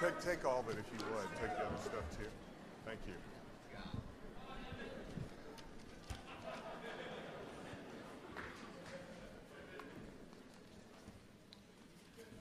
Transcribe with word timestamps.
take, 0.00 0.20
take 0.20 0.44
all 0.44 0.60
of 0.60 0.68
it 0.68 0.78
if 0.78 0.86
you 0.92 1.06
would. 1.14 1.26
Take 1.40 1.56
the 1.56 1.64
other 1.64 1.76
stuff 1.82 2.18
too. 2.18 2.28
Thank 2.84 2.98
you. 3.06 3.14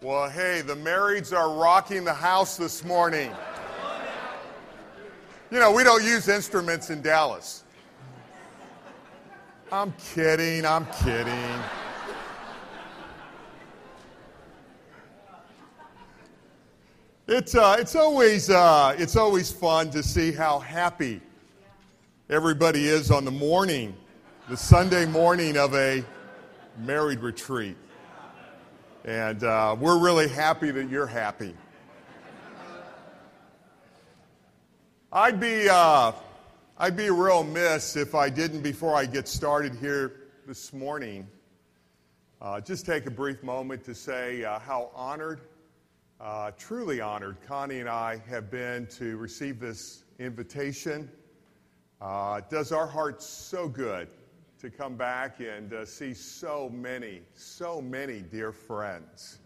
Well, 0.01 0.29
hey, 0.29 0.61
the 0.61 0.75
marrieds 0.75 1.35
are 1.35 1.57
rocking 1.57 2.03
the 2.03 2.13
house 2.13 2.57
this 2.57 2.83
morning. 2.83 3.31
You 5.49 5.59
know, 5.59 5.71
we 5.71 5.83
don't 5.83 6.03
use 6.03 6.27
instruments 6.27 6.89
in 6.89 7.01
Dallas. 7.01 7.63
I'm 9.71 9.93
kidding, 9.93 10.65
I'm 10.65 10.85
kidding. 11.03 11.59
It's, 17.27 17.55
uh, 17.55 17.77
it's, 17.79 17.95
always, 17.95 18.51
uh, 18.51 18.95
it's 18.99 19.15
always 19.15 19.51
fun 19.51 19.89
to 19.91 20.03
see 20.03 20.31
how 20.31 20.59
happy 20.59 21.21
everybody 22.29 22.87
is 22.87 23.09
on 23.09 23.25
the 23.25 23.31
morning, 23.31 23.97
the 24.47 24.55
Sunday 24.55 25.07
morning 25.07 25.57
of 25.57 25.73
a 25.73 26.05
married 26.77 27.21
retreat. 27.21 27.77
And 29.05 29.43
uh, 29.43 29.75
we're 29.79 29.97
really 29.97 30.27
happy 30.27 30.69
that 30.69 30.87
you're 30.87 31.07
happy. 31.07 31.55
I'd 35.11 35.39
be, 35.39 35.67
uh, 35.67 36.11
I'd 36.77 36.95
be 36.95 37.09
real 37.09 37.43
miss 37.43 37.95
if 37.95 38.13
I 38.13 38.29
didn't, 38.29 38.61
before 38.61 38.93
I 38.95 39.07
get 39.07 39.27
started 39.27 39.73
here 39.73 40.27
this 40.45 40.73
morning, 40.73 41.25
uh, 42.39 42.61
just 42.61 42.85
take 42.85 43.07
a 43.07 43.11
brief 43.11 43.41
moment 43.41 43.83
to 43.85 43.95
say 43.95 44.43
uh, 44.43 44.59
how 44.59 44.91
honored 44.93 45.41
uh, 46.19 46.51
truly 46.57 47.01
honored. 47.01 47.37
Connie 47.45 47.79
and 47.79 47.89
I 47.89 48.21
have 48.29 48.49
been 48.49 48.87
to 48.87 49.17
receive 49.17 49.59
this 49.59 50.03
invitation. 50.19 51.09
Uh, 52.01 52.39
it 52.39 52.49
does 52.49 52.71
our 52.71 52.87
hearts 52.87 53.25
so 53.25 53.67
good 53.67 54.07
to 54.59 54.69
come 54.69 54.95
back 54.95 55.39
and 55.39 55.73
uh, 55.73 55.85
see 55.85 56.13
so 56.13 56.69
many, 56.69 57.21
so 57.33 57.81
many 57.81 58.21
dear 58.21 58.51
friends. 58.51 59.39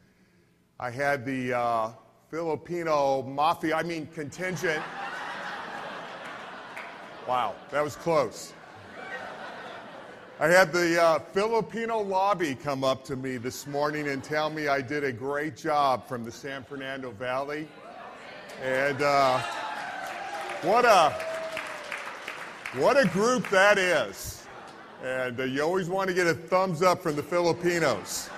I 0.79 0.91
had 0.91 1.25
the 1.25 1.57
uh, 1.57 1.91
Filipino 2.29 3.23
mafia, 3.23 3.75
I 3.75 3.83
mean 3.83 4.07
contingent. 4.07 4.83
wow, 7.27 7.55
that 7.71 7.83
was 7.83 7.95
close. 7.95 8.53
I 10.41 10.47
had 10.47 10.71
the 10.71 11.03
uh, 11.03 11.19
Filipino 11.19 11.99
lobby 11.99 12.55
come 12.55 12.85
up 12.85 13.03
to 13.05 13.17
me 13.17 13.35
this 13.35 13.67
morning 13.67 14.07
and 14.07 14.23
tell 14.23 14.49
me 14.49 14.69
I 14.69 14.79
did 14.79 15.03
a 15.03 15.11
great 15.11 15.57
job 15.57 16.07
from 16.07 16.23
the 16.23 16.31
San 16.31 16.63
Fernando 16.63 17.11
Valley. 17.11 17.67
And 18.63 19.01
uh, 19.01 19.39
what 20.61 20.85
a 20.85 21.09
what 22.79 22.97
a 22.97 23.05
group 23.09 23.49
that 23.49 23.77
is. 23.77 24.47
And 25.03 25.37
uh, 25.37 25.43
you 25.43 25.61
always 25.61 25.89
want 25.89 26.07
to 26.07 26.13
get 26.13 26.25
a 26.25 26.33
thumbs 26.33 26.81
up 26.81 27.03
from 27.03 27.17
the 27.17 27.23
Filipinos. 27.23 28.29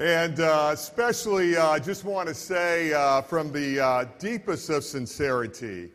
And 0.00 0.40
uh, 0.40 0.70
especially, 0.72 1.56
I 1.56 1.76
uh, 1.76 1.78
just 1.78 2.04
want 2.04 2.28
to 2.28 2.34
say 2.34 2.92
uh, 2.92 3.22
from 3.22 3.52
the 3.52 4.08
deepest 4.18 4.68
of 4.68 4.82
sincerity, 4.82 5.92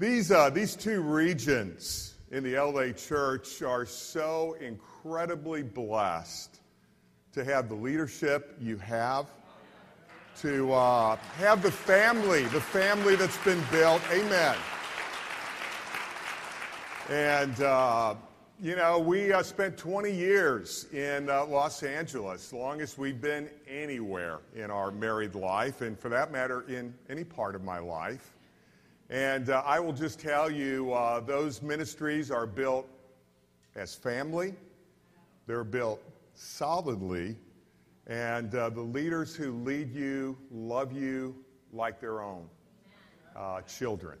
these, 0.00 0.30
uh, 0.30 0.48
these 0.48 0.74
two 0.74 1.02
regions 1.02 2.14
in 2.30 2.42
the 2.42 2.56
LA 2.56 2.90
church 2.92 3.60
are 3.60 3.84
so 3.84 4.56
incredibly 4.58 5.62
blessed 5.62 6.60
to 7.34 7.44
have 7.44 7.68
the 7.68 7.74
leadership 7.74 8.56
you 8.58 8.78
have, 8.78 9.26
to 10.38 10.72
uh, 10.72 11.16
have 11.36 11.62
the 11.62 11.70
family, 11.70 12.44
the 12.44 12.60
family 12.60 13.14
that's 13.14 13.36
been 13.44 13.62
built. 13.70 14.00
Amen. 14.10 14.56
And, 17.10 17.60
uh, 17.60 18.14
you 18.58 18.76
know, 18.76 18.98
we 18.98 19.34
uh, 19.34 19.42
spent 19.42 19.76
20 19.76 20.10
years 20.10 20.86
in 20.94 21.28
uh, 21.28 21.44
Los 21.44 21.82
Angeles, 21.82 22.54
longest 22.54 22.96
we've 22.96 23.20
been 23.20 23.50
anywhere 23.68 24.38
in 24.56 24.70
our 24.70 24.90
married 24.90 25.34
life, 25.34 25.82
and 25.82 25.98
for 25.98 26.08
that 26.08 26.32
matter, 26.32 26.62
in 26.68 26.94
any 27.10 27.22
part 27.22 27.54
of 27.54 27.62
my 27.62 27.78
life. 27.78 28.32
And 29.10 29.50
uh, 29.50 29.64
I 29.66 29.80
will 29.80 29.92
just 29.92 30.20
tell 30.20 30.48
you, 30.48 30.92
uh, 30.92 31.18
those 31.18 31.62
ministries 31.62 32.30
are 32.30 32.46
built 32.46 32.86
as 33.74 33.92
family, 33.92 34.54
they're 35.48 35.64
built 35.64 36.00
solidly, 36.34 37.36
and 38.06 38.54
uh, 38.54 38.70
the 38.70 38.80
leaders 38.80 39.34
who 39.34 39.52
lead 39.64 39.92
you 39.92 40.38
love 40.52 40.92
you 40.92 41.34
like 41.72 42.00
their 42.00 42.22
own 42.22 42.48
uh, 43.34 43.62
children. 43.62 44.16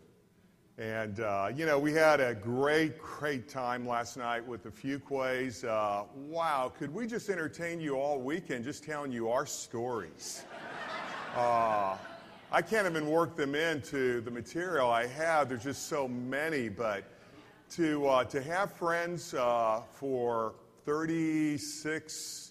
And, 0.76 1.20
uh, 1.20 1.52
you 1.54 1.66
know, 1.66 1.78
we 1.78 1.92
had 1.92 2.18
a 2.18 2.34
great, 2.34 2.98
great 2.98 3.48
time 3.48 3.86
last 3.86 4.16
night 4.16 4.44
with 4.44 4.64
the 4.64 4.70
Fuquays. 4.70 5.64
Uh, 5.64 6.04
wow, 6.16 6.72
could 6.76 6.92
we 6.92 7.06
just 7.06 7.28
entertain 7.28 7.80
you 7.80 7.94
all 7.94 8.18
weekend 8.18 8.64
just 8.64 8.82
telling 8.82 9.12
you 9.12 9.28
our 9.28 9.46
stories? 9.46 10.44
I 12.52 12.62
can't 12.62 12.84
even 12.84 13.06
work 13.06 13.36
them 13.36 13.54
into 13.54 14.20
the 14.22 14.30
material 14.32 14.90
I 14.90 15.06
have. 15.06 15.48
There's 15.48 15.62
just 15.62 15.86
so 15.86 16.08
many. 16.08 16.68
But 16.68 17.04
to, 17.76 18.08
uh, 18.08 18.24
to 18.24 18.42
have 18.42 18.72
friends 18.72 19.34
uh, 19.34 19.82
for 19.92 20.54
36, 20.84 22.50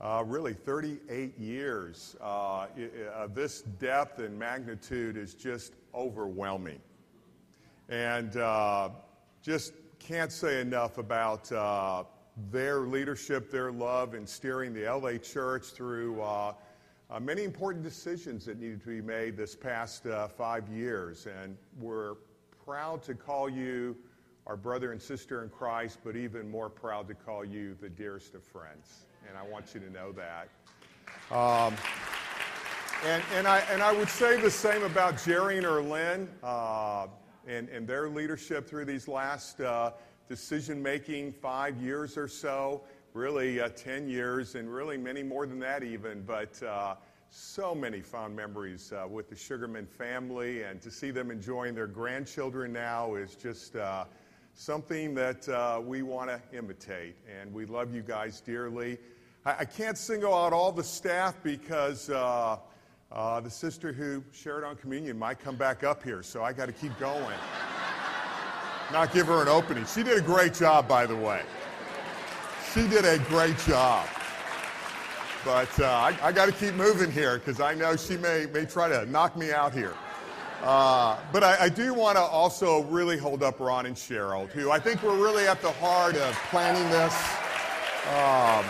uh, 0.00 0.24
really 0.26 0.54
38 0.54 1.38
years 1.38 2.16
uh, 2.22 2.68
of 3.14 3.34
this 3.34 3.60
depth 3.60 4.20
and 4.20 4.38
magnitude 4.38 5.18
is 5.18 5.34
just 5.34 5.74
overwhelming. 5.94 6.80
And 7.90 8.38
uh, 8.38 8.88
just 9.42 9.74
can't 9.98 10.32
say 10.32 10.62
enough 10.62 10.96
about 10.96 11.52
uh, 11.52 12.04
their 12.50 12.80
leadership, 12.80 13.50
their 13.50 13.70
love 13.70 14.14
in 14.14 14.26
steering 14.26 14.72
the 14.72 14.84
LA 14.90 15.18
church 15.18 15.64
through 15.66 16.22
uh, 16.22 16.54
many 17.20 17.44
important 17.44 17.84
decisions 17.84 18.44
that 18.46 18.58
needed 18.58 18.80
to 18.80 18.88
be 18.88 19.00
made 19.00 19.36
this 19.36 19.54
past 19.54 20.06
uh, 20.06 20.28
five 20.28 20.68
years, 20.68 21.26
and 21.26 21.56
we're 21.80 22.14
proud 22.64 23.02
to 23.04 23.14
call 23.14 23.48
you 23.48 23.96
our 24.46 24.56
brother 24.56 24.92
and 24.92 25.00
sister 25.00 25.42
in 25.42 25.48
Christ, 25.48 25.98
but 26.04 26.16
even 26.16 26.50
more 26.50 26.68
proud 26.68 27.08
to 27.08 27.14
call 27.14 27.44
you 27.44 27.76
the 27.80 27.88
dearest 27.88 28.34
of 28.34 28.44
friends. 28.44 29.06
And 29.28 29.36
I 29.36 29.42
want 29.42 29.74
you 29.74 29.80
to 29.80 29.90
know 29.90 30.12
that. 30.12 30.48
Um, 31.30 31.74
and, 33.04 33.22
and, 33.34 33.46
I, 33.46 33.58
and 33.70 33.82
I 33.82 33.92
would 33.92 34.08
say 34.08 34.40
the 34.40 34.50
same 34.50 34.82
about 34.82 35.22
Jerry 35.22 35.58
and 35.58 35.66
Erlyn 35.66 36.28
uh, 36.42 37.06
and, 37.46 37.68
and 37.68 37.86
their 37.86 38.08
leadership 38.08 38.68
through 38.68 38.84
these 38.84 39.08
last 39.08 39.60
uh, 39.60 39.92
decision 40.28 40.82
making 40.82 41.32
five 41.32 41.80
years 41.80 42.16
or 42.16 42.28
so 42.28 42.82
really 43.16 43.60
uh, 43.60 43.70
10 43.70 44.08
years, 44.08 44.56
and 44.56 44.72
really 44.72 44.98
many 44.98 45.22
more 45.22 45.46
than 45.46 45.58
that, 45.58 45.82
even. 45.82 46.22
But 46.22 46.62
uh, 46.62 46.96
so 47.30 47.74
many 47.74 48.02
fond 48.02 48.36
memories 48.36 48.92
uh, 48.92 49.08
with 49.08 49.30
the 49.30 49.34
Sugarman 49.34 49.86
family, 49.86 50.62
and 50.62 50.82
to 50.82 50.90
see 50.90 51.10
them 51.10 51.30
enjoying 51.30 51.74
their 51.74 51.86
grandchildren 51.86 52.74
now 52.74 53.14
is 53.14 53.34
just 53.34 53.74
uh, 53.74 54.04
something 54.54 55.14
that 55.14 55.48
uh, 55.48 55.80
we 55.82 56.02
want 56.02 56.28
to 56.28 56.40
imitate. 56.56 57.16
And 57.40 57.52
we 57.54 57.64
love 57.64 57.94
you 57.94 58.02
guys 58.02 58.42
dearly. 58.42 58.98
I, 59.46 59.60
I 59.60 59.64
can't 59.64 59.96
single 59.96 60.34
out 60.34 60.52
all 60.52 60.70
the 60.70 60.84
staff 60.84 61.34
because. 61.42 62.10
Uh, 62.10 62.58
the 63.42 63.48
sister 63.48 63.92
who 63.92 64.22
shared 64.32 64.64
on 64.64 64.76
communion 64.76 65.16
might 65.16 65.38
come 65.38 65.54
back 65.56 65.84
up 65.84 66.02
here, 66.02 66.22
so 66.22 66.42
I 66.42 66.52
got 66.52 66.66
to 66.66 66.72
keep 66.72 66.98
going. 66.98 67.38
Not 68.92 69.12
give 69.12 69.28
her 69.28 69.40
an 69.40 69.48
opening. 69.48 69.86
She 69.86 70.02
did 70.02 70.18
a 70.18 70.20
great 70.20 70.52
job, 70.52 70.86
by 70.86 71.06
the 71.06 71.16
way. 71.16 71.40
She 72.76 72.86
did 72.88 73.06
a 73.06 73.16
great 73.30 73.56
job. 73.60 74.06
But 75.46 75.80
uh, 75.80 75.86
I, 75.86 76.14
I 76.20 76.30
got 76.30 76.44
to 76.44 76.52
keep 76.52 76.74
moving 76.74 77.10
here 77.10 77.38
because 77.38 77.58
I 77.58 77.72
know 77.72 77.96
she 77.96 78.18
may, 78.18 78.44
may 78.52 78.66
try 78.66 78.86
to 78.86 79.06
knock 79.06 79.34
me 79.34 79.50
out 79.50 79.72
here. 79.72 79.94
Uh, 80.62 81.18
but 81.32 81.42
I, 81.42 81.56
I 81.58 81.68
do 81.70 81.94
want 81.94 82.18
to 82.18 82.22
also 82.22 82.82
really 82.82 83.16
hold 83.16 83.42
up 83.42 83.60
Ron 83.60 83.86
and 83.86 83.96
Cheryl, 83.96 84.46
who 84.50 84.70
I 84.70 84.78
think 84.78 85.02
were 85.02 85.16
really 85.16 85.46
at 85.46 85.62
the 85.62 85.72
heart 85.72 86.16
of 86.16 86.34
planning 86.50 86.86
this. 86.90 87.14
Um, 88.08 88.66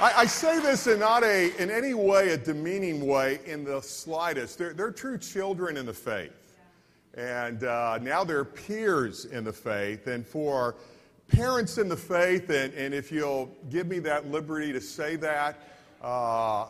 I, 0.00 0.12
I, 0.16 0.26
say 0.26 0.58
this 0.58 0.88
in 0.88 0.98
not 0.98 1.22
a, 1.22 1.56
in 1.62 1.70
any 1.70 1.94
way, 1.94 2.30
a 2.30 2.36
demeaning 2.36 3.06
way 3.06 3.38
in 3.46 3.62
the 3.62 3.80
slightest. 3.80 4.58
They're, 4.58 4.72
they're 4.72 4.90
true 4.90 5.18
children 5.18 5.76
in 5.76 5.86
the 5.86 5.94
faith. 5.94 6.56
And 7.14 7.62
uh, 7.62 8.00
now 8.02 8.24
they're 8.24 8.44
peers 8.44 9.26
in 9.26 9.44
the 9.44 9.52
faith. 9.52 10.08
And 10.08 10.26
for 10.26 10.74
parents 11.32 11.78
in 11.78 11.88
the 11.88 11.96
faith, 11.96 12.50
and, 12.50 12.74
and 12.74 12.92
if 12.92 13.10
you'll 13.10 13.50
give 13.70 13.86
me 13.86 13.98
that 13.98 14.30
liberty 14.30 14.70
to 14.70 14.80
say 14.80 15.16
that, 15.16 15.58
uh, 16.02 16.66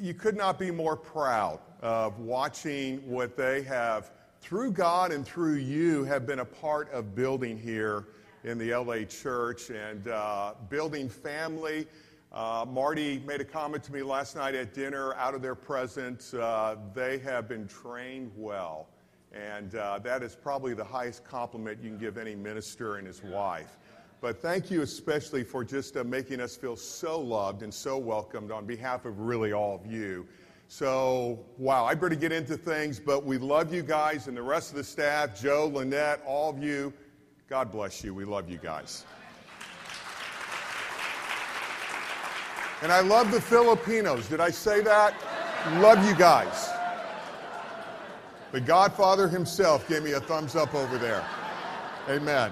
you 0.00 0.14
could 0.14 0.34
not 0.34 0.58
be 0.58 0.70
more 0.70 0.96
proud 0.96 1.60
of 1.82 2.18
watching 2.20 3.06
what 3.06 3.36
they 3.36 3.62
have, 3.62 4.12
through 4.40 4.72
God 4.72 5.12
and 5.12 5.26
through 5.26 5.56
you, 5.56 6.04
have 6.04 6.26
been 6.26 6.38
a 6.38 6.44
part 6.44 6.90
of 6.90 7.14
building 7.14 7.58
here 7.58 8.06
in 8.44 8.56
the 8.56 8.74
LA 8.74 9.04
church 9.04 9.68
and 9.68 10.08
uh, 10.08 10.54
building 10.70 11.10
family. 11.10 11.86
Uh, 12.32 12.64
Marty 12.66 13.18
made 13.26 13.42
a 13.42 13.44
comment 13.44 13.84
to 13.84 13.92
me 13.92 14.02
last 14.02 14.36
night 14.36 14.54
at 14.54 14.72
dinner 14.72 15.12
out 15.14 15.34
of 15.34 15.42
their 15.42 15.54
presence. 15.54 16.32
Uh, 16.32 16.76
they 16.94 17.18
have 17.18 17.46
been 17.46 17.68
trained 17.68 18.32
well. 18.34 18.88
And 19.32 19.74
uh, 19.74 20.00
that 20.00 20.22
is 20.22 20.34
probably 20.34 20.74
the 20.74 20.84
highest 20.84 21.24
compliment 21.24 21.78
you 21.82 21.90
can 21.90 21.98
give 21.98 22.18
any 22.18 22.34
minister 22.34 22.96
and 22.96 23.06
his 23.06 23.22
wife. 23.22 23.78
But 24.20 24.42
thank 24.42 24.70
you 24.70 24.82
especially 24.82 25.44
for 25.44 25.64
just 25.64 25.96
uh, 25.96 26.04
making 26.04 26.40
us 26.40 26.56
feel 26.56 26.76
so 26.76 27.18
loved 27.18 27.62
and 27.62 27.72
so 27.72 27.96
welcomed 27.96 28.50
on 28.50 28.66
behalf 28.66 29.04
of 29.04 29.20
really 29.20 29.52
all 29.52 29.74
of 29.74 29.86
you. 29.86 30.26
So, 30.68 31.38
wow, 31.58 31.84
I 31.84 31.94
better 31.94 32.14
get 32.14 32.30
into 32.30 32.56
things, 32.56 33.00
but 33.00 33.24
we 33.24 33.38
love 33.38 33.72
you 33.72 33.82
guys 33.82 34.28
and 34.28 34.36
the 34.36 34.42
rest 34.42 34.70
of 34.70 34.76
the 34.76 34.84
staff, 34.84 35.40
Joe, 35.40 35.66
Lynette, 35.72 36.22
all 36.26 36.50
of 36.50 36.62
you. 36.62 36.92
God 37.48 37.72
bless 37.72 38.04
you. 38.04 38.14
We 38.14 38.24
love 38.24 38.48
you 38.48 38.58
guys. 38.58 39.04
And 42.82 42.92
I 42.92 43.00
love 43.00 43.30
the 43.30 43.40
Filipinos. 43.40 44.28
Did 44.28 44.40
I 44.40 44.50
say 44.50 44.80
that? 44.82 45.14
Love 45.80 46.06
you 46.08 46.14
guys. 46.14 46.70
The 48.52 48.60
Godfather 48.60 49.28
himself 49.28 49.88
gave 49.88 50.02
me 50.02 50.12
a 50.12 50.20
thumbs 50.20 50.56
up 50.56 50.74
over 50.74 50.98
there. 50.98 51.24
Amen. 52.08 52.50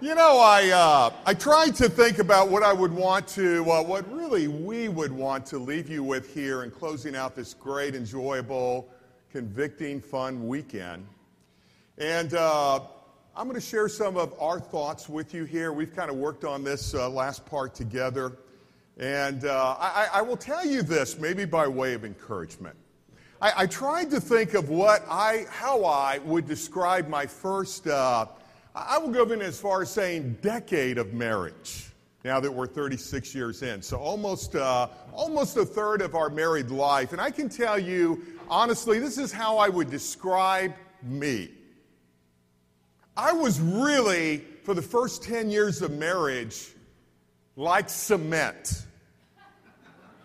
You 0.00 0.14
know, 0.14 0.38
I, 0.38 0.70
uh, 0.70 1.10
I 1.26 1.34
tried 1.34 1.74
to 1.74 1.90
think 1.90 2.20
about 2.20 2.48
what 2.48 2.62
I 2.62 2.72
would 2.72 2.92
want 2.92 3.28
to, 3.28 3.70
uh, 3.70 3.82
what 3.82 4.10
really 4.10 4.48
we 4.48 4.88
would 4.88 5.12
want 5.12 5.44
to 5.46 5.58
leave 5.58 5.90
you 5.90 6.02
with 6.02 6.32
here 6.32 6.62
in 6.62 6.70
closing 6.70 7.14
out 7.14 7.36
this 7.36 7.52
great, 7.52 7.94
enjoyable, 7.94 8.88
convicting, 9.30 10.00
fun 10.00 10.48
weekend. 10.48 11.06
And 11.98 12.32
uh, 12.32 12.80
I'm 13.36 13.46
going 13.46 13.60
to 13.60 13.66
share 13.66 13.90
some 13.90 14.16
of 14.16 14.34
our 14.40 14.58
thoughts 14.58 15.06
with 15.06 15.34
you 15.34 15.44
here. 15.44 15.72
We've 15.72 15.94
kind 15.94 16.10
of 16.10 16.16
worked 16.16 16.44
on 16.44 16.64
this 16.64 16.94
uh, 16.94 17.10
last 17.10 17.44
part 17.44 17.74
together. 17.74 18.38
And 18.98 19.44
uh, 19.44 19.76
I, 19.78 20.08
I, 20.14 20.22
will 20.22 20.36
tell 20.36 20.66
you 20.66 20.82
this, 20.82 21.18
maybe 21.18 21.44
by 21.44 21.68
way 21.68 21.94
of 21.94 22.04
encouragement. 22.04 22.74
I, 23.40 23.52
I, 23.58 23.66
tried 23.66 24.10
to 24.10 24.20
think 24.20 24.54
of 24.54 24.70
what 24.70 25.04
I, 25.08 25.46
how 25.50 25.84
I 25.84 26.18
would 26.24 26.48
describe 26.48 27.08
my 27.08 27.24
first, 27.24 27.86
uh, 27.86 28.26
I 28.74 28.98
will 28.98 29.10
go 29.10 29.24
even 29.24 29.40
as 29.40 29.60
far 29.60 29.82
as 29.82 29.92
saying 29.92 30.38
decade 30.42 30.98
of 30.98 31.14
marriage. 31.14 31.84
Now 32.24 32.40
that 32.40 32.52
we're 32.52 32.66
36 32.66 33.32
years 33.36 33.62
in, 33.62 33.80
so 33.80 33.98
almost, 33.98 34.56
uh, 34.56 34.88
almost 35.12 35.56
a 35.56 35.64
third 35.64 36.02
of 36.02 36.16
our 36.16 36.28
married 36.28 36.70
life. 36.70 37.12
And 37.12 37.20
I 37.20 37.30
can 37.30 37.48
tell 37.48 37.78
you, 37.78 38.20
honestly, 38.50 38.98
this 38.98 39.16
is 39.16 39.30
how 39.30 39.58
I 39.58 39.68
would 39.68 39.90
describe 39.90 40.74
me. 41.04 41.50
I 43.16 43.32
was 43.32 43.60
really, 43.60 44.38
for 44.64 44.74
the 44.74 44.82
first 44.82 45.22
10 45.22 45.50
years 45.50 45.82
of 45.82 45.92
marriage, 45.92 46.72
like 47.54 47.88
cement. 47.88 48.86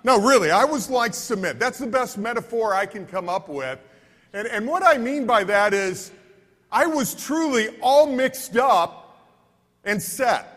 No, 0.04 0.20
really, 0.20 0.52
I 0.52 0.66
was 0.66 0.90
like 0.90 1.14
cement. 1.14 1.60
That's 1.60 1.80
the 1.80 1.88
best 1.88 2.18
metaphor 2.18 2.74
I 2.74 2.86
can 2.86 3.06
come 3.06 3.30
up 3.30 3.48
with. 3.48 3.80
And, 4.34 4.48
and 4.48 4.68
what 4.68 4.84
I 4.84 4.98
mean 4.98 5.26
by 5.26 5.44
that 5.46 5.74
is, 5.74 6.12
I 6.72 6.88
was 6.88 7.14
truly 7.14 7.70
all 7.82 8.08
mixed 8.08 8.58
up 8.58 9.30
and 9.86 10.02
set. 10.02 10.50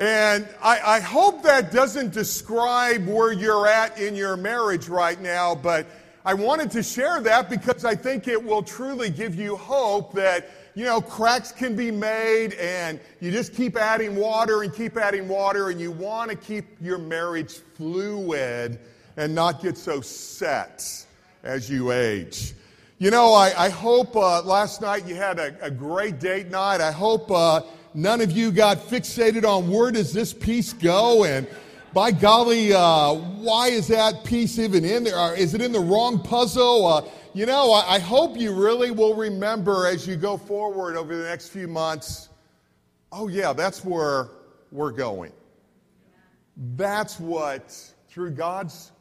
And 0.00 0.48
I, 0.62 0.80
I, 0.80 1.00
hope 1.00 1.42
that 1.42 1.72
doesn't 1.72 2.12
describe 2.12 3.04
where 3.08 3.32
you're 3.32 3.66
at 3.66 3.98
in 3.98 4.14
your 4.14 4.36
marriage 4.36 4.88
right 4.88 5.20
now, 5.20 5.56
but 5.56 5.86
I 6.24 6.34
wanted 6.34 6.70
to 6.72 6.84
share 6.84 7.20
that 7.22 7.50
because 7.50 7.84
I 7.84 7.96
think 7.96 8.28
it 8.28 8.40
will 8.40 8.62
truly 8.62 9.10
give 9.10 9.34
you 9.34 9.56
hope 9.56 10.12
that, 10.12 10.48
you 10.78 10.84
know, 10.84 11.00
cracks 11.00 11.50
can 11.50 11.74
be 11.74 11.90
made 11.90 12.52
and 12.52 13.00
you 13.18 13.32
just 13.32 13.52
keep 13.52 13.76
adding 13.76 14.14
water 14.14 14.62
and 14.62 14.72
keep 14.72 14.96
adding 14.96 15.26
water 15.26 15.70
and 15.70 15.80
you 15.80 15.90
want 15.90 16.30
to 16.30 16.36
keep 16.36 16.66
your 16.80 16.98
marriage 16.98 17.54
fluid 17.74 18.78
and 19.16 19.34
not 19.34 19.60
get 19.60 19.76
so 19.76 20.00
set 20.00 21.04
as 21.42 21.68
you 21.68 21.90
age. 21.90 22.54
You 22.98 23.10
know, 23.10 23.32
I, 23.32 23.64
I 23.64 23.68
hope 23.70 24.14
uh, 24.14 24.40
last 24.42 24.80
night 24.80 25.04
you 25.04 25.16
had 25.16 25.40
a, 25.40 25.56
a, 25.60 25.68
great 25.68 26.20
date 26.20 26.46
night. 26.46 26.80
I 26.80 26.92
hope 26.92 27.28
uh, 27.28 27.62
none 27.92 28.20
of 28.20 28.30
you 28.30 28.52
got 28.52 28.78
fixated 28.78 29.44
on 29.44 29.68
where 29.68 29.90
does 29.90 30.12
this 30.12 30.32
piece 30.32 30.72
go 30.72 31.24
and 31.24 31.48
by 31.92 32.12
golly, 32.12 32.72
uh, 32.72 33.14
why 33.14 33.68
is 33.68 33.88
that 33.88 34.22
piece 34.22 34.60
even 34.60 34.84
in 34.84 35.02
there? 35.02 35.34
Is 35.34 35.54
it 35.54 35.60
in 35.60 35.72
the 35.72 35.80
wrong 35.80 36.22
puzzle? 36.22 37.10
You 37.34 37.46
know, 37.46 37.72
I, 37.72 37.94
I 37.94 37.98
hope 37.98 38.36
you 38.36 38.52
really 38.52 38.90
will 38.90 39.14
remember 39.14 39.86
as 39.86 40.06
you 40.06 40.16
go 40.16 40.36
forward 40.36 40.96
over 40.96 41.16
the 41.16 41.24
next 41.24 41.48
few 41.48 41.68
months 41.68 42.28
oh, 43.12 43.28
yeah, 43.28 43.52
that's 43.52 43.84
where 43.84 44.28
we're 44.70 44.92
going. 44.92 45.32
That's 46.76 47.18
what, 47.20 47.74
through 48.08 48.32
God's 48.32 48.92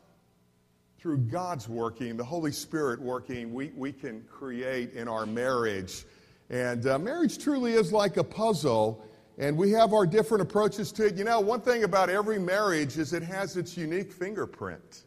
through 1.00 1.18
God's 1.18 1.70
working, 1.70 2.18
the 2.18 2.24
Holy 2.24 2.52
Spirit 2.52 3.00
working, 3.00 3.54
we, 3.54 3.72
we 3.78 3.94
can 3.94 4.24
create 4.24 4.94
in 4.94 5.08
our 5.08 5.28
marriage. 5.28 6.06
And 6.50 6.88
uh, 6.88 6.98
marriage 6.98 7.38
truly 7.38 7.74
is 7.74 7.94
like 7.94 8.18
a 8.18 8.24
puzzle 8.24 9.06
and 9.38 9.56
we 9.56 9.70
have 9.72 9.94
our 9.94 10.08
different 10.08 10.42
approaches 10.42 10.92
to 10.94 11.06
it. 11.06 11.16
You 11.16 11.24
know, 11.24 11.40
one 11.40 11.62
thing 11.62 11.84
about 11.84 12.10
every 12.10 12.40
marriage 12.40 12.98
is 12.98 13.14
it 13.14 13.22
has 13.22 13.58
its 13.58 13.78
unique 13.78 14.12
fingerprint. 14.12 15.04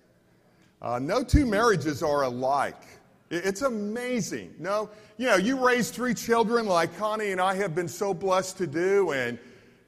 Uh, 0.80 1.00
no 1.00 1.24
two 1.24 1.44
marriages 1.44 2.04
are 2.04 2.22
alike. 2.22 2.84
It's 3.30 3.62
amazing. 3.62 4.54
No, 4.58 4.90
you 5.16 5.26
know, 5.26 5.36
you 5.36 5.64
raise 5.64 5.90
three 5.90 6.14
children 6.14 6.66
like 6.66 6.96
Connie 6.98 7.30
and 7.30 7.40
I 7.40 7.54
have 7.54 7.76
been 7.76 7.88
so 7.88 8.12
blessed 8.12 8.58
to 8.58 8.66
do, 8.66 9.12
and 9.12 9.38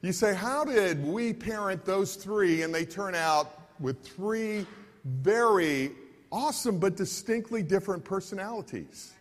you 0.01 0.13
say, 0.13 0.33
How 0.33 0.63
did 0.63 1.05
we 1.05 1.33
parent 1.33 1.83
those 1.83 2.15
three? 2.15 2.61
And 2.61 2.73
they 2.73 2.85
turn 2.85 3.15
out 3.15 3.59
with 3.79 4.01
three 4.01 4.65
very 5.03 5.91
awesome 6.31 6.79
but 6.79 6.95
distinctly 6.95 7.61
different 7.61 8.05
personalities. 8.05 9.13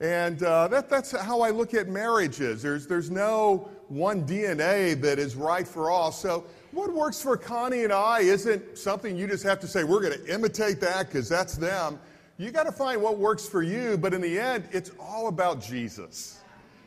And 0.00 0.40
uh, 0.44 0.68
that, 0.68 0.88
that's 0.88 1.10
how 1.10 1.40
I 1.40 1.50
look 1.50 1.74
at 1.74 1.88
marriages. 1.88 2.62
There's, 2.62 2.86
there's 2.86 3.10
no 3.10 3.68
one 3.88 4.24
DNA 4.24 5.00
that 5.00 5.18
is 5.18 5.34
right 5.34 5.66
for 5.66 5.90
all. 5.90 6.12
So, 6.12 6.44
what 6.70 6.92
works 6.92 7.20
for 7.20 7.36
Connie 7.36 7.82
and 7.82 7.92
I 7.92 8.20
isn't 8.20 8.78
something 8.78 9.16
you 9.16 9.26
just 9.26 9.42
have 9.42 9.58
to 9.60 9.66
say, 9.66 9.82
we're 9.82 10.02
going 10.02 10.18
to 10.18 10.32
imitate 10.32 10.80
that 10.82 11.08
because 11.08 11.28
that's 11.28 11.56
them. 11.56 11.98
You 12.40 12.52
got 12.52 12.66
to 12.66 12.72
find 12.72 13.02
what 13.02 13.18
works 13.18 13.48
for 13.48 13.64
you, 13.64 13.98
but 13.98 14.14
in 14.14 14.20
the 14.20 14.38
end, 14.38 14.68
it's 14.70 14.92
all 15.00 15.26
about 15.26 15.60
Jesus 15.60 16.38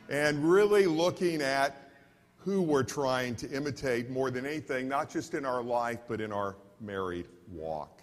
and 0.08 0.42
really 0.50 0.86
looking 0.86 1.42
at 1.42 1.90
who 2.38 2.62
we're 2.62 2.82
trying 2.82 3.34
to 3.36 3.50
imitate 3.50 4.08
more 4.08 4.30
than 4.30 4.46
anything, 4.46 4.88
not 4.88 5.10
just 5.10 5.34
in 5.34 5.44
our 5.44 5.62
life, 5.62 5.98
but 6.08 6.22
in 6.22 6.32
our 6.32 6.56
married 6.80 7.26
walk. 7.50 8.00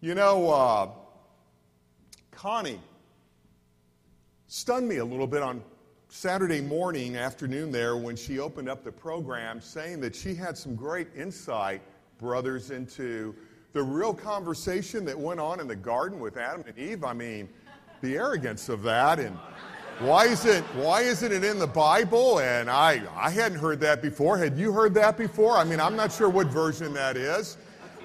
You 0.00 0.14
know, 0.14 0.48
uh, 0.48 0.90
Connie 2.30 2.80
stunned 4.46 4.88
me 4.88 4.98
a 4.98 5.04
little 5.04 5.26
bit 5.26 5.42
on 5.42 5.60
Saturday 6.08 6.60
morning, 6.60 7.16
afternoon 7.16 7.72
there, 7.72 7.96
when 7.96 8.14
she 8.14 8.38
opened 8.38 8.68
up 8.68 8.84
the 8.84 8.92
program, 8.92 9.60
saying 9.60 10.00
that 10.02 10.14
she 10.14 10.36
had 10.36 10.56
some 10.56 10.76
great 10.76 11.08
insight, 11.16 11.82
brothers, 12.16 12.70
into 12.70 13.34
the 13.74 13.82
real 13.82 14.14
conversation 14.14 15.04
that 15.04 15.18
went 15.18 15.40
on 15.40 15.60
in 15.60 15.68
the 15.68 15.76
garden 15.76 16.20
with 16.20 16.38
Adam 16.38 16.64
and 16.66 16.78
Eve. 16.78 17.04
I 17.04 17.12
mean, 17.12 17.48
the 18.00 18.16
arrogance 18.16 18.68
of 18.68 18.82
that 18.82 19.18
and 19.18 19.36
why 20.00 20.26
is 20.26 20.44
it 20.44 20.62
why 20.74 21.02
isn't 21.02 21.32
it 21.32 21.44
in 21.44 21.58
the 21.58 21.66
bible 21.66 22.40
and 22.40 22.68
i 22.68 23.00
i 23.16 23.30
hadn't 23.30 23.58
heard 23.58 23.78
that 23.78 24.02
before 24.02 24.36
had 24.36 24.58
you 24.58 24.72
heard 24.72 24.92
that 24.92 25.16
before 25.16 25.56
i 25.56 25.62
mean 25.62 25.78
i'm 25.78 25.94
not 25.94 26.10
sure 26.10 26.28
what 26.28 26.48
version 26.48 26.92
that 26.92 27.16
is 27.16 27.56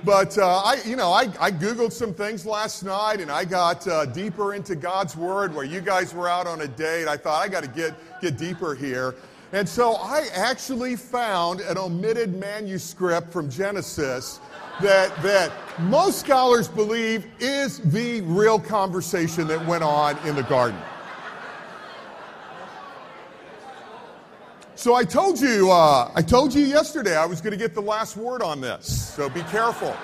but 0.03 0.37
uh, 0.37 0.61
I, 0.63 0.77
you 0.85 0.95
know, 0.95 1.11
I, 1.11 1.23
I, 1.41 1.51
googled 1.51 1.91
some 1.91 2.13
things 2.13 2.45
last 2.45 2.83
night, 2.83 3.19
and 3.19 3.29
I 3.29 3.43
got 3.43 3.85
uh, 3.85 4.05
deeper 4.05 4.53
into 4.53 4.73
God's 4.73 5.17
Word. 5.17 5.53
Where 5.53 5.65
you 5.65 5.81
guys 5.81 6.13
were 6.13 6.29
out 6.29 6.47
on 6.47 6.61
a 6.61 6.69
date, 6.69 7.09
I 7.09 7.17
thought 7.17 7.43
I 7.43 7.49
got 7.49 7.63
to 7.63 7.69
get 7.69 7.93
get 8.21 8.37
deeper 8.37 8.75
here, 8.75 9.15
and 9.51 9.67
so 9.67 9.95
I 9.95 10.27
actually 10.33 10.95
found 10.95 11.59
an 11.59 11.77
omitted 11.77 12.33
manuscript 12.33 13.33
from 13.33 13.49
Genesis 13.49 14.39
that 14.81 15.15
that 15.21 15.51
most 15.79 16.19
scholars 16.19 16.67
believe 16.67 17.25
is 17.39 17.79
the 17.79 18.21
real 18.21 18.59
conversation 18.59 19.47
that 19.47 19.65
went 19.65 19.83
on 19.83 20.17
in 20.27 20.35
the 20.35 20.43
garden. 20.43 20.79
So 24.75 24.95
I 24.95 25.03
told 25.03 25.41
you, 25.41 25.71
uh, 25.71 26.09
I 26.15 26.21
told 26.21 26.53
you 26.53 26.63
yesterday 26.63 27.17
I 27.17 27.25
was 27.25 27.41
going 27.41 27.51
to 27.51 27.57
get 27.57 27.73
the 27.73 27.81
last 27.81 28.15
word 28.15 28.41
on 28.41 28.61
this. 28.61 29.13
So 29.13 29.29
be 29.29 29.41
careful. 29.43 29.95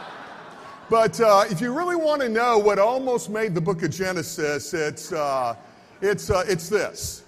But 0.90 1.20
uh, 1.20 1.46
if 1.50 1.62
you 1.62 1.74
really 1.74 1.96
want 1.96 2.22
to 2.22 2.30
know 2.30 2.58
what 2.58 2.78
almost 2.78 3.30
made 3.30 3.56
the 3.56 3.62
book 3.62 3.84
of 3.84 3.92
Genesis, 3.92 4.74
it's, 4.74 5.12
uh, 5.14 5.56
it's, 6.02 6.30
uh, 6.30 6.44
it's 6.48 6.70
this. 6.70 7.24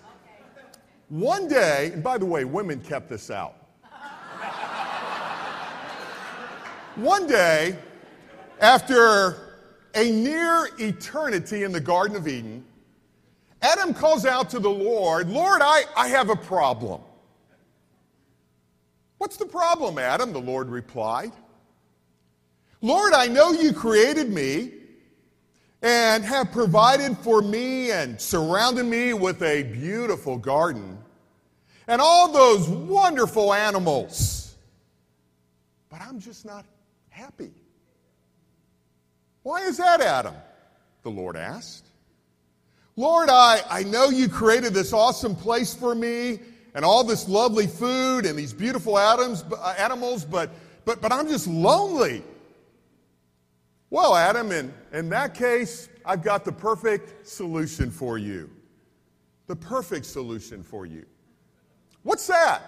One 1.09 1.47
day, 1.47 1.91
and 1.93 2.03
by 2.03 2.17
the 2.17 2.25
way, 2.25 2.43
women 2.43 2.81
kept 2.81 3.09
this 3.09 3.31
out. 3.31 3.55
One 6.97 7.27
day, 7.27 7.77
after 8.59 9.37
a 9.93 10.09
near 10.09 10.67
eternity 10.79 11.61
in 11.61 11.71
the 11.71 11.79
Garden 11.79 12.17
of 12.17 12.27
Eden, 12.27 12.65
Adam 13.61 13.93
calls 13.93 14.25
out 14.25 14.49
to 14.49 14.59
the 14.59 14.71
Lord, 14.71 15.29
Lord, 15.29 15.61
I, 15.63 15.83
I 15.95 16.07
have 16.07 16.31
a 16.31 16.35
problem. 16.35 17.01
What's 19.19 19.37
the 19.37 19.45
problem, 19.45 19.99
Adam? 19.99 20.33
The 20.33 20.41
Lord 20.41 20.69
replied. 20.69 21.33
Lord, 22.81 23.13
I 23.13 23.27
know 23.27 23.51
you 23.51 23.73
created 23.73 24.33
me 24.33 24.71
and 25.83 26.25
have 26.25 26.51
provided 26.51 27.15
for 27.19 27.43
me 27.43 27.91
and 27.91 28.19
surrounded 28.19 28.87
me 28.87 29.13
with 29.13 29.43
a 29.43 29.61
beautiful 29.61 30.35
garden 30.35 30.97
and 31.87 32.01
all 32.01 32.31
those 32.31 32.67
wonderful 32.67 33.53
animals. 33.53 34.55
But 35.91 36.01
I'm 36.01 36.19
just 36.19 36.43
not 36.43 36.65
happy. 37.17 37.51
Why 39.41 39.61
is 39.61 39.77
that, 39.77 40.01
Adam? 40.01 40.35
The 41.01 41.09
Lord 41.09 41.35
asked. 41.35 41.87
Lord, 42.95 43.29
I, 43.29 43.61
I 43.69 43.83
know 43.83 44.09
you 44.09 44.29
created 44.29 44.73
this 44.73 44.93
awesome 44.93 45.35
place 45.35 45.73
for 45.73 45.95
me 45.95 46.39
and 46.75 46.85
all 46.85 47.03
this 47.03 47.27
lovely 47.27 47.65
food 47.65 48.27
and 48.27 48.37
these 48.37 48.53
beautiful 48.53 48.99
atoms, 48.99 49.43
uh, 49.51 49.73
animals, 49.79 50.25
but, 50.25 50.51
but, 50.85 51.01
but 51.01 51.11
I'm 51.11 51.27
just 51.27 51.47
lonely. 51.47 52.23
Well, 53.89 54.15
Adam, 54.15 54.51
in, 54.51 54.71
in 54.93 55.09
that 55.09 55.33
case, 55.33 55.89
I've 56.05 56.21
got 56.21 56.45
the 56.45 56.51
perfect 56.51 57.27
solution 57.27 57.89
for 57.89 58.19
you. 58.19 58.49
The 59.47 59.55
perfect 59.55 60.05
solution 60.05 60.61
for 60.61 60.85
you. 60.85 61.05
What's 62.03 62.27
that? 62.27 62.61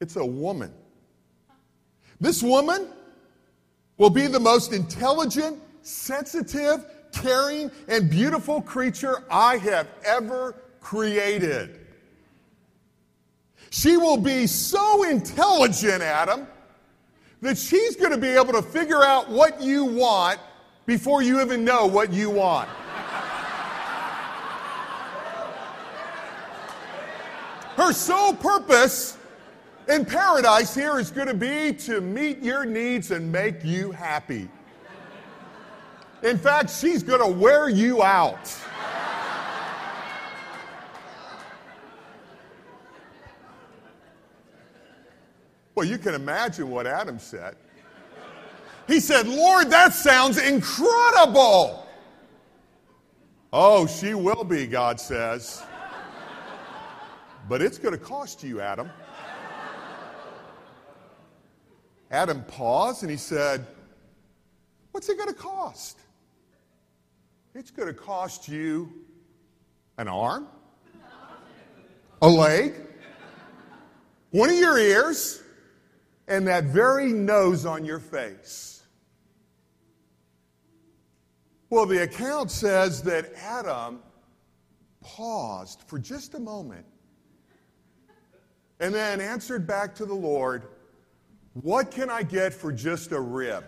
It's 0.00 0.14
a 0.14 0.24
woman. 0.24 0.72
This 2.22 2.40
woman 2.40 2.86
will 3.98 4.08
be 4.08 4.28
the 4.28 4.38
most 4.38 4.72
intelligent, 4.72 5.58
sensitive, 5.82 6.86
caring, 7.10 7.68
and 7.88 8.08
beautiful 8.08 8.62
creature 8.62 9.24
I 9.28 9.56
have 9.56 9.88
ever 10.04 10.54
created. 10.80 11.80
She 13.70 13.96
will 13.96 14.18
be 14.18 14.46
so 14.46 15.02
intelligent, 15.02 16.00
Adam, 16.00 16.46
that 17.40 17.58
she's 17.58 17.96
going 17.96 18.12
to 18.12 18.18
be 18.18 18.28
able 18.28 18.52
to 18.52 18.62
figure 18.62 19.02
out 19.02 19.28
what 19.28 19.60
you 19.60 19.84
want 19.84 20.38
before 20.86 21.22
you 21.22 21.40
even 21.40 21.64
know 21.64 21.86
what 21.86 22.12
you 22.12 22.30
want. 22.30 22.68
Her 27.76 27.92
sole 27.92 28.34
purpose 28.34 29.18
in 29.88 30.04
paradise 30.04 30.74
here 30.74 30.98
is 30.98 31.10
going 31.10 31.28
to 31.28 31.34
be 31.34 31.72
to 31.74 32.00
meet 32.00 32.42
your 32.42 32.64
needs 32.64 33.10
and 33.10 33.30
make 33.30 33.64
you 33.64 33.90
happy. 33.92 34.48
In 36.22 36.38
fact, 36.38 36.70
she's 36.70 37.02
going 37.02 37.20
to 37.20 37.38
wear 37.38 37.68
you 37.68 38.02
out. 38.02 38.56
Well, 45.74 45.86
you 45.86 45.98
can 45.98 46.14
imagine 46.14 46.70
what 46.70 46.86
Adam 46.86 47.18
said. 47.18 47.56
He 48.86 49.00
said, 49.00 49.26
Lord, 49.26 49.70
that 49.70 49.94
sounds 49.94 50.38
incredible. 50.38 51.86
Oh, 53.52 53.86
she 53.86 54.14
will 54.14 54.44
be, 54.44 54.66
God 54.66 55.00
says. 55.00 55.62
But 57.48 57.62
it's 57.62 57.78
going 57.78 57.94
to 57.94 58.00
cost 58.00 58.44
you, 58.44 58.60
Adam. 58.60 58.90
Adam 62.12 62.44
paused 62.44 63.02
and 63.02 63.10
he 63.10 63.16
said, 63.16 63.66
What's 64.92 65.08
it 65.08 65.16
going 65.16 65.30
to 65.30 65.34
cost? 65.34 65.98
It's 67.54 67.70
going 67.70 67.88
to 67.88 67.94
cost 67.94 68.48
you 68.48 68.92
an 69.96 70.08
arm, 70.08 70.46
a 72.20 72.28
leg, 72.28 72.74
one 74.30 74.50
of 74.50 74.56
your 74.56 74.78
ears, 74.78 75.42
and 76.28 76.46
that 76.46 76.64
very 76.64 77.12
nose 77.12 77.64
on 77.64 77.84
your 77.84 77.98
face. 77.98 78.82
Well, 81.70 81.86
the 81.86 82.02
account 82.02 82.50
says 82.50 83.02
that 83.04 83.32
Adam 83.34 84.00
paused 85.00 85.82
for 85.86 85.98
just 85.98 86.34
a 86.34 86.38
moment 86.38 86.84
and 88.78 88.94
then 88.94 89.20
answered 89.20 89.66
back 89.66 89.94
to 89.94 90.04
the 90.04 90.14
Lord, 90.14 90.64
What 91.54 91.90
can 91.90 92.08
I 92.08 92.22
get 92.22 92.54
for 92.54 92.72
just 92.72 93.12
a 93.12 93.20
rib? 93.20 93.62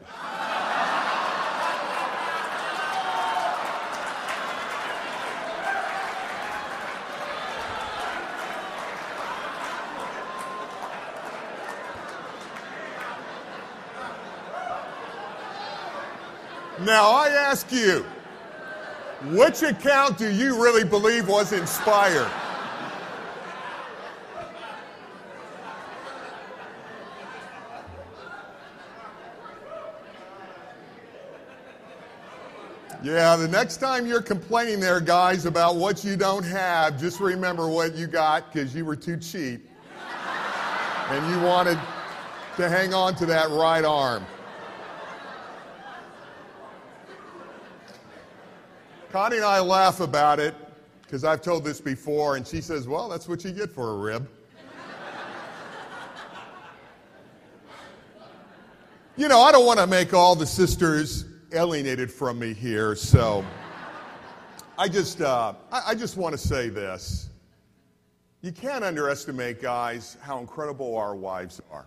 Now, 16.80 17.10
I 17.12 17.28
ask 17.28 17.70
you, 17.70 18.04
which 19.26 19.62
account 19.62 20.16
do 20.16 20.30
you 20.30 20.62
really 20.62 20.84
believe 20.84 21.28
was 21.28 21.52
inspired? 21.52 22.30
Yeah, 33.04 33.36
the 33.36 33.48
next 33.48 33.76
time 33.76 34.06
you're 34.06 34.22
complaining 34.22 34.80
there, 34.80 34.98
guys, 34.98 35.44
about 35.44 35.76
what 35.76 36.04
you 36.04 36.16
don't 36.16 36.42
have, 36.42 36.98
just 36.98 37.20
remember 37.20 37.68
what 37.68 37.94
you 37.94 38.06
got 38.06 38.50
because 38.50 38.74
you 38.74 38.86
were 38.86 38.96
too 38.96 39.18
cheap 39.18 39.68
and 41.10 41.30
you 41.30 41.38
wanted 41.46 41.78
to 42.56 42.66
hang 42.66 42.94
on 42.94 43.14
to 43.16 43.26
that 43.26 43.50
right 43.50 43.84
arm. 43.84 44.24
Connie 49.12 49.36
and 49.36 49.44
I 49.44 49.60
laugh 49.60 50.00
about 50.00 50.40
it 50.40 50.54
because 51.02 51.24
I've 51.24 51.42
told 51.42 51.62
this 51.62 51.82
before, 51.82 52.36
and 52.36 52.46
she 52.46 52.62
says, 52.62 52.88
Well, 52.88 53.10
that's 53.10 53.28
what 53.28 53.44
you 53.44 53.52
get 53.52 53.70
for 53.70 53.90
a 53.90 53.96
rib. 53.98 54.26
you 59.18 59.28
know, 59.28 59.42
I 59.42 59.52
don't 59.52 59.66
want 59.66 59.78
to 59.78 59.86
make 59.86 60.14
all 60.14 60.34
the 60.34 60.46
sisters 60.46 61.26
alienated 61.54 62.10
from 62.10 62.38
me 62.38 62.52
here, 62.52 62.96
so 62.96 63.44
I 64.76 64.88
just, 64.88 65.20
uh, 65.20 65.54
I, 65.70 65.82
I 65.88 65.94
just 65.94 66.16
want 66.16 66.32
to 66.32 66.38
say 66.38 66.68
this. 66.68 67.30
You 68.42 68.52
can't 68.52 68.84
underestimate, 68.84 69.62
guys, 69.62 70.16
how 70.20 70.38
incredible 70.38 70.96
our 70.96 71.14
wives 71.14 71.62
are. 71.70 71.86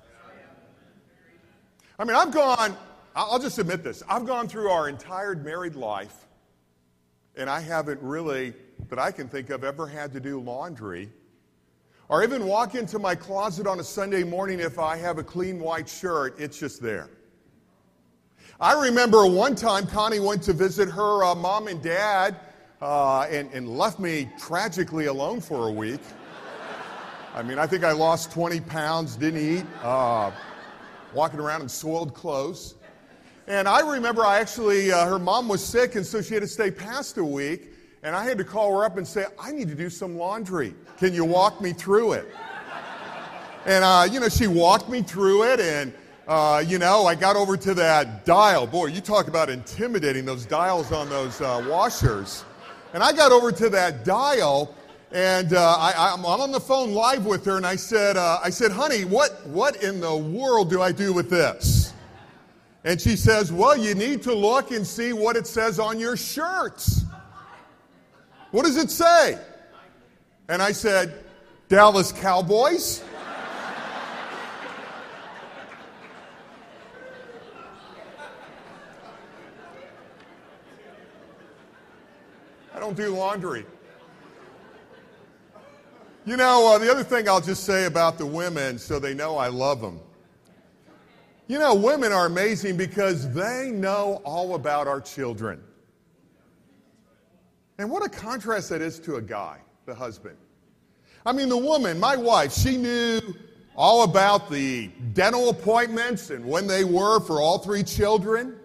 I 2.00 2.06
mean, 2.06 2.16
I've 2.16 2.32
gone, 2.32 2.78
I'll 3.16 3.40
just 3.40 3.60
admit 3.60 3.84
this, 3.84 4.04
I've 4.08 4.26
gone 4.26 4.48
through 4.48 4.70
our 4.70 4.88
entire 4.88 5.36
married 5.36 5.76
life 5.76 6.28
and 7.36 7.50
I 7.50 7.60
haven't 7.60 8.02
really, 8.02 8.54
that 8.90 9.00
I 9.00 9.12
can 9.12 9.28
think 9.28 9.50
of, 9.50 9.64
ever 9.64 9.86
had 9.86 10.14
to 10.14 10.20
do 10.20 10.40
laundry 10.40 11.10
or 12.10 12.24
even 12.24 12.46
walk 12.46 12.76
into 12.76 13.00
my 13.00 13.16
closet 13.16 13.68
on 13.68 13.80
a 13.80 13.84
Sunday 13.84 14.24
morning 14.24 14.60
if 14.60 14.80
I 14.80 14.96
have 14.96 15.18
a 15.18 15.24
clean 15.24 15.60
white 15.60 15.90
shirt, 15.90 16.40
it's 16.40 16.58
just 16.58 16.82
there. 16.82 17.10
I 18.60 18.74
remember 18.74 19.28
one 19.28 19.54
time 19.54 19.86
Connie 19.86 20.20
went 20.20 20.42
to 20.44 20.54
visit 20.54 20.90
her 20.90 21.24
uh, 21.24 21.36
mom 21.36 21.68
and 21.68 21.80
dad 21.80 22.38
uh, 22.82 23.28
and, 23.30 23.54
and 23.54 23.78
left 23.78 24.00
me 24.00 24.30
tragically 24.40 25.06
alone 25.06 25.42
for 25.42 25.68
a 25.68 25.72
week. 25.72 26.00
I 27.36 27.44
mean, 27.44 27.60
I 27.60 27.68
think 27.68 27.84
I 27.84 27.92
lost 27.92 28.32
20 28.32 28.62
pounds, 28.62 29.16
didn't 29.16 29.60
eat, 29.60 29.66
uh, 29.84 30.32
walking 31.14 31.40
around 31.40 31.62
in 31.62 31.70
soiled 31.70 32.16
clothes. 32.16 32.74
And 33.46 33.68
I 33.68 33.88
remember 33.88 34.26
I 34.26 34.40
actually, 34.40 34.92
uh, 34.92 35.06
her 35.06 35.20
mom 35.20 35.48
was 35.48 35.64
sick, 35.64 35.94
and 35.94 36.04
so 36.04 36.20
she 36.20 36.34
had 36.34 36.42
to 36.42 36.48
stay 36.48 36.72
past 36.72 37.18
a 37.18 37.24
week. 37.24 37.74
And 38.02 38.16
I 38.16 38.24
had 38.24 38.40
to 38.40 38.44
call 38.44 38.76
her 38.76 38.84
up 38.84 38.98
and 38.98 39.08
say, 39.08 39.26
I 39.40 39.52
need 39.52 39.68
to 39.68 39.76
do 39.76 39.92
some 39.92 40.18
laundry. 40.18 40.74
Can 40.98 41.14
you 41.14 41.26
walk 41.26 41.62
me 41.62 41.74
through 41.74 42.14
it? 42.14 42.28
And, 43.68 43.84
uh, 43.84 44.08
you 44.12 44.20
know, 44.20 44.30
she 44.30 44.48
walked 44.48 44.90
me 44.90 45.04
through 45.04 45.44
it, 45.44 45.60
and, 45.60 45.94
uh, 46.28 46.64
you 46.66 46.78
know, 46.78 47.06
I 47.06 47.16
got 47.16 47.36
over 47.36 47.56
to 47.56 47.74
that 47.76 48.26
dial. 48.26 48.68
Boy, 48.68 48.88
you 48.88 49.00
talk 49.00 49.28
about 49.28 49.50
intimidating 49.50 50.26
those 50.26 50.46
dials 50.46 50.92
on 50.92 51.10
those 51.10 51.40
uh, 51.40 51.66
washers. 51.70 52.44
And 52.94 53.02
I 53.02 53.14
got 53.14 53.32
over 53.32 53.52
to 53.52 53.70
that 53.70 54.04
dial, 54.04 54.76
and 55.12 55.54
uh, 55.54 55.76
I, 55.80 56.14
am 56.14 56.26
on 56.26 56.52
the 56.52 56.60
phone 56.60 56.94
live 56.94 57.26
with 57.26 57.46
her, 57.46 57.58
and 57.58 57.66
I 57.66 57.76
said, 57.76 58.18
uh, 58.18 58.40
I 58.44 58.50
said, 58.50 58.72
honey, 58.72 59.06
what, 59.06 59.46
what 59.48 59.82
in 59.84 60.02
the 60.02 60.16
world 60.16 60.70
do 60.70 60.82
I 60.82 60.92
do 60.92 61.14
with 61.14 61.30
this? 61.30 61.94
And 62.84 63.02
she 63.02 63.18
says, 63.18 63.52
Well, 63.52 63.78
you 63.78 63.96
need 63.96 64.22
to 64.24 64.34
look 64.34 64.72
and 64.72 64.88
see 64.88 65.12
what 65.12 65.36
it 65.36 65.46
says 65.46 65.78
on 65.78 66.00
your 66.00 66.16
shirts. 66.16 67.04
What 68.52 68.64
does 68.64 68.78
it 68.78 68.90
say? 68.90 69.38
And 70.48 70.62
I 70.62 70.72
said, 70.72 71.26
Dallas 71.68 72.14
Cowboys. 72.14 73.04
I 82.78 82.80
don't 82.80 82.96
do 82.96 83.10
laundry. 83.10 83.66
You 86.28 86.38
know, 86.38 86.76
uh, 86.76 86.78
the 86.78 86.92
other 86.92 87.04
thing 87.04 87.28
I'll 87.28 87.42
just 87.42 87.64
say 87.64 87.86
about 87.86 88.20
the 88.20 88.26
women 88.28 88.78
so 88.78 89.00
they 89.00 89.16
know 89.16 89.36
I 89.36 89.48
love 89.48 89.82
them. 89.82 90.00
You 91.48 91.58
know, 91.58 91.74
women 91.74 92.12
are 92.12 92.28
amazing 92.28 92.78
because 92.78 93.34
they 93.34 93.72
know 93.74 94.22
all 94.24 94.54
about 94.54 94.88
our 94.88 95.02
children. 95.02 95.60
And 97.80 97.90
what 97.90 98.06
a 98.06 98.10
contrast 98.10 98.70
that 98.70 98.84
is 98.84 99.00
to 99.00 99.16
a 99.16 99.22
guy, 99.24 99.58
the 99.88 99.96
husband. 99.96 100.38
I 101.26 101.32
mean, 101.32 101.50
the 101.50 101.58
woman, 101.58 102.00
my 102.00 102.16
wife, 102.16 102.54
she 102.54 102.78
knew 102.78 103.22
all 103.76 104.04
about 104.04 104.52
the 104.52 104.92
dental 105.14 105.50
appointments 105.50 106.30
and 106.30 106.46
when 106.46 106.68
they 106.68 106.84
were 106.84 107.22
for 107.22 107.42
all 107.42 107.58
three 107.58 107.82
children. 107.82 108.56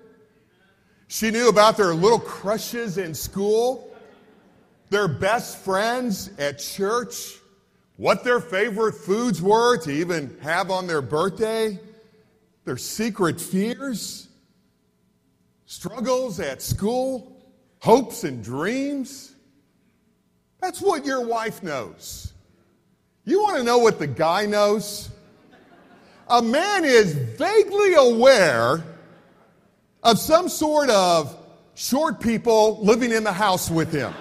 She 1.08 1.30
knew 1.30 1.48
about 1.48 1.78
their 1.78 1.94
little 1.94 2.20
crushes 2.20 2.98
in 2.98 3.14
school, 3.14 3.88
their 4.92 5.08
best 5.08 5.56
friends 5.56 6.30
at 6.38 6.58
church, 6.58 7.38
what 7.96 8.22
their 8.24 8.40
favorite 8.40 8.92
foods 8.92 9.40
were 9.40 9.78
to 9.78 9.90
even 9.90 10.36
have 10.42 10.70
on 10.70 10.86
their 10.86 11.00
birthday, 11.00 11.80
their 12.66 12.76
secret 12.76 13.40
fears, 13.40 14.28
struggles 15.64 16.38
at 16.40 16.60
school, 16.60 17.42
hopes 17.78 18.24
and 18.24 18.44
dreams. 18.44 19.34
That's 20.60 20.82
what 20.82 21.06
your 21.06 21.26
wife 21.26 21.62
knows. 21.62 22.34
You 23.24 23.42
want 23.42 23.56
to 23.56 23.62
know 23.62 23.78
what 23.78 23.98
the 23.98 24.06
guy 24.06 24.44
knows? 24.44 25.08
A 26.28 26.42
man 26.42 26.84
is 26.84 27.14
vaguely 27.14 27.94
aware 27.94 28.84
of 30.02 30.18
some 30.18 30.50
sort 30.50 30.90
of 30.90 31.34
short 31.74 32.20
people 32.20 32.78
living 32.82 33.10
in 33.10 33.24
the 33.24 33.32
house 33.32 33.70
with 33.70 33.90
him. 33.90 34.12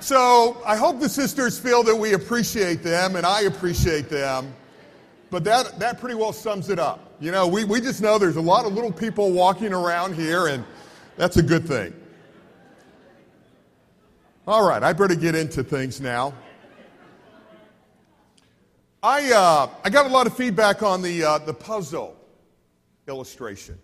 So 0.00 0.62
I 0.64 0.76
hope 0.76 0.98
the 0.98 1.10
sisters 1.10 1.58
feel 1.58 1.82
that 1.82 1.94
we 1.94 2.14
appreciate 2.14 2.82
them 2.82 3.16
and 3.16 3.26
I 3.26 3.42
appreciate 3.42 4.08
them. 4.08 4.54
But 5.28 5.44
that, 5.44 5.78
that 5.78 6.00
pretty 6.00 6.14
well 6.14 6.32
sums 6.32 6.70
it 6.70 6.78
up. 6.78 7.14
You 7.20 7.30
know, 7.30 7.46
we, 7.46 7.64
we 7.64 7.82
just 7.82 8.00
know 8.00 8.18
there's 8.18 8.36
a 8.36 8.40
lot 8.40 8.64
of 8.64 8.72
little 8.72 8.90
people 8.90 9.30
walking 9.30 9.74
around 9.74 10.14
here, 10.14 10.46
and 10.46 10.64
that's 11.16 11.36
a 11.36 11.42
good 11.42 11.68
thing. 11.68 11.94
All 14.46 14.66
right, 14.66 14.82
I 14.82 14.94
better 14.94 15.14
get 15.14 15.34
into 15.34 15.62
things 15.62 16.00
now. 16.00 16.32
I, 19.02 19.30
uh, 19.32 19.68
I 19.84 19.90
got 19.90 20.06
a 20.06 20.08
lot 20.08 20.26
of 20.26 20.34
feedback 20.34 20.82
on 20.82 21.02
the, 21.02 21.22
uh, 21.22 21.38
the 21.38 21.54
puzzle 21.54 22.16
illustration. 23.06 23.78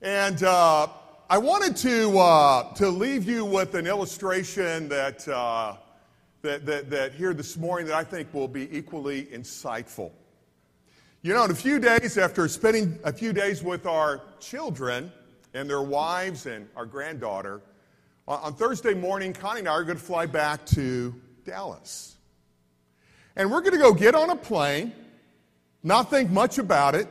And 0.00 0.42
uh, 0.42 0.88
I 1.30 1.36
wanted 1.36 1.76
to, 1.76 2.18
uh, 2.18 2.72
to 2.76 2.88
leave 2.88 3.28
you 3.28 3.44
with 3.44 3.74
an 3.74 3.86
illustration 3.86 4.88
that, 4.88 5.28
uh, 5.28 5.74
that, 6.40 6.64
that, 6.64 6.88
that 6.88 7.12
here 7.12 7.34
this 7.34 7.58
morning 7.58 7.86
that 7.88 7.96
I 7.96 8.02
think 8.02 8.32
will 8.32 8.48
be 8.48 8.74
equally 8.74 9.24
insightful. 9.26 10.10
You 11.20 11.34
know, 11.34 11.44
in 11.44 11.50
a 11.50 11.54
few 11.54 11.80
days 11.80 12.16
after 12.16 12.48
spending 12.48 12.98
a 13.04 13.12
few 13.12 13.34
days 13.34 13.62
with 13.62 13.84
our 13.84 14.22
children 14.40 15.12
and 15.52 15.68
their 15.68 15.82
wives 15.82 16.46
and 16.46 16.66
our 16.74 16.86
granddaughter, 16.86 17.60
on 18.26 18.54
Thursday 18.54 18.94
morning, 18.94 19.34
Connie 19.34 19.58
and 19.58 19.68
I 19.68 19.72
are 19.72 19.84
going 19.84 19.98
to 19.98 20.02
fly 20.02 20.24
back 20.24 20.64
to 20.68 21.14
Dallas. 21.44 22.16
And 23.36 23.50
we're 23.50 23.60
going 23.60 23.74
to 23.74 23.78
go 23.78 23.92
get 23.92 24.14
on 24.14 24.30
a 24.30 24.36
plane, 24.36 24.94
not 25.82 26.08
think 26.08 26.30
much 26.30 26.56
about 26.56 26.94
it, 26.94 27.06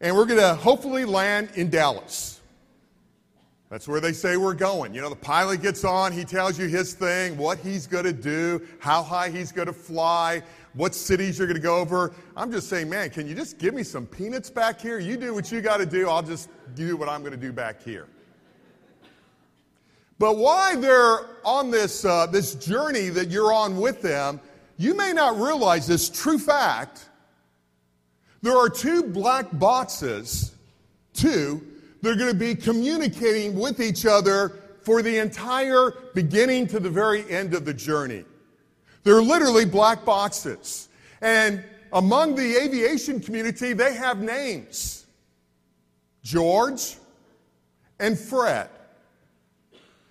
and 0.00 0.14
we're 0.14 0.26
going 0.26 0.38
to 0.38 0.54
hopefully 0.54 1.04
land 1.04 1.48
in 1.56 1.70
Dallas. 1.70 2.38
That's 3.72 3.88
where 3.88 4.02
they 4.02 4.12
say 4.12 4.36
we're 4.36 4.52
going. 4.52 4.92
You 4.92 5.00
know, 5.00 5.08
the 5.08 5.16
pilot 5.16 5.62
gets 5.62 5.82
on, 5.82 6.12
he 6.12 6.24
tells 6.24 6.58
you 6.58 6.68
his 6.68 6.92
thing, 6.92 7.38
what 7.38 7.56
he's 7.56 7.86
going 7.86 8.04
to 8.04 8.12
do, 8.12 8.60
how 8.80 9.02
high 9.02 9.30
he's 9.30 9.50
going 9.50 9.66
to 9.66 9.72
fly, 9.72 10.42
what 10.74 10.94
cities 10.94 11.38
you're 11.38 11.46
going 11.46 11.56
to 11.56 11.62
go 11.62 11.78
over. 11.78 12.12
I'm 12.36 12.52
just 12.52 12.68
saying, 12.68 12.90
man, 12.90 13.08
can 13.08 13.26
you 13.26 13.34
just 13.34 13.56
give 13.56 13.72
me 13.72 13.82
some 13.82 14.04
peanuts 14.04 14.50
back 14.50 14.78
here? 14.78 14.98
You 14.98 15.16
do 15.16 15.32
what 15.32 15.50
you 15.50 15.62
got 15.62 15.78
to 15.78 15.86
do, 15.86 16.06
I'll 16.10 16.22
just 16.22 16.50
do 16.74 16.98
what 16.98 17.08
I'm 17.08 17.22
going 17.22 17.32
to 17.32 17.38
do 17.38 17.50
back 17.50 17.82
here. 17.82 18.08
But 20.18 20.36
why 20.36 20.76
they're 20.76 21.20
on 21.42 21.70
this, 21.70 22.04
uh, 22.04 22.26
this 22.26 22.54
journey 22.56 23.08
that 23.08 23.30
you're 23.30 23.54
on 23.54 23.78
with 23.78 24.02
them, 24.02 24.38
you 24.76 24.94
may 24.94 25.14
not 25.14 25.40
realize 25.40 25.86
this 25.86 26.10
true 26.10 26.38
fact. 26.38 27.08
There 28.42 28.54
are 28.54 28.68
two 28.68 29.02
black 29.02 29.46
boxes, 29.58 30.54
two, 31.14 31.71
that 32.02 32.10
are 32.10 32.16
going 32.16 32.32
to 32.32 32.38
be 32.38 32.54
communicating 32.54 33.58
with 33.58 33.80
each 33.80 34.04
other 34.04 34.60
for 34.82 35.00
the 35.02 35.18
entire 35.18 35.92
beginning 36.14 36.66
to 36.66 36.80
the 36.80 36.90
very 36.90 37.28
end 37.30 37.54
of 37.54 37.64
the 37.64 37.72
journey. 37.72 38.24
They're 39.04 39.22
literally 39.22 39.64
black 39.64 40.04
boxes. 40.04 40.88
And 41.20 41.64
among 41.92 42.34
the 42.34 42.56
aviation 42.56 43.20
community, 43.20 43.72
they 43.72 43.94
have 43.94 44.20
names 44.20 45.06
George 46.22 46.96
and 47.98 48.18
Fred. 48.18 48.68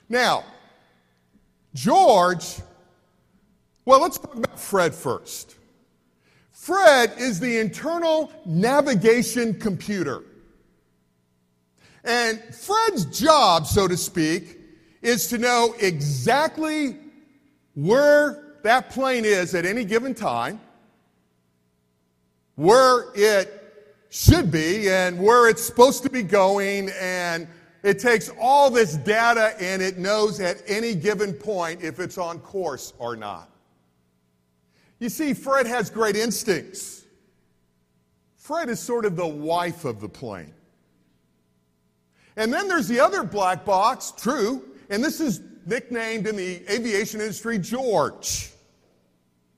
Now, 0.09 0.45
George 1.73 2.61
well, 3.85 4.01
let's 4.01 4.17
talk 4.17 4.35
about 4.35 4.59
Fred 4.59 4.93
first. 4.93 5.55
Fred 6.51 7.13
is 7.17 7.39
the 7.39 7.57
internal 7.57 8.31
navigation 8.45 9.59
computer. 9.59 10.23
And 12.03 12.39
Fred's 12.53 13.05
job, 13.05 13.67
so 13.67 13.87
to 13.87 13.95
speak, 13.95 14.59
is 15.01 15.27
to 15.27 15.37
know 15.37 15.75
exactly 15.79 16.97
where 17.75 18.55
that 18.63 18.89
plane 18.89 19.25
is 19.25 19.55
at 19.55 19.65
any 19.65 19.85
given 19.85 20.13
time, 20.13 20.59
where 22.55 23.05
it 23.15 23.57
should 24.09 24.51
be, 24.51 24.89
and 24.89 25.19
where 25.19 25.49
it's 25.49 25.63
supposed 25.63 26.03
to 26.03 26.09
be 26.09 26.21
going, 26.21 26.89
and 26.99 27.47
it 27.83 27.97
takes 27.97 28.29
all 28.39 28.69
this 28.69 28.95
data 28.95 29.55
and 29.59 29.81
it 29.81 29.97
knows 29.97 30.39
at 30.39 30.61
any 30.67 30.93
given 30.93 31.33
point 31.33 31.81
if 31.81 31.99
it's 31.99 32.17
on 32.17 32.39
course 32.39 32.93
or 32.99 33.15
not. 33.15 33.49
You 34.99 35.09
see, 35.09 35.33
Fred 35.33 35.65
has 35.65 35.89
great 35.89 36.15
instincts. 36.15 37.05
Fred 38.37 38.69
is 38.69 38.79
sort 38.79 39.05
of 39.05 39.15
the 39.15 39.27
wife 39.27 39.83
of 39.83 39.99
the 39.99 40.09
plane. 40.09 40.53
And 42.37 42.51
then 42.51 42.67
there's 42.67 42.87
the 42.87 42.99
other 42.99 43.23
black 43.23 43.65
box, 43.65 44.13
true, 44.17 44.63
and 44.89 45.03
this 45.03 45.19
is 45.19 45.41
nicknamed 45.65 46.27
in 46.27 46.35
the 46.35 46.61
aviation 46.71 47.21
industry 47.21 47.59
George. 47.59 48.51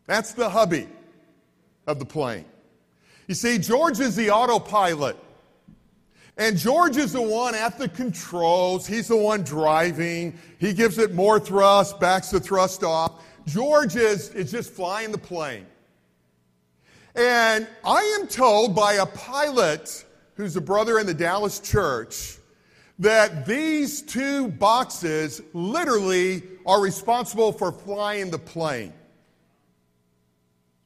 That's 0.05 0.33
the 0.33 0.49
hubby 0.49 0.87
of 1.87 1.99
the 1.99 2.05
plane. 2.05 2.45
You 3.27 3.35
see, 3.35 3.57
George 3.57 3.99
is 3.99 4.15
the 4.15 4.31
autopilot. 4.31 5.17
And 6.37 6.57
George 6.57 6.97
is 6.97 7.13
the 7.13 7.21
one 7.21 7.53
at 7.53 7.77
the 7.77 7.87
controls. 7.87 8.87
He's 8.87 9.07
the 9.07 9.17
one 9.17 9.43
driving. 9.43 10.37
He 10.59 10.73
gives 10.73 10.97
it 10.97 11.13
more 11.13 11.39
thrust, 11.39 11.99
backs 11.99 12.31
the 12.31 12.39
thrust 12.39 12.83
off. 12.83 13.23
George 13.45 13.95
is, 13.95 14.29
is 14.29 14.51
just 14.51 14.73
flying 14.73 15.11
the 15.11 15.17
plane. 15.17 15.67
And 17.15 17.67
I 17.85 18.17
am 18.19 18.27
told 18.27 18.75
by 18.75 18.93
a 18.93 19.05
pilot 19.05 20.03
who's 20.35 20.55
a 20.55 20.61
brother 20.61 20.97
in 20.97 21.05
the 21.05 21.13
Dallas 21.13 21.59
church 21.59 22.37
that 23.03 23.45
these 23.45 24.01
two 24.01 24.47
boxes 24.47 25.41
literally 25.51 26.41
are 26.65 26.79
responsible 26.79 27.51
for 27.51 27.69
flying 27.69 28.31
the 28.31 28.39
plane. 28.39 28.93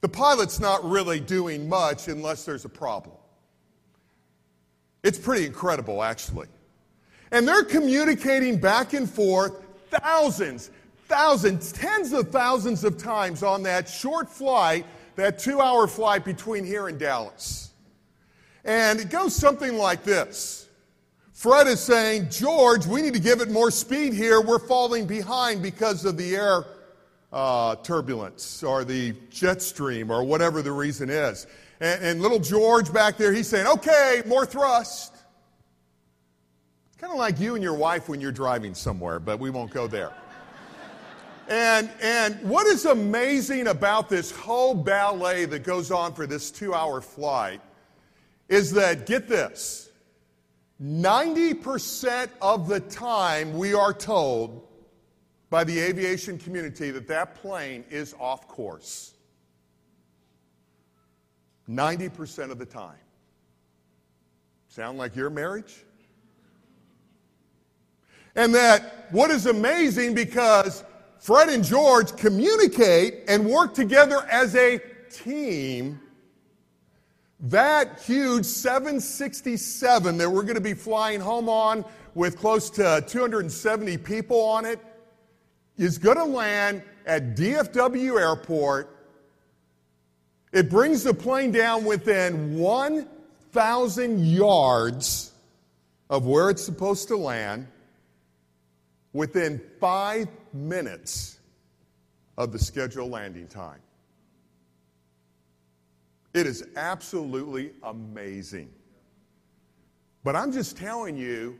The 0.01 0.10
pilot's 0.10 0.60
not 0.60 0.84
really 0.84 1.19
doing 1.19 1.69
much 1.69 2.08
unless 2.08 2.43
there's 2.43 2.65
a 2.65 2.69
problem. 2.69 3.15
It's 5.03 5.19
pretty 5.19 5.45
incredible, 5.45 6.01
actually. 6.01 6.47
And 7.32 7.47
they're 7.47 7.63
communicating 7.63 8.58
back 8.60 8.93
and 8.93 9.08
forth 9.08 9.63
thousands, 9.91 10.71
thousands, 11.08 11.71
tens 11.71 12.13
of 12.13 12.32
thousands 12.32 12.84
of 12.84 12.97
times 12.97 13.43
on 13.43 13.62
that 13.63 13.88
short 13.88 14.27
flight, 14.27 14.88
that 15.17 15.38
two 15.38 15.62
hour 15.62 15.86
flight 15.86 16.25
between 16.25 16.65
here 16.65 16.88
and 16.88 16.97
Dallas. 16.97 17.73
And 18.65 18.99
it 18.99 19.12
goes 19.12 19.36
something 19.36 19.77
like 19.77 20.03
this 20.03 20.66
Fred 21.38 21.67
is 21.67 21.80
saying, 21.80 22.32
George, 22.32 22.88
we 22.88 23.04
need 23.04 23.13
to 23.13 23.19
give 23.19 23.41
it 23.41 23.52
more 23.52 23.69
speed 23.69 24.12
here. 24.12 24.41
We're 24.41 24.58
falling 24.58 25.06
behind 25.06 25.62
because 25.62 26.04
of 26.04 26.17
the 26.17 26.36
air 26.36 26.65
uh, 27.32 27.76
turbulence 27.76 28.63
or 28.63 28.84
the 28.84 29.13
jet 29.30 29.62
stream 29.62 30.10
or 30.10 30.23
whatever 30.23 30.63
the 30.63 30.71
reason 30.71 31.12
is. 31.12 31.45
And, 31.80 32.04
and 32.04 32.21
little 32.23 32.39
George 32.39 32.91
back 32.91 33.17
there, 33.17 33.32
he's 33.32 33.47
saying, 33.47 33.67
okay, 33.67 34.23
more 34.26 34.47
thrust. 34.47 35.15
Kind 36.97 37.13
of 37.13 37.19
like 37.19 37.39
you 37.39 37.54
and 37.54 37.63
your 37.63 37.76
wife 37.76 38.10
when 38.10 38.19
you're 38.19 38.32
driving 38.32 38.73
somewhere, 38.73 39.19
but 39.19 39.38
we 39.38 39.52
won't 39.52 39.69
go 39.69 39.86
there. 39.86 40.13
And, 41.50 41.88
and 42.02 42.41
what 42.50 42.65
is 42.65 42.86
amazing 42.86 43.67
about 43.67 44.10
this 44.10 44.32
whole 44.32 44.73
ballet 44.73 45.45
that 45.45 45.63
goes 45.63 45.91
on 45.91 46.15
for 46.15 46.26
this 46.26 46.50
two 46.50 46.73
hour 46.73 47.00
flight 47.00 47.62
is 48.50 48.71
that, 48.71 49.06
get 49.06 49.28
this, 49.28 49.87
90% 50.81 52.29
of 52.41 52.67
the 52.67 52.79
time, 52.79 53.57
we 53.57 53.73
are 53.73 53.93
told 53.93 54.67
by 55.49 55.63
the 55.63 55.79
aviation 55.79 56.37
community 56.37 56.91
that 56.91 57.07
that 57.07 57.35
plane 57.35 57.83
is 57.89 58.13
off 58.19 58.47
course. 58.47 59.13
90% 61.69 62.51
of 62.51 62.59
the 62.59 62.65
time. 62.65 62.97
Sound 64.67 64.97
like 64.97 65.15
your 65.15 65.29
marriage? 65.29 65.83
And 68.35 68.53
that 68.53 69.07
what 69.09 69.31
is 69.31 69.47
amazing 69.47 70.13
because 70.13 70.83
Fred 71.19 71.49
and 71.49 71.63
George 71.63 72.15
communicate 72.15 73.23
and 73.27 73.45
work 73.47 73.73
together 73.73 74.27
as 74.29 74.55
a 74.55 74.79
team. 75.09 75.99
That 77.39 78.02
huge 78.02 78.45
767 78.45 80.17
that 80.17 80.30
we're 80.30 80.41
going 80.41 80.56
to 80.56 80.62
be 80.62 80.73
flying 80.73 81.19
home 81.19 81.50
on 81.50 81.86
with 82.15 82.38
close 82.38 82.69
to 82.71 83.04
270 83.08 83.97
people 84.00 84.41
on 84.41 84.65
it 84.65 84.80
is 85.78 86.00
going 86.00 86.17
to 86.17 86.23
land 86.23 86.82
at 87.06 87.36
DFW 87.36 88.19
Airport. 88.19 88.89
It 90.52 90.69
brings 90.69 91.04
the 91.04 91.13
plane 91.13 91.52
down 91.52 91.86
within 91.86 92.58
1,000 92.58 94.26
yards 94.26 95.32
of 96.10 96.26
where 96.26 96.50
it's 96.50 96.63
supposed 96.63 97.08
to 97.10 97.17
land 97.17 97.67
within 99.13 99.62
five 99.80 100.28
minutes 100.54 101.38
of 102.38 102.52
the 102.52 102.58
scheduled 102.58 103.12
landing 103.12 103.47
time. 103.47 103.80
It 106.38 106.45
is 106.45 106.67
absolutely 106.76 107.71
amazing. 107.82 108.69
But 110.23 110.36
I'm 110.36 110.52
just 110.52 110.78
telling 110.78 111.17
you, 111.17 111.58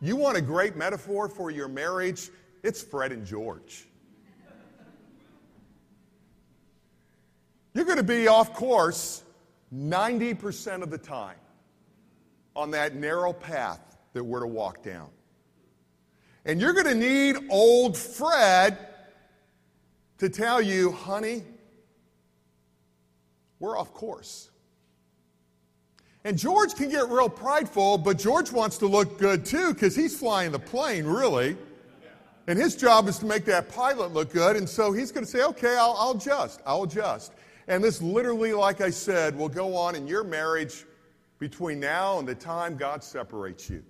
you 0.00 0.16
want 0.16 0.36
a 0.36 0.40
great 0.40 0.74
metaphor 0.74 1.28
for 1.28 1.52
your 1.52 1.68
marriage? 1.68 2.30
It's 2.64 2.82
Fred 2.82 3.12
and 3.12 3.24
George. 3.24 3.86
You're 7.72 7.84
going 7.84 7.98
to 7.98 8.02
be 8.02 8.26
off 8.26 8.52
course 8.52 9.22
90% 9.72 10.82
of 10.82 10.90
the 10.90 10.98
time 10.98 11.38
on 12.56 12.72
that 12.72 12.96
narrow 12.96 13.32
path 13.32 13.96
that 14.12 14.24
we're 14.24 14.40
to 14.40 14.48
walk 14.48 14.82
down. 14.82 15.08
And 16.44 16.60
you're 16.60 16.72
going 16.72 16.86
to 16.86 16.96
need 16.96 17.36
old 17.48 17.96
Fred 17.96 18.88
to 20.18 20.28
tell 20.28 20.60
you, 20.60 20.90
honey, 20.90 21.44
we're 23.58 23.78
off 23.78 23.92
course. 23.92 24.50
And 26.24 26.36
George 26.36 26.74
can 26.74 26.90
get 26.90 27.08
real 27.08 27.28
prideful, 27.28 27.98
but 27.98 28.18
George 28.18 28.50
wants 28.50 28.78
to 28.78 28.86
look 28.86 29.18
good 29.18 29.44
too 29.44 29.72
because 29.72 29.94
he's 29.94 30.18
flying 30.18 30.50
the 30.50 30.58
plane, 30.58 31.04
really. 31.04 31.56
And 32.48 32.58
his 32.58 32.76
job 32.76 33.08
is 33.08 33.18
to 33.18 33.26
make 33.26 33.44
that 33.44 33.68
pilot 33.68 34.12
look 34.12 34.32
good. 34.32 34.56
And 34.56 34.68
so 34.68 34.92
he's 34.92 35.12
going 35.12 35.24
to 35.24 35.30
say, 35.30 35.42
okay, 35.42 35.76
I'll, 35.76 35.96
I'll 35.98 36.10
adjust. 36.12 36.60
I'll 36.66 36.84
adjust. 36.84 37.32
And 37.68 37.82
this 37.82 38.00
literally, 38.00 38.52
like 38.52 38.80
I 38.80 38.90
said, 38.90 39.36
will 39.36 39.48
go 39.48 39.76
on 39.76 39.94
in 39.96 40.06
your 40.06 40.22
marriage 40.22 40.84
between 41.38 41.80
now 41.80 42.18
and 42.18 42.26
the 42.26 42.34
time 42.34 42.76
God 42.76 43.02
separates 43.02 43.68
you. 43.68 43.82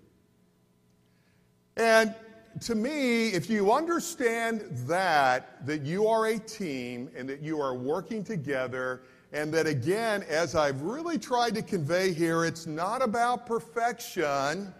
And 1.76 2.14
to 2.62 2.74
me, 2.74 3.28
if 3.28 3.50
you 3.50 3.72
understand 3.72 4.62
that, 4.86 5.66
that 5.66 5.82
you 5.82 6.06
are 6.06 6.26
a 6.26 6.38
team 6.38 7.10
and 7.14 7.28
that 7.28 7.42
you 7.42 7.60
are 7.60 7.74
working 7.74 8.24
together, 8.24 9.02
and 9.32 9.52
that 9.54 9.66
again, 9.66 10.24
as 10.28 10.54
I've 10.54 10.82
really 10.82 11.18
tried 11.18 11.54
to 11.56 11.62
convey 11.62 12.12
here, 12.12 12.44
it's 12.44 12.66
not 12.66 13.02
about 13.02 13.46
perfection, 13.46 14.72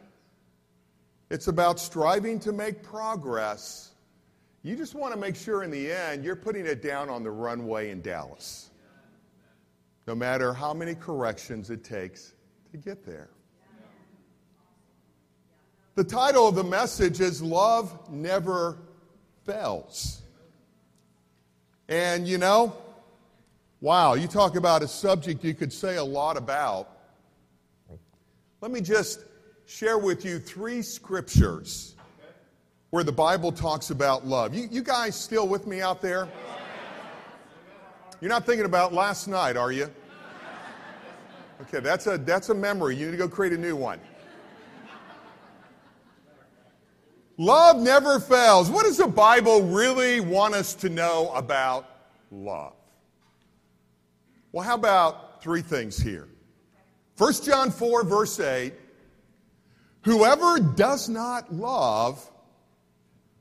it's 1.31 1.49
about 1.49 1.81
striving 1.81 2.39
to 2.41 2.53
make 2.53 2.83
progress. 2.83 3.93
You 4.63 4.77
just 4.77 4.95
want 4.95 5.13
to 5.15 5.19
make 5.19 5.37
sure 5.37 5.63
in 5.63 5.71
the 5.71 5.91
end 5.93 6.25
you're 6.25 6.37
putting 6.37 6.67
it 6.67 6.83
down 6.83 7.09
on 7.09 7.23
the 7.23 7.31
runway 7.31 7.91
in 7.91 8.03
Dallas, 8.03 8.71
no 10.07 10.15
matter 10.15 10.53
how 10.53 10.73
many 10.73 10.95
corrections 10.95 11.71
it 11.71 11.85
takes 11.85 12.35
to 12.71 12.77
get 12.77 13.05
there. 13.05 13.31
The 15.97 16.05
title 16.05 16.47
of 16.47 16.55
the 16.55 16.65
message 16.65 17.21
is 17.21 17.41
Love 17.41 18.11
Never 18.11 18.77
Fails. 19.45 20.21
And 21.89 22.29
you 22.29 22.37
know, 22.37 22.77
wow, 23.81 24.15
you 24.15 24.27
talk 24.27 24.57
about 24.57 24.83
a 24.83 24.89
subject 24.89 25.45
you 25.45 25.55
could 25.55 25.73
say 25.73 25.97
a 25.97 26.05
lot 26.05 26.37
about. 26.37 26.91
Let 28.61 28.71
me 28.71 28.81
just 28.81 29.21
share 29.67 29.99
with 29.99 30.25
you 30.25 30.39
three 30.39 30.83
scriptures 30.83 31.95
where 32.91 33.05
the 33.05 33.13
Bible 33.13 33.53
talks 33.53 33.91
about 33.91 34.27
love. 34.27 34.55
You, 34.55 34.69
you 34.71 34.83
guys 34.83 35.15
still 35.15 35.47
with 35.47 35.67
me 35.67 35.81
out 35.81 36.01
there? 36.01 36.29
You're 38.21 38.31
not 38.31 38.47
thinking 38.47 38.65
about 38.65 38.95
last 38.95 39.29
night, 39.29 39.57
are 39.57 39.73
you? 39.73 39.91
Okay, 41.63 41.81
that's 41.81 42.07
a, 42.07 42.19
that's 42.19 42.49
a 42.49 42.55
memory. 42.55 42.97
You 42.97 43.07
need 43.07 43.13
to 43.13 43.19
go 43.19 43.29
create 43.29 43.53
a 43.53 43.59
new 43.59 43.77
one. 43.77 44.01
Love 47.39 47.79
never 47.79 48.19
fails. 48.19 48.71
What 48.71 48.85
does 48.85 48.97
the 48.97 49.07
Bible 49.07 49.63
really 49.63 50.21
want 50.21 50.55
us 50.55 50.75
to 50.77 50.89
know 50.89 51.31
about 51.35 51.87
love? 52.31 52.73
Well, 54.57 54.65
how 54.65 54.75
about 54.75 55.43
three 55.43 55.61
things 55.61 55.99
here? 55.99 56.29
1 57.19 57.33
John 57.45 57.71
4, 57.71 58.05
verse 58.05 58.41
8 58.41 58.73
Whoever 60.05 60.59
does 60.59 61.11
not 61.11 61.53
love 61.53 62.27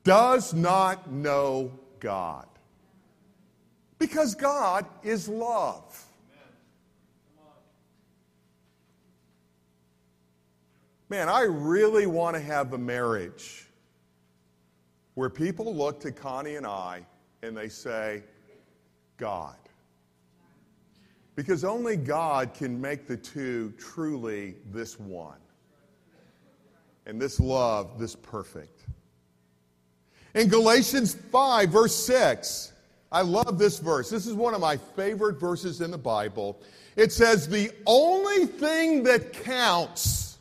does 0.04 0.52
not 0.52 1.10
know 1.10 1.72
God. 2.00 2.44
Because 3.98 4.34
God 4.34 4.84
is 5.02 5.26
love. 5.26 6.04
Man, 11.08 11.30
I 11.30 11.44
really 11.44 12.04
want 12.04 12.36
to 12.36 12.42
have 12.42 12.74
a 12.74 12.78
marriage 12.78 13.64
where 15.14 15.30
people 15.30 15.74
look 15.74 15.98
to 16.00 16.12
Connie 16.12 16.56
and 16.56 16.66
I 16.66 17.06
and 17.40 17.56
they 17.56 17.70
say, 17.70 18.22
God. 19.16 19.56
Because 21.36 21.64
only 21.64 21.96
God 21.96 22.54
can 22.54 22.80
make 22.80 23.06
the 23.06 23.16
two 23.16 23.72
truly 23.78 24.56
this 24.72 24.98
one. 24.98 25.38
And 27.04 27.20
this 27.20 27.38
love, 27.38 27.98
this 27.98 28.16
perfect. 28.16 28.86
In 30.34 30.48
Galatians 30.48 31.14
5, 31.14 31.68
verse 31.68 31.94
6, 31.94 32.72
I 33.12 33.20
love 33.22 33.58
this 33.58 33.78
verse. 33.78 34.10
This 34.10 34.26
is 34.26 34.34
one 34.34 34.54
of 34.54 34.60
my 34.60 34.76
favorite 34.76 35.38
verses 35.38 35.80
in 35.80 35.90
the 35.90 35.98
Bible. 35.98 36.60
It 36.96 37.12
says, 37.12 37.48
The 37.48 37.70
only 37.86 38.46
thing 38.46 39.04
that 39.04 39.32
counts 39.32 40.38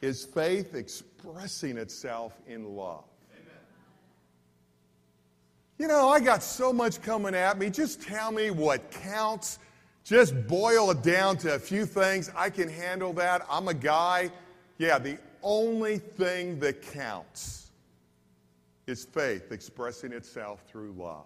is 0.00 0.24
faith 0.24 0.74
expressing 0.74 1.78
itself 1.78 2.38
in 2.46 2.76
love. 2.76 3.09
You 5.80 5.88
know, 5.88 6.10
I 6.10 6.20
got 6.20 6.42
so 6.42 6.74
much 6.74 7.00
coming 7.00 7.34
at 7.34 7.56
me. 7.56 7.70
Just 7.70 8.02
tell 8.02 8.32
me 8.32 8.50
what 8.50 8.90
counts. 8.90 9.58
Just 10.04 10.46
boil 10.46 10.90
it 10.90 11.02
down 11.02 11.38
to 11.38 11.54
a 11.54 11.58
few 11.58 11.86
things. 11.86 12.30
I 12.36 12.50
can 12.50 12.68
handle 12.68 13.14
that. 13.14 13.46
I'm 13.48 13.66
a 13.66 13.72
guy. 13.72 14.30
Yeah, 14.76 14.98
the 14.98 15.16
only 15.42 15.96
thing 15.96 16.60
that 16.60 16.82
counts 16.82 17.70
is 18.86 19.06
faith 19.06 19.52
expressing 19.52 20.12
itself 20.12 20.62
through 20.68 20.92
love. 20.98 21.24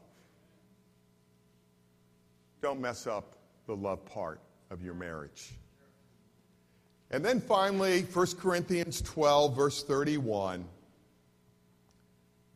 Don't 2.62 2.80
mess 2.80 3.08
up 3.08 3.34
the 3.66 3.74
love 3.74 4.04
part 4.04 4.38
of 4.70 4.84
your 4.84 4.94
marriage. 4.94 5.50
And 7.10 7.24
then 7.24 7.40
finally, 7.40 8.02
1 8.02 8.26
Corinthians 8.38 9.02
12, 9.02 9.56
verse 9.56 9.82
31. 9.82 10.64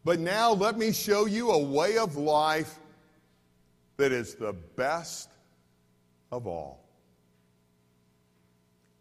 But 0.09 0.21
now 0.21 0.55
let 0.55 0.79
me 0.79 0.91
show 0.91 1.27
you 1.27 1.51
a 1.51 1.59
way 1.59 1.99
of 1.99 2.17
life 2.17 2.79
that 3.99 4.11
is 4.11 4.37
the 4.37 4.55
best 4.55 5.29
of 6.33 6.47
all. 6.47 6.83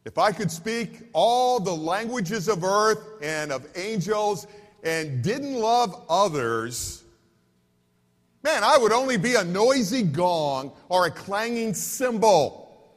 If 0.04 0.18
I 0.18 0.34
could 0.34 0.52
speak 0.52 1.08
all 1.14 1.62
the 1.62 1.74
languages 1.74 2.50
of 2.50 2.66
earth 2.66 3.08
and 3.22 3.54
of 3.54 3.66
angels 3.78 4.48
and 4.84 5.24
didn't 5.24 5.54
love 5.54 5.96
others, 6.10 7.06
man, 8.44 8.66
I 8.66 8.78
would 8.78 8.92
only 8.92 9.16
be 9.16 9.36
a 9.36 9.46
noisy 9.46 10.04
gong 10.04 10.74
or 10.90 11.06
a 11.06 11.12
clanging 11.12 11.74
cymbal. 11.74 12.92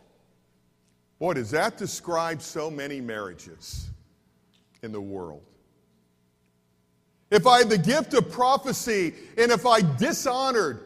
Boy, 1.21 1.35
does 1.35 1.53
that 1.53 1.79
describe 1.79 2.43
so 2.43 2.73
many 2.73 3.01
marriages 3.01 3.89
in 4.83 4.91
the 4.91 5.01
world? 5.01 5.45
If 7.31 7.47
I 7.47 7.59
had 7.59 7.71
the 7.71 7.79
gift 7.79 8.15
of 8.15 8.31
prophecy 8.31 9.15
and 9.39 9.53
if 9.53 9.65
I 9.65 9.83
dishonored 9.99 10.81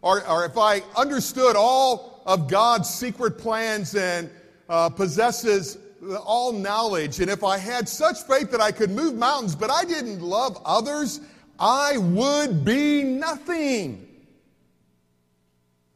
or, 0.00 0.26
or 0.28 0.44
if 0.44 0.56
I 0.56 0.80
understood 0.96 1.56
all 1.56 2.22
of 2.24 2.48
God's 2.48 2.88
secret 2.88 3.38
plans 3.38 3.94
and 3.94 4.30
uh, 4.68 4.88
possesses 4.90 5.78
all 6.24 6.52
knowledge, 6.52 7.20
and 7.20 7.30
if 7.30 7.44
I 7.44 7.58
had 7.58 7.88
such 7.88 8.22
faith 8.22 8.50
that 8.52 8.60
I 8.60 8.72
could 8.72 8.90
move 8.90 9.14
mountains, 9.14 9.54
but 9.56 9.70
I 9.70 9.84
didn't 9.84 10.20
love 10.20 10.60
others, 10.64 11.20
I 11.58 11.98
would 11.98 12.64
be 12.64 13.02
nothing. 13.02 14.08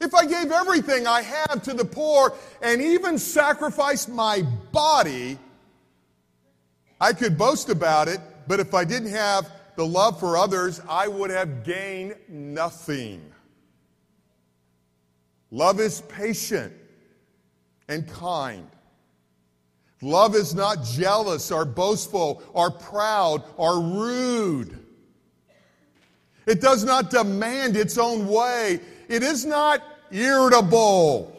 If 0.01 0.15
I 0.15 0.27
gave 0.27 0.53
everything 0.53 1.07
I 1.07 1.23
have 1.23 1.63
to 1.63 1.75
the 1.75 1.85
poor 1.85 2.35
and 2.61 2.83
even 2.83 3.19
sacrificed 3.19 4.09
my 4.09 4.43
body, 4.73 5.39
I 7.01 7.13
could 7.13 7.39
boast 7.39 7.69
about 7.69 8.09
it, 8.09 8.21
but 8.47 8.61
if 8.61 8.75
I 8.75 8.85
didn't 8.85 9.11
have 9.11 9.51
the 9.77 9.87
love 9.87 10.19
for 10.19 10.37
others, 10.37 10.81
I 10.89 11.09
would 11.09 11.31
have 11.31 11.65
gained 11.65 12.17
nothing. 12.29 13.33
Love 15.51 15.81
is 15.81 16.01
patient 16.03 16.73
and 17.89 18.09
kind. 18.09 18.69
Love 20.03 20.35
is 20.35 20.55
not 20.55 20.85
jealous 20.85 21.51
or 21.51 21.65
boastful 21.65 22.43
or 22.53 22.71
proud 22.71 23.43
or 23.57 23.81
rude. 23.81 24.79
It 26.47 26.61
does 26.61 26.85
not 26.85 27.11
demand 27.11 27.77
its 27.77 27.99
own 27.99 28.27
way. 28.27 28.81
It 29.09 29.23
is 29.23 29.45
not 29.45 29.83
irritable. 30.11 31.33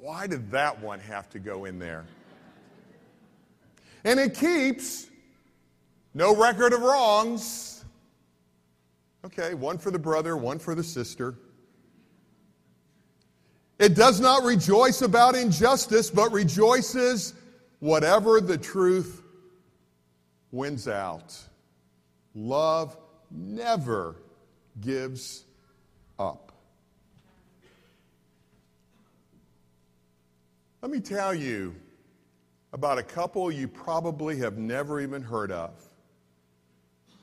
Why 0.00 0.26
did 0.26 0.50
that 0.52 0.80
one 0.80 1.00
have 1.00 1.28
to 1.30 1.38
go 1.38 1.66
in 1.66 1.78
there? 1.78 2.04
And 4.04 4.18
it 4.18 4.34
keeps 4.34 5.07
no 6.14 6.34
record 6.34 6.72
of 6.72 6.80
wrongs. 6.80 7.84
Okay, 9.24 9.54
one 9.54 9.78
for 9.78 9.90
the 9.90 9.98
brother, 9.98 10.36
one 10.36 10.58
for 10.58 10.74
the 10.74 10.82
sister. 10.82 11.34
It 13.78 13.94
does 13.94 14.20
not 14.20 14.42
rejoice 14.42 15.02
about 15.02 15.36
injustice, 15.36 16.10
but 16.10 16.32
rejoices 16.32 17.34
whatever 17.78 18.40
the 18.40 18.58
truth 18.58 19.22
wins 20.50 20.88
out. 20.88 21.36
Love 22.34 22.96
never 23.30 24.16
gives 24.80 25.44
up. 26.18 26.52
Let 30.82 30.90
me 30.90 31.00
tell 31.00 31.34
you 31.34 31.74
about 32.72 32.98
a 32.98 33.02
couple 33.02 33.50
you 33.50 33.66
probably 33.66 34.38
have 34.38 34.58
never 34.58 35.00
even 35.00 35.22
heard 35.22 35.50
of. 35.50 35.87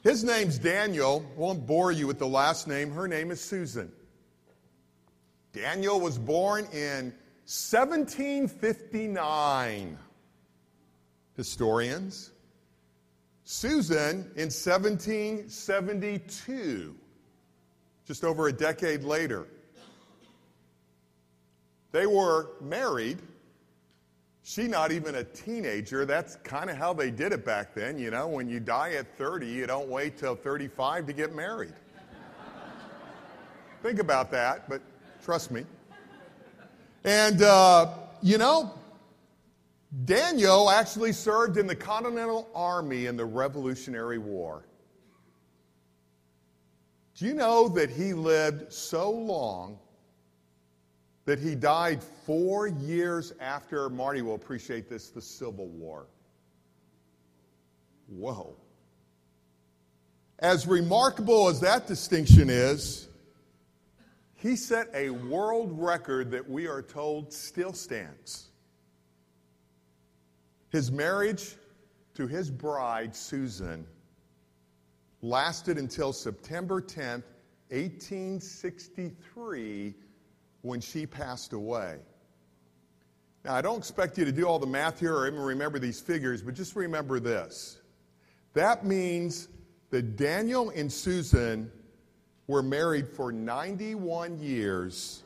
His 0.06 0.24
name's 0.24 0.58
Daniel. 0.60 1.26
Won't 1.36 1.66
bore 1.66 1.92
you 1.92 2.06
with 2.06 2.20
the 2.20 2.28
last 2.28 2.68
name. 2.68 2.92
Her 2.92 3.08
name 3.08 3.32
is 3.32 3.42
Susan. 3.42 3.92
Daniel 5.52 6.00
was 6.00 6.20
born 6.20 6.68
in 6.72 7.12
1759. 7.48 9.98
Historians. 11.36 12.32
Susan 13.46 14.30
in 14.36 14.52
1772, 14.52 16.96
just 18.06 18.24
over 18.24 18.48
a 18.48 18.54
decade 18.54 19.04
later. 19.04 19.48
They 21.92 22.06
were 22.06 22.52
married. 22.62 23.24
She 24.48 24.68
not 24.68 24.92
even 24.92 25.16
a 25.16 25.24
teenager. 25.24 26.06
That's 26.06 26.36
kind 26.36 26.70
of 26.70 26.78
how 26.78 26.94
they 26.94 27.10
did 27.10 27.34
it 27.34 27.44
back 27.44 27.74
then. 27.74 27.98
You 27.98 28.12
know, 28.12 28.28
when 28.28 28.48
you 28.48 28.60
die 28.60 28.92
at 28.92 29.08
30, 29.18 29.48
you 29.48 29.66
don't 29.66 29.90
wait 29.90 30.20
till 30.20 30.36
35 30.36 31.08
to 31.08 31.14
get 31.14 31.34
married. 31.34 31.74
Think 33.82 33.98
about 33.98 34.30
that, 34.30 34.70
but 34.70 34.84
trust 35.24 35.50
me. 35.50 35.66
And, 37.04 37.42
uh, 37.42 37.96
you 38.22 38.38
know, 38.38 38.72
Daniel 40.06 40.70
actually 40.70 41.12
served 41.12 41.58
in 41.58 41.66
the 41.66 41.76
Continental 41.76 42.48
Army 42.54 43.08
in 43.08 43.18
the 43.18 43.26
Revolutionary 43.26 44.20
War. 44.20 44.64
Do 47.16 47.26
you 47.26 47.34
know 47.34 47.68
that 47.70 47.90
he 47.90 48.14
lived 48.14 48.72
so 48.72 49.10
long 49.10 49.80
that 51.26 51.40
he 51.40 51.56
died 51.56 52.04
four 52.04 52.68
years 52.68 53.34
after, 53.40 53.90
Marty 53.90 54.22
will 54.22 54.36
appreciate 54.36 54.90
this, 54.90 55.10
the 55.10 55.22
Civil 55.22 55.68
War? 55.68 56.08
Whoa. 58.08 58.56
As 60.40 60.68
remarkable 60.68 61.48
as 61.48 61.62
that 61.62 61.88
distinction 61.88 62.50
is, 62.50 63.08
he 64.36 64.56
set 64.56 64.90
a 64.94 65.10
world 65.10 65.72
record 65.74 66.30
that 66.32 66.48
we 66.48 66.68
are 66.68 66.84
told 66.84 67.34
still 67.34 67.74
stands. 67.74 68.50
His 70.70 70.92
marriage 70.92 71.56
to 72.14 72.28
his 72.28 72.52
bride, 72.52 73.16
Susan, 73.16 73.88
lasted 75.22 75.80
until 75.80 76.14
September 76.14 76.82
10th, 76.82 77.24
1863, 77.70 79.96
when 80.66 80.82
she 80.82 81.06
passed 81.06 81.54
away. 81.54 81.98
Now, 83.44 83.54
I 83.54 83.62
don't 83.62 83.78
expect 83.78 84.18
you 84.18 84.26
to 84.26 84.32
do 84.32 84.46
all 84.46 84.58
the 84.58 84.66
math 84.66 85.00
here 85.00 85.16
or 85.16 85.28
even 85.28 85.40
remember 85.40 85.78
these 85.78 86.02
figures, 86.02 86.42
but 86.42 86.56
just 86.56 86.76
remember 86.76 87.20
this. 87.20 87.80
That 88.54 88.84
means 88.84 89.50
that 89.92 90.18
Daniel 90.18 90.72
and 90.72 90.92
Susan 90.92 91.72
were 92.48 92.64
married 92.64 93.08
for 93.08 93.32
91 93.32 94.40
years 94.40 95.24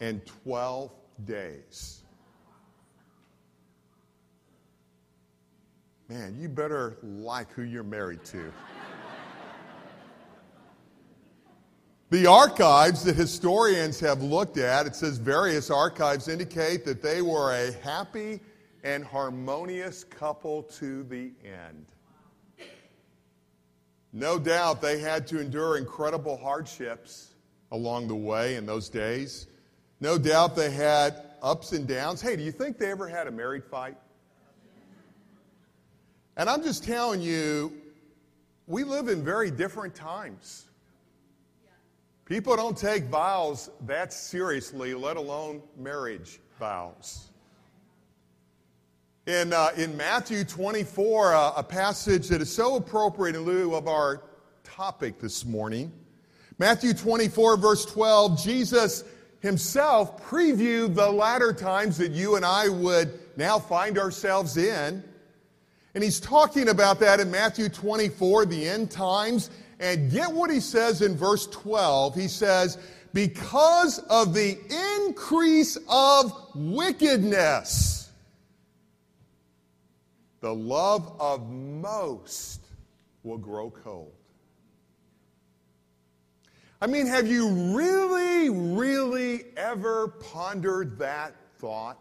and 0.00 0.24
12 0.44 0.90
days. 1.26 2.02
Man, 6.08 6.36
you 6.40 6.48
better 6.48 6.96
like 7.02 7.52
who 7.52 7.62
you're 7.62 7.84
married 7.84 8.24
to. 8.24 8.50
The 12.10 12.26
archives 12.26 13.04
that 13.04 13.14
historians 13.14 14.00
have 14.00 14.22
looked 14.22 14.58
at, 14.58 14.86
it 14.86 14.96
says 14.96 15.18
various 15.18 15.70
archives 15.70 16.26
indicate 16.26 16.84
that 16.84 17.02
they 17.02 17.22
were 17.22 17.54
a 17.54 17.72
happy 17.84 18.40
and 18.82 19.04
harmonious 19.04 20.02
couple 20.02 20.64
to 20.64 21.04
the 21.04 21.30
end. 21.44 21.86
No 24.12 24.40
doubt 24.40 24.82
they 24.82 24.98
had 24.98 25.26
to 25.28 25.40
endure 25.40 25.76
incredible 25.76 26.36
hardships 26.36 27.34
along 27.70 28.08
the 28.08 28.16
way 28.16 28.56
in 28.56 28.66
those 28.66 28.88
days. 28.88 29.46
No 30.00 30.18
doubt 30.18 30.56
they 30.56 30.70
had 30.70 31.22
ups 31.42 31.72
and 31.72 31.86
downs. 31.86 32.20
Hey, 32.20 32.34
do 32.34 32.42
you 32.42 32.50
think 32.50 32.76
they 32.76 32.90
ever 32.90 33.06
had 33.06 33.28
a 33.28 33.30
married 33.30 33.64
fight? 33.64 33.96
And 36.36 36.50
I'm 36.50 36.62
just 36.62 36.82
telling 36.82 37.20
you, 37.20 37.72
we 38.66 38.82
live 38.82 39.08
in 39.08 39.22
very 39.22 39.50
different 39.50 39.94
times. 39.94 40.66
People 42.30 42.54
don't 42.54 42.78
take 42.78 43.06
vows 43.06 43.70
that 43.86 44.12
seriously, 44.12 44.94
let 44.94 45.16
alone 45.16 45.60
marriage 45.76 46.38
vows. 46.60 47.28
In, 49.26 49.52
uh, 49.52 49.70
in 49.76 49.96
Matthew 49.96 50.44
24, 50.44 51.34
uh, 51.34 51.52
a 51.56 51.64
passage 51.64 52.28
that 52.28 52.40
is 52.40 52.54
so 52.54 52.76
appropriate 52.76 53.34
in 53.34 53.42
lieu 53.42 53.74
of 53.74 53.88
our 53.88 54.22
topic 54.62 55.18
this 55.18 55.44
morning, 55.44 55.90
Matthew 56.56 56.94
24, 56.94 57.56
verse 57.56 57.84
12, 57.84 58.40
Jesus 58.40 59.02
himself 59.40 60.22
previewed 60.22 60.94
the 60.94 61.10
latter 61.10 61.52
times 61.52 61.98
that 61.98 62.12
you 62.12 62.36
and 62.36 62.44
I 62.44 62.68
would 62.68 63.18
now 63.36 63.58
find 63.58 63.98
ourselves 63.98 64.56
in. 64.56 65.02
And 65.96 66.04
he's 66.04 66.20
talking 66.20 66.68
about 66.68 67.00
that 67.00 67.18
in 67.18 67.28
Matthew 67.28 67.68
24, 67.68 68.46
the 68.46 68.68
end 68.68 68.88
times. 68.88 69.50
And 69.80 70.10
get 70.10 70.30
what 70.30 70.50
he 70.50 70.60
says 70.60 71.00
in 71.00 71.16
verse 71.16 71.46
12. 71.46 72.14
He 72.14 72.28
says, 72.28 72.76
Because 73.14 73.98
of 73.98 74.34
the 74.34 74.58
increase 75.06 75.78
of 75.88 76.32
wickedness, 76.54 78.10
the 80.40 80.54
love 80.54 81.16
of 81.18 81.50
most 81.50 82.60
will 83.22 83.38
grow 83.38 83.70
cold. 83.70 84.12
I 86.82 86.86
mean, 86.86 87.06
have 87.06 87.26
you 87.26 87.48
really, 87.76 88.48
really 88.48 89.44
ever 89.56 90.08
pondered 90.08 90.98
that 90.98 91.34
thought? 91.58 91.98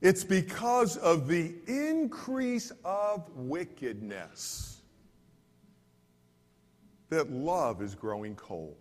It's 0.00 0.24
because 0.24 0.96
of 0.96 1.28
the 1.28 1.54
increase 1.66 2.72
of 2.84 3.28
wickedness 3.36 4.80
that 7.10 7.30
love 7.30 7.82
is 7.82 7.94
growing 7.94 8.34
cold. 8.34 8.76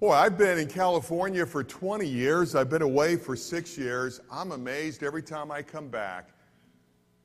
Boy, 0.00 0.12
I've 0.12 0.38
been 0.38 0.58
in 0.58 0.68
California 0.68 1.44
for 1.44 1.62
20 1.62 2.06
years. 2.06 2.54
I've 2.54 2.70
been 2.70 2.82
away 2.82 3.16
for 3.16 3.36
six 3.36 3.76
years. 3.76 4.20
I'm 4.30 4.52
amazed 4.52 5.02
every 5.02 5.22
time 5.22 5.50
I 5.50 5.62
come 5.62 5.88
back 5.88 6.30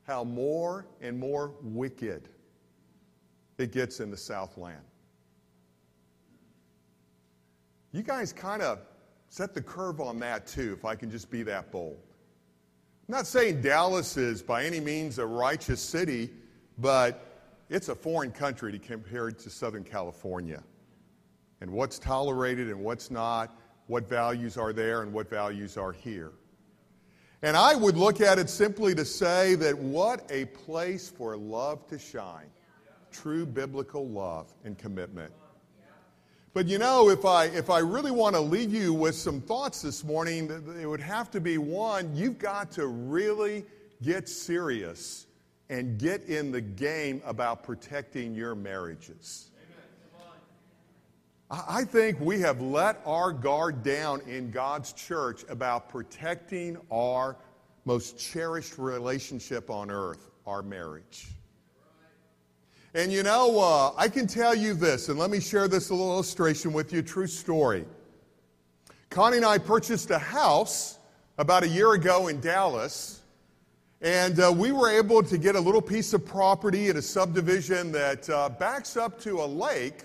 how 0.06 0.24
more 0.24 0.86
and 1.00 1.18
more 1.18 1.52
wicked 1.62 2.28
it 3.58 3.72
gets 3.72 4.00
in 4.00 4.10
the 4.10 4.16
Southland. 4.16 4.82
You 7.92 8.02
guys 8.02 8.32
kind 8.32 8.62
of 8.62 8.78
set 9.30 9.54
the 9.54 9.62
curve 9.62 10.00
on 10.00 10.18
that 10.18 10.46
too, 10.46 10.74
if 10.76 10.84
I 10.84 10.94
can 10.94 11.10
just 11.10 11.30
be 11.30 11.42
that 11.44 11.70
bold. 11.70 11.98
I'm 13.08 13.16
not 13.16 13.26
saying 13.26 13.62
Dallas 13.62 14.16
is 14.16 14.42
by 14.42 14.64
any 14.64 14.80
means 14.80 15.18
a 15.18 15.26
righteous 15.26 15.80
city, 15.80 16.30
but 16.78 17.42
it's 17.70 17.88
a 17.88 17.94
foreign 17.94 18.32
country 18.32 18.72
to 18.72 18.78
compared 18.78 19.38
to 19.38 19.50
Southern 19.50 19.84
California. 19.84 20.62
And 21.60 21.70
what's 21.70 21.98
tolerated 21.98 22.68
and 22.68 22.80
what's 22.80 23.10
not, 23.10 23.56
what 23.86 24.08
values 24.08 24.56
are 24.56 24.72
there 24.72 25.02
and 25.02 25.12
what 25.12 25.30
values 25.30 25.76
are 25.76 25.92
here. 25.92 26.32
And 27.42 27.56
I 27.56 27.74
would 27.74 27.96
look 27.96 28.20
at 28.20 28.38
it 28.38 28.50
simply 28.50 28.94
to 28.96 29.04
say 29.04 29.54
that 29.56 29.78
what 29.78 30.26
a 30.30 30.46
place 30.46 31.08
for 31.08 31.36
love 31.36 31.86
to 31.88 31.98
shine. 31.98 32.50
True 33.12 33.46
biblical 33.46 34.08
love 34.08 34.52
and 34.64 34.76
commitment. 34.76 35.32
But 36.52 36.66
you 36.66 36.78
know, 36.78 37.10
if 37.10 37.24
I, 37.24 37.44
if 37.44 37.70
I 37.70 37.78
really 37.78 38.10
want 38.10 38.34
to 38.34 38.40
leave 38.40 38.74
you 38.74 38.92
with 38.92 39.14
some 39.14 39.40
thoughts 39.40 39.82
this 39.82 40.02
morning, 40.02 40.50
it 40.80 40.86
would 40.86 41.00
have 41.00 41.30
to 41.30 41.40
be 41.40 41.58
one, 41.58 42.14
you've 42.14 42.38
got 42.38 42.72
to 42.72 42.88
really 42.88 43.64
get 44.02 44.28
serious 44.28 45.26
and 45.68 45.96
get 45.96 46.24
in 46.24 46.50
the 46.50 46.60
game 46.60 47.22
about 47.24 47.62
protecting 47.62 48.34
your 48.34 48.56
marriages. 48.56 49.50
I 51.48 51.84
think 51.84 52.20
we 52.20 52.40
have 52.40 52.60
let 52.60 53.00
our 53.04 53.32
guard 53.32 53.82
down 53.82 54.20
in 54.22 54.50
God's 54.50 54.92
church 54.92 55.44
about 55.48 55.88
protecting 55.88 56.76
our 56.92 57.36
most 57.84 58.18
cherished 58.18 58.78
relationship 58.78 59.70
on 59.70 59.90
earth, 59.90 60.30
our 60.46 60.62
marriage. 60.62 61.28
And 62.94 63.12
you 63.12 63.22
know, 63.22 63.60
uh, 63.60 63.92
I 63.96 64.08
can 64.08 64.26
tell 64.26 64.54
you 64.54 64.74
this, 64.74 65.08
and 65.08 65.18
let 65.18 65.30
me 65.30 65.38
share 65.40 65.68
this 65.68 65.90
little 65.90 66.12
illustration 66.12 66.72
with 66.72 66.92
you, 66.92 67.02
true 67.02 67.26
story. 67.28 67.84
Connie 69.10 69.36
and 69.36 69.46
I 69.46 69.58
purchased 69.58 70.10
a 70.10 70.18
house 70.18 70.98
about 71.38 71.62
a 71.62 71.68
year 71.68 71.92
ago 71.92 72.28
in 72.28 72.40
Dallas, 72.40 73.22
and 74.00 74.40
uh, 74.40 74.52
we 74.54 74.72
were 74.72 74.90
able 74.90 75.22
to 75.22 75.38
get 75.38 75.54
a 75.54 75.60
little 75.60 75.82
piece 75.82 76.12
of 76.14 76.26
property 76.26 76.88
in 76.88 76.96
a 76.96 77.02
subdivision 77.02 77.92
that 77.92 78.28
uh, 78.28 78.48
backs 78.48 78.96
up 78.96 79.20
to 79.20 79.40
a 79.40 79.46
lake 79.46 80.04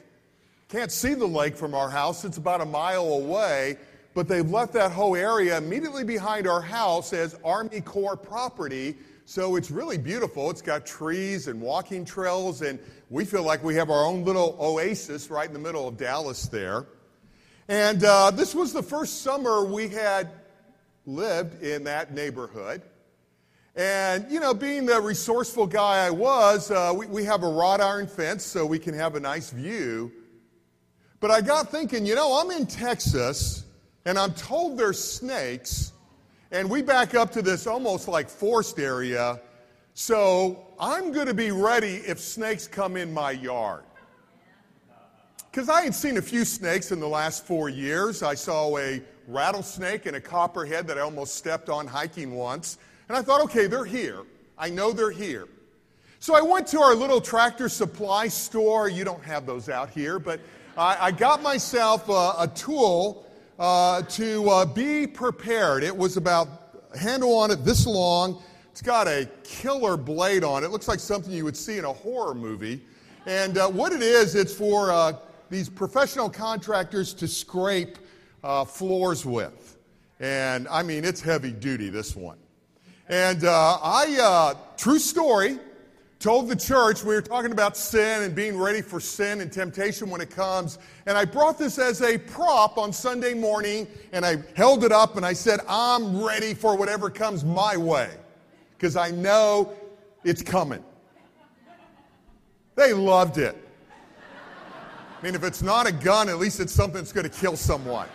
can't 0.68 0.92
see 0.92 1.14
the 1.14 1.28
lake 1.28 1.56
from 1.56 1.76
our 1.76 1.90
house, 1.90 2.26
it's 2.26 2.38
about 2.38 2.60
a 2.60 2.66
mile 2.66 3.06
away, 3.14 3.78
but 4.14 4.28
they've 4.28 4.50
left 4.50 4.74
that 4.74 4.92
whole 4.92 5.16
area 5.16 5.58
immediately 5.58 6.04
behind 6.04 6.48
our 6.48 6.62
house 6.62 7.14
as 7.14 7.38
Army 7.46 7.82
Corps 7.82 8.18
property. 8.18 8.96
So 9.28 9.56
it's 9.56 9.72
really 9.72 9.98
beautiful. 9.98 10.52
It's 10.52 10.62
got 10.62 10.86
trees 10.86 11.48
and 11.48 11.60
walking 11.60 12.06
trails, 12.06 12.62
and 12.62 12.78
we 13.10 13.26
feel 13.26 13.42
like 13.42 13.64
we 13.64 13.74
have 13.76 13.90
our 13.90 14.06
own 14.06 14.24
little 14.24 14.56
oasis 14.62 15.32
right 15.32 15.48
in 15.48 15.54
the 15.54 15.60
middle 15.60 15.88
of 15.88 15.98
Dallas 15.98 16.46
there. 16.48 16.86
And 17.68 18.04
uh, 18.04 18.30
this 18.30 18.54
was 18.54 18.72
the 18.72 18.84
first 18.84 19.24
summer 19.24 19.66
we 19.66 19.88
had 19.88 20.30
lived 21.08 21.64
in 21.64 21.86
that 21.86 22.14
neighborhood. 22.14 22.84
And, 23.76 24.32
you 24.32 24.40
know, 24.40 24.54
being 24.54 24.86
the 24.86 25.02
resourceful 25.02 25.66
guy 25.66 26.06
I 26.06 26.12
was, 26.12 26.70
uh, 26.70 26.94
we, 26.96 27.08
we 27.08 27.24
have 27.26 27.42
a 27.42 27.50
wrought 27.50 27.82
iron 27.82 28.08
fence 28.08 28.46
so 28.46 28.64
we 28.64 28.78
can 28.78 28.94
have 28.94 29.16
a 29.16 29.20
nice 29.20 29.50
view. 29.50 30.12
But 31.20 31.32
I 31.32 31.42
got 31.42 31.72
thinking, 31.72 32.06
you 32.06 32.14
know, 32.14 32.40
I'm 32.40 32.52
in 32.52 32.68
Texas 32.68 33.66
and 34.06 34.20
I'm 34.20 34.34
told 34.36 34.78
there's 34.78 35.04
snakes, 35.04 35.94
and 36.56 36.70
we 36.70 36.82
back 36.82 37.16
up 37.16 37.34
to 37.34 37.42
this 37.42 37.68
almost 37.68 38.08
like 38.08 38.30
forest 38.30 38.80
area. 38.80 39.42
So 39.94 40.68
I'm 40.80 41.12
going 41.12 41.28
to 41.28 41.34
be 41.34 41.52
ready 41.52 41.96
if 41.96 42.18
snakes 42.18 42.66
come 42.66 42.96
in 42.96 43.14
my 43.14 43.32
yard. 43.32 43.84
Because 45.52 45.68
I 45.68 45.82
had 45.82 45.94
seen 45.94 46.16
a 46.16 46.22
few 46.22 46.46
snakes 46.46 46.94
in 46.94 47.02
the 47.02 47.10
last 47.10 47.46
four 47.46 47.68
years. 47.68 48.24
I 48.24 48.36
saw 48.36 48.78
a 48.78 49.02
rattlesnake 49.28 50.06
and 50.06 50.16
a 50.16 50.22
copperhead 50.22 50.88
that 50.88 50.98
I 50.98 51.02
almost 51.02 51.36
stepped 51.36 51.68
on 51.68 51.88
hiking 51.88 52.34
once. 52.34 52.78
And 53.10 53.18
I 53.18 53.22
thought, 53.22 53.42
okay, 53.42 53.68
they're 53.68 53.84
here. 53.84 54.24
I 54.58 54.70
know 54.70 54.94
they're 54.94 55.12
here. 55.12 55.50
So 56.20 56.36
I 56.36 56.42
went 56.42 56.68
to 56.68 56.80
our 56.80 56.96
little 56.96 57.20
tractor 57.20 57.68
supply 57.68 58.30
store. 58.30 58.88
You 58.88 59.04
don't 59.04 59.24
have 59.26 59.46
those 59.46 59.68
out 59.68 59.90
here, 59.90 60.20
but 60.20 60.40
I, 60.78 61.08
I 61.08 61.12
got 61.12 61.42
myself 61.42 62.08
a, 62.08 62.34
a 62.40 62.50
tool 62.56 63.25
uh, 63.60 64.02
to 64.04 64.50
uh, 64.50 64.66
be 64.66 65.08
prepared. 65.08 65.84
It 65.84 65.96
was 65.96 66.18
about 66.18 66.48
handle 67.00 67.36
on 67.36 67.52
it 67.52 67.64
this 67.64 67.86
long. 67.86 68.42
It's 68.72 68.82
got 68.82 69.08
a 69.08 69.30
killer 69.44 69.96
blade 69.98 70.44
on 70.44 70.64
it. 70.64 70.68
It 70.68 70.72
looks 70.72 70.88
like 70.88 71.00
something 71.00 71.32
you 71.32 71.46
would 71.46 71.56
see 71.56 71.78
in 71.78 71.86
a 71.86 71.94
horror 71.94 72.34
movie. 72.34 72.82
And 73.26 73.58
uh, 73.58 73.70
what 73.70 73.94
it 73.94 74.02
is, 74.02 74.36
it's 74.36 74.54
for 74.54 74.92
uh, 74.92 75.14
these 75.50 75.70
professional 75.70 76.30
contractors 76.30 77.14
to 77.16 77.28
scrape 77.28 77.98
uh, 78.44 78.66
floors 78.66 79.26
with. 79.26 79.78
And 80.20 80.68
I 80.68 80.84
mean, 80.84 81.06
it's 81.06 81.22
heavy 81.22 81.52
duty, 81.52 81.90
this 81.90 82.16
one. 82.16 82.38
And 83.08 83.44
I, 83.46 84.56
true 84.78 85.00
story, 85.00 85.60
told 86.26 86.50
the 86.50 86.56
church 86.56 87.04
we 87.04 87.14
were 87.14 87.22
talking 87.22 87.52
about 87.52 87.78
sin 87.78 88.24
and 88.24 88.34
being 88.34 88.58
ready 88.58 88.82
for 88.82 89.00
sin 89.00 89.42
and 89.42 89.52
temptation 89.52 90.10
when 90.10 90.20
it 90.22 90.32
comes. 90.32 90.80
And 91.06 91.16
I 91.16 91.24
brought 91.24 91.60
this 91.60 91.78
as 91.78 92.02
a 92.02 92.18
prop 92.18 92.80
on 92.80 92.92
Sunday 92.92 93.36
morning 93.36 93.88
and 94.12 94.26
I 94.26 94.38
held 94.56 94.84
it 94.84 94.92
up 94.92 95.18
and 95.18 95.24
I 95.24 95.34
said, 95.34 95.60
I'm 95.70 96.26
ready 96.26 96.56
for 96.56 96.76
whatever 96.76 97.12
comes 97.12 97.46
my 97.46 97.78
way 97.78 98.10
because 98.76 98.96
I 98.96 99.12
know 99.12 99.72
it's 100.24 100.42
coming. 100.42 100.84
They 102.74 102.92
loved 102.92 103.38
it. 103.38 103.56
I 105.22 105.24
mean, 105.24 105.36
if 105.36 105.44
it's 105.44 105.62
not 105.62 105.86
a 105.86 105.92
gun, 105.92 106.28
at 106.28 106.40
least 106.40 106.60
it's 106.60 106.74
something 106.74 106.98
that's 106.98 107.14
going 107.14 107.30
to 107.30 107.40
kill 107.40 107.56
someone. 107.56 108.08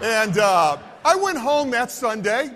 And 0.00 0.38
uh, 0.38 0.76
I 1.04 1.16
went 1.16 1.38
home 1.38 1.72
that 1.72 1.90
Sunday. 1.90 2.50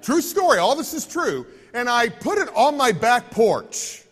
True 0.00 0.22
story, 0.22 0.56
all 0.56 0.74
this 0.74 0.94
is 0.94 1.06
true 1.06 1.44
and 1.74 1.88
I 1.88 2.08
put 2.08 2.38
it 2.38 2.48
on 2.54 2.76
my 2.76 2.92
back 2.92 3.30
porch 3.30 4.04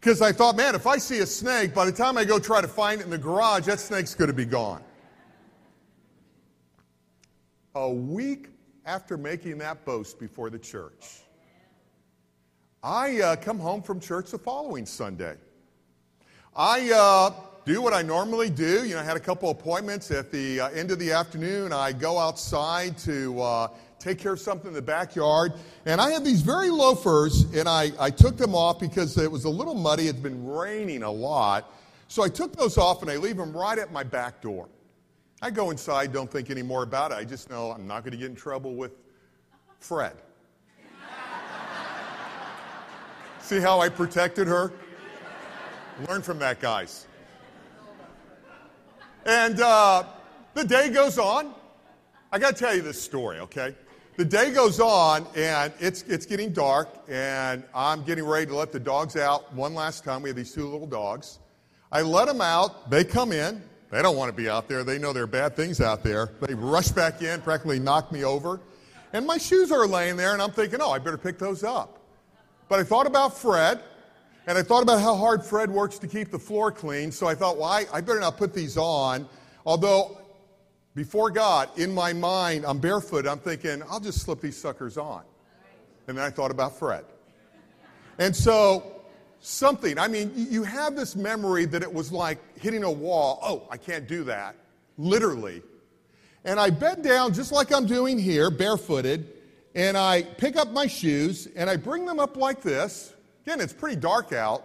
because 0.00 0.22
I 0.22 0.32
thought, 0.32 0.56
man, 0.56 0.74
if 0.74 0.86
I 0.86 0.98
see 0.98 1.18
a 1.18 1.26
snake, 1.26 1.74
by 1.74 1.84
the 1.84 1.92
time 1.92 2.16
I 2.16 2.24
go 2.24 2.38
try 2.38 2.60
to 2.60 2.68
find 2.68 3.00
it 3.00 3.04
in 3.04 3.10
the 3.10 3.18
garage, 3.18 3.64
that 3.66 3.80
snake's 3.80 4.14
going 4.14 4.28
to 4.28 4.34
be 4.34 4.44
gone. 4.44 4.82
A 7.74 7.90
week 7.90 8.48
after 8.84 9.16
making 9.16 9.58
that 9.58 9.84
boast 9.84 10.18
before 10.18 10.48
the 10.48 10.58
church, 10.58 11.22
I 12.82 13.20
uh, 13.20 13.36
come 13.36 13.58
home 13.58 13.82
from 13.82 13.98
church 13.98 14.30
the 14.30 14.38
following 14.38 14.86
Sunday. 14.86 15.36
I 16.54 16.90
uh, 16.92 17.30
do 17.64 17.82
what 17.82 17.92
I 17.92 18.02
normally 18.02 18.48
do. 18.48 18.86
You 18.86 18.94
know, 18.94 19.00
I 19.00 19.04
had 19.04 19.16
a 19.16 19.20
couple 19.20 19.50
appointments 19.50 20.10
at 20.12 20.30
the 20.30 20.60
uh, 20.60 20.68
end 20.68 20.92
of 20.92 21.00
the 21.00 21.10
afternoon. 21.10 21.72
I 21.72 21.92
go 21.92 22.16
outside 22.16 22.96
to 22.98 23.42
uh, 23.42 23.68
take 24.06 24.18
care 24.18 24.34
of 24.34 24.40
something 24.40 24.68
in 24.68 24.74
the 24.74 24.80
backyard. 24.80 25.52
And 25.84 26.00
I 26.00 26.10
had 26.10 26.24
these 26.24 26.40
very 26.40 26.70
loafers, 26.70 27.42
and 27.54 27.68
I, 27.68 27.90
I 27.98 28.10
took 28.10 28.36
them 28.36 28.54
off 28.54 28.78
because 28.78 29.18
it 29.18 29.30
was 29.30 29.44
a 29.44 29.50
little 29.50 29.74
muddy. 29.74 30.06
It's 30.06 30.20
been 30.20 30.46
raining 30.46 31.02
a 31.02 31.10
lot. 31.10 31.72
So 32.06 32.22
I 32.22 32.28
took 32.28 32.54
those 32.54 32.78
off 32.78 33.02
and 33.02 33.10
I 33.10 33.16
leave 33.16 33.36
them 33.36 33.52
right 33.52 33.78
at 33.78 33.92
my 33.92 34.04
back 34.04 34.40
door. 34.40 34.68
I 35.42 35.50
go 35.50 35.70
inside, 35.70 36.12
don't 36.12 36.30
think 36.30 36.50
any 36.50 36.62
more 36.62 36.84
about 36.84 37.10
it. 37.10 37.16
I 37.16 37.24
just 37.24 37.50
know 37.50 37.72
I'm 37.72 37.86
not 37.86 38.04
going 38.04 38.12
to 38.12 38.16
get 38.16 38.30
in 38.30 38.36
trouble 38.36 38.76
with 38.76 38.92
Fred. 39.80 40.14
See 43.40 43.58
how 43.58 43.80
I 43.80 43.88
protected 43.88 44.46
her? 44.46 44.72
Learn 46.08 46.22
from 46.22 46.38
that, 46.38 46.60
guys. 46.60 47.08
And 49.24 49.60
uh, 49.60 50.04
the 50.54 50.64
day 50.64 50.90
goes 50.90 51.18
on. 51.18 51.52
I 52.30 52.38
got 52.38 52.54
to 52.54 52.64
tell 52.64 52.74
you 52.74 52.82
this 52.82 53.02
story, 53.02 53.40
okay? 53.40 53.74
The 54.16 54.24
day 54.24 54.50
goes 54.50 54.80
on 54.80 55.26
and 55.36 55.72
it's, 55.78 56.02
it's 56.02 56.24
getting 56.24 56.50
dark 56.50 56.88
and 57.08 57.62
i'm 57.74 58.02
getting 58.02 58.24
ready 58.24 58.46
to 58.46 58.56
let 58.56 58.72
the 58.72 58.80
dogs 58.80 59.16
out 59.16 59.52
one 59.52 59.74
last 59.74 60.04
time. 60.04 60.22
We 60.22 60.30
have 60.30 60.36
these 60.36 60.52
two 60.52 60.66
little 60.66 60.86
dogs. 60.86 61.38
I 61.92 62.02
let 62.02 62.26
them 62.26 62.40
out. 62.40 62.90
They 62.90 63.04
come 63.04 63.30
in. 63.30 63.62
They 63.90 64.02
don't 64.02 64.16
want 64.16 64.34
to 64.34 64.36
be 64.36 64.48
out 64.48 64.68
there. 64.68 64.82
They 64.84 64.98
know 64.98 65.12
there 65.12 65.22
are 65.22 65.28
bad 65.28 65.54
things 65.54 65.80
out 65.80 66.02
there. 66.02 66.30
They 66.40 66.54
rush 66.54 66.88
back 66.88 67.22
in 67.22 67.40
practically 67.42 67.78
knock 67.78 68.10
me 68.10 68.24
over. 68.24 68.60
And 69.12 69.26
my 69.26 69.38
shoes 69.38 69.70
are 69.70 69.86
laying 69.86 70.16
there 70.16 70.32
and 70.32 70.40
i'm 70.40 70.50
thinking 70.50 70.80
oh 70.80 70.92
i 70.92 70.98
better 70.98 71.18
pick 71.18 71.38
those 71.38 71.62
up. 71.62 72.00
But 72.68 72.80
i 72.80 72.84
thought 72.84 73.06
about 73.06 73.36
fred 73.36 73.80
and 74.46 74.56
i 74.56 74.62
thought 74.62 74.82
about 74.82 75.00
how 75.00 75.14
hard 75.14 75.44
fred 75.44 75.70
works 75.70 75.98
to 75.98 76.08
keep 76.08 76.30
the 76.30 76.38
floor 76.38 76.72
clean. 76.72 77.12
So 77.12 77.26
i 77.26 77.34
thought 77.34 77.58
well 77.58 77.68
i, 77.68 77.84
I 77.92 78.00
better 78.00 78.20
not 78.20 78.38
put 78.38 78.54
these 78.54 78.78
on. 78.78 79.28
Although 79.66 80.18
before 80.96 81.28
God, 81.28 81.68
in 81.78 81.94
my 81.94 82.14
mind, 82.14 82.64
I'm 82.64 82.78
barefoot. 82.78 83.26
I'm 83.26 83.38
thinking, 83.38 83.82
I'll 83.88 84.00
just 84.00 84.22
slip 84.22 84.40
these 84.40 84.56
suckers 84.56 84.96
on. 84.96 85.24
And 86.08 86.16
then 86.16 86.24
I 86.24 86.30
thought 86.30 86.50
about 86.50 86.78
Fred. 86.78 87.04
And 88.18 88.34
so, 88.34 89.02
something, 89.40 89.98
I 89.98 90.08
mean, 90.08 90.32
you 90.34 90.62
have 90.62 90.96
this 90.96 91.14
memory 91.14 91.66
that 91.66 91.82
it 91.82 91.92
was 91.92 92.12
like 92.12 92.38
hitting 92.58 92.82
a 92.82 92.90
wall. 92.90 93.38
Oh, 93.42 93.68
I 93.70 93.76
can't 93.76 94.08
do 94.08 94.24
that. 94.24 94.56
Literally. 94.96 95.62
And 96.46 96.58
I 96.58 96.70
bend 96.70 97.04
down 97.04 97.34
just 97.34 97.52
like 97.52 97.74
I'm 97.74 97.84
doing 97.84 98.18
here, 98.18 98.50
barefooted, 98.50 99.30
and 99.74 99.98
I 99.98 100.22
pick 100.22 100.56
up 100.56 100.72
my 100.72 100.86
shoes 100.86 101.46
and 101.56 101.68
I 101.68 101.76
bring 101.76 102.06
them 102.06 102.18
up 102.18 102.38
like 102.38 102.62
this. 102.62 103.12
Again, 103.44 103.60
it's 103.60 103.74
pretty 103.74 103.96
dark 103.96 104.32
out. 104.32 104.64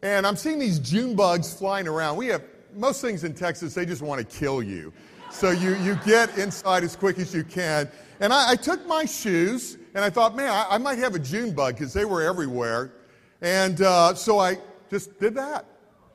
And 0.00 0.28
I'm 0.28 0.36
seeing 0.36 0.60
these 0.60 0.78
June 0.78 1.16
bugs 1.16 1.52
flying 1.52 1.88
around. 1.88 2.18
We 2.18 2.28
have 2.28 2.44
most 2.76 3.00
things 3.00 3.24
in 3.24 3.34
Texas, 3.34 3.74
they 3.74 3.86
just 3.86 4.02
want 4.02 4.20
to 4.20 4.38
kill 4.38 4.62
you. 4.62 4.92
So 5.36 5.50
you, 5.50 5.76
you 5.82 5.96
get 5.96 6.38
inside 6.38 6.82
as 6.82 6.96
quick 6.96 7.18
as 7.18 7.34
you 7.34 7.44
can. 7.44 7.90
And 8.20 8.32
I, 8.32 8.52
I 8.52 8.56
took 8.56 8.86
my 8.86 9.04
shoes 9.04 9.76
and 9.94 10.02
I 10.02 10.08
thought, 10.08 10.34
man, 10.34 10.48
I, 10.48 10.66
I 10.70 10.78
might 10.78 10.98
have 10.98 11.14
a 11.14 11.18
June 11.18 11.52
bug 11.52 11.74
because 11.74 11.92
they 11.92 12.06
were 12.06 12.22
everywhere. 12.22 12.94
And 13.42 13.82
uh, 13.82 14.14
so 14.14 14.38
I 14.38 14.56
just 14.88 15.20
did 15.20 15.34
that. 15.34 15.66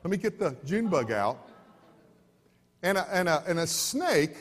Let 0.02 0.10
me 0.10 0.16
get 0.16 0.40
the 0.40 0.56
June 0.64 0.88
bug 0.88 1.12
out. 1.12 1.38
And 2.82 2.98
a, 2.98 3.06
and 3.16 3.28
a, 3.28 3.44
and 3.46 3.60
a 3.60 3.66
snake, 3.68 4.34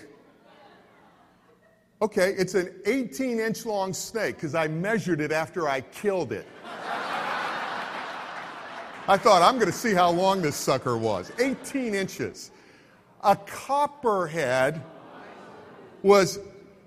okay, 2.01 2.34
it's 2.36 2.55
an 2.55 2.73
18 2.88 3.39
inch 3.39 3.67
long 3.67 3.93
snake 3.93 4.34
because 4.38 4.55
I 4.55 4.67
measured 4.67 5.21
it 5.21 5.32
after 5.32 5.69
I 5.69 5.82
killed 5.82 6.32
it. 6.32 6.47
I 9.07 9.15
thought, 9.15 9.43
I'm 9.43 9.59
going 9.59 9.71
to 9.71 9.77
see 9.77 9.93
how 9.93 10.09
long 10.09 10.41
this 10.41 10.55
sucker 10.55 10.97
was 10.97 11.32
18 11.38 11.93
inches. 11.93 12.49
A 13.24 13.36
copperhead 13.36 14.82
was 16.01 16.39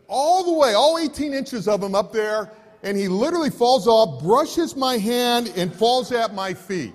all 0.09 0.45
the 0.45 0.53
way, 0.53 0.75
all 0.75 0.99
18 0.99 1.33
inches 1.33 1.69
of 1.69 1.83
him 1.83 1.95
up 1.95 2.13
there, 2.13 2.51
and 2.83 2.97
he 2.97 3.09
literally 3.09 3.51
falls 3.51 3.87
off, 3.87 4.23
brushes 4.23 4.77
my 4.77 4.99
hand, 4.99 5.53
and 5.57 5.75
falls 5.75 6.13
at 6.13 6.35
my 6.35 6.55
feet. 6.55 6.93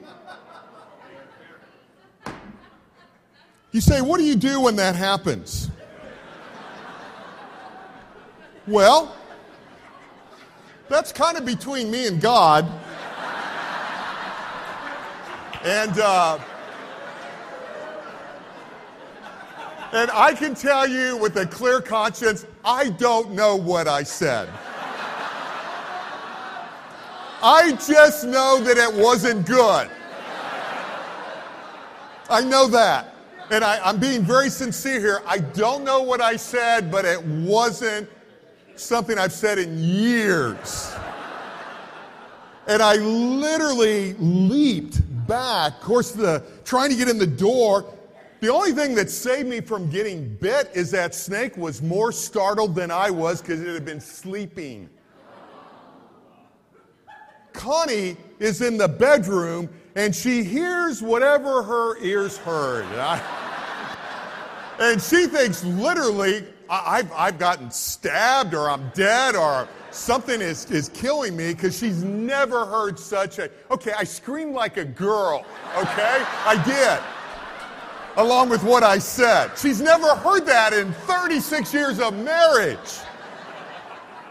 You 3.71 3.81
say, 3.81 4.01
What 4.01 4.17
do 4.17 4.23
you 4.23 4.35
do 4.35 4.61
when 4.61 4.75
that 4.77 4.95
happens? 4.95 5.69
Well, 8.67 9.15
that's 10.89 11.11
kind 11.11 11.37
of 11.37 11.45
between 11.45 11.89
me 11.89 12.07
and 12.07 12.21
God. 12.21 12.69
And, 15.63 15.99
uh, 15.99 16.39
and 19.91 20.11
I 20.11 20.33
can 20.33 20.53
tell 20.53 20.87
you 20.87 21.17
with 21.17 21.35
a 21.37 21.45
clear 21.45 21.81
conscience, 21.81 22.45
I 22.63 22.89
don't 22.89 23.31
know 23.31 23.55
what 23.55 23.87
I 23.87 24.03
said. 24.03 24.49
I 27.41 27.71
just 27.87 28.25
know 28.25 28.59
that 28.61 28.77
it 28.77 28.93
wasn't 28.93 29.45
good. 29.45 29.89
I 32.29 32.41
know 32.41 32.67
that. 32.67 33.15
And 33.49 33.63
I, 33.63 33.89
am 33.89 33.99
being 33.99 34.21
very 34.21 34.49
sincere 34.49 34.99
here. 34.99 35.21
I 35.25 35.39
don't 35.39 35.83
know 35.83 36.03
what 36.03 36.21
I 36.21 36.35
said, 36.35 36.91
but 36.91 37.05
it 37.05 37.23
wasn't 37.23 38.07
something 38.75 39.17
I've 39.17 39.33
said 39.33 39.57
in 39.57 39.75
years. 39.77 40.93
And 42.67 42.83
I 42.83 42.97
literally 42.97 44.13
leaped 44.19 45.01
back. 45.27 45.73
Of 45.73 45.81
course, 45.81 46.11
the 46.11 46.43
trying 46.63 46.91
to 46.91 46.95
get 46.95 47.07
in 47.07 47.17
the 47.17 47.25
door. 47.25 47.91
The 48.41 48.47
only 48.47 48.71
thing 48.71 48.95
that 48.95 49.09
saved 49.09 49.49
me 49.49 49.59
from 49.59 49.89
getting 49.89 50.33
bit 50.35 50.71
is 50.73 50.91
that 50.91 51.13
snake 51.13 51.57
was 51.57 51.81
more 51.81 52.11
startled 52.11 52.73
than 52.73 52.89
I 52.89 53.09
was 53.09 53.41
because 53.41 53.61
it 53.61 53.73
had 53.73 53.83
been 53.83 53.99
sleeping. 53.99 54.89
Connie 57.51 58.15
is 58.39 58.61
in 58.61 58.77
the 58.77 58.87
bedroom 58.87 59.69
and 59.95 60.15
she 60.15 60.43
hears 60.43 61.01
whatever 61.01 61.61
her 61.63 61.97
ears 62.01 62.37
heard. 62.37 62.85
And 64.79 65.01
she 65.01 65.27
thinks 65.27 65.65
literally, 65.65 66.45
I've, 66.69 67.11
I've 67.11 67.37
gotten 67.37 67.69
stabbed 67.69 68.53
or 68.53 68.69
I'm 68.69 68.89
dead 68.93 69.35
or 69.35 69.67
something 69.91 70.39
is, 70.39 70.71
is 70.71 70.87
killing 70.89 71.35
me 71.35 71.53
because 71.53 71.77
she's 71.77 72.01
never 72.03 72.65
heard 72.65 72.97
such 72.97 73.39
a. 73.39 73.49
Okay, 73.69 73.91
I 73.97 74.05
screamed 74.05 74.55
like 74.55 74.77
a 74.77 74.85
girl, 74.85 75.43
okay? 75.75 76.23
I 76.45 76.63
did. 76.63 77.18
Along 78.17 78.49
with 78.49 78.63
what 78.63 78.83
I 78.83 78.97
said. 78.97 79.57
She's 79.57 79.81
never 79.81 80.15
heard 80.15 80.45
that 80.45 80.73
in 80.73 80.91
36 80.93 81.73
years 81.73 81.99
of 81.99 82.13
marriage. 82.13 82.99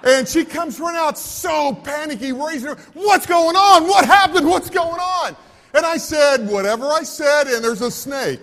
And 0.04 0.28
she 0.28 0.44
comes 0.44 0.78
running 0.78 1.00
out 1.00 1.18
so 1.18 1.74
panicky, 1.74 2.32
raising 2.32 2.68
her, 2.68 2.76
What's 2.94 3.26
going 3.26 3.56
on? 3.56 3.88
What 3.88 4.04
happened? 4.04 4.46
What's 4.46 4.70
going 4.70 5.00
on? 5.00 5.36
And 5.74 5.84
I 5.84 5.96
said, 5.96 6.48
Whatever 6.48 6.86
I 6.86 7.02
said, 7.02 7.48
and 7.48 7.64
there's 7.64 7.82
a 7.82 7.90
snake 7.90 8.40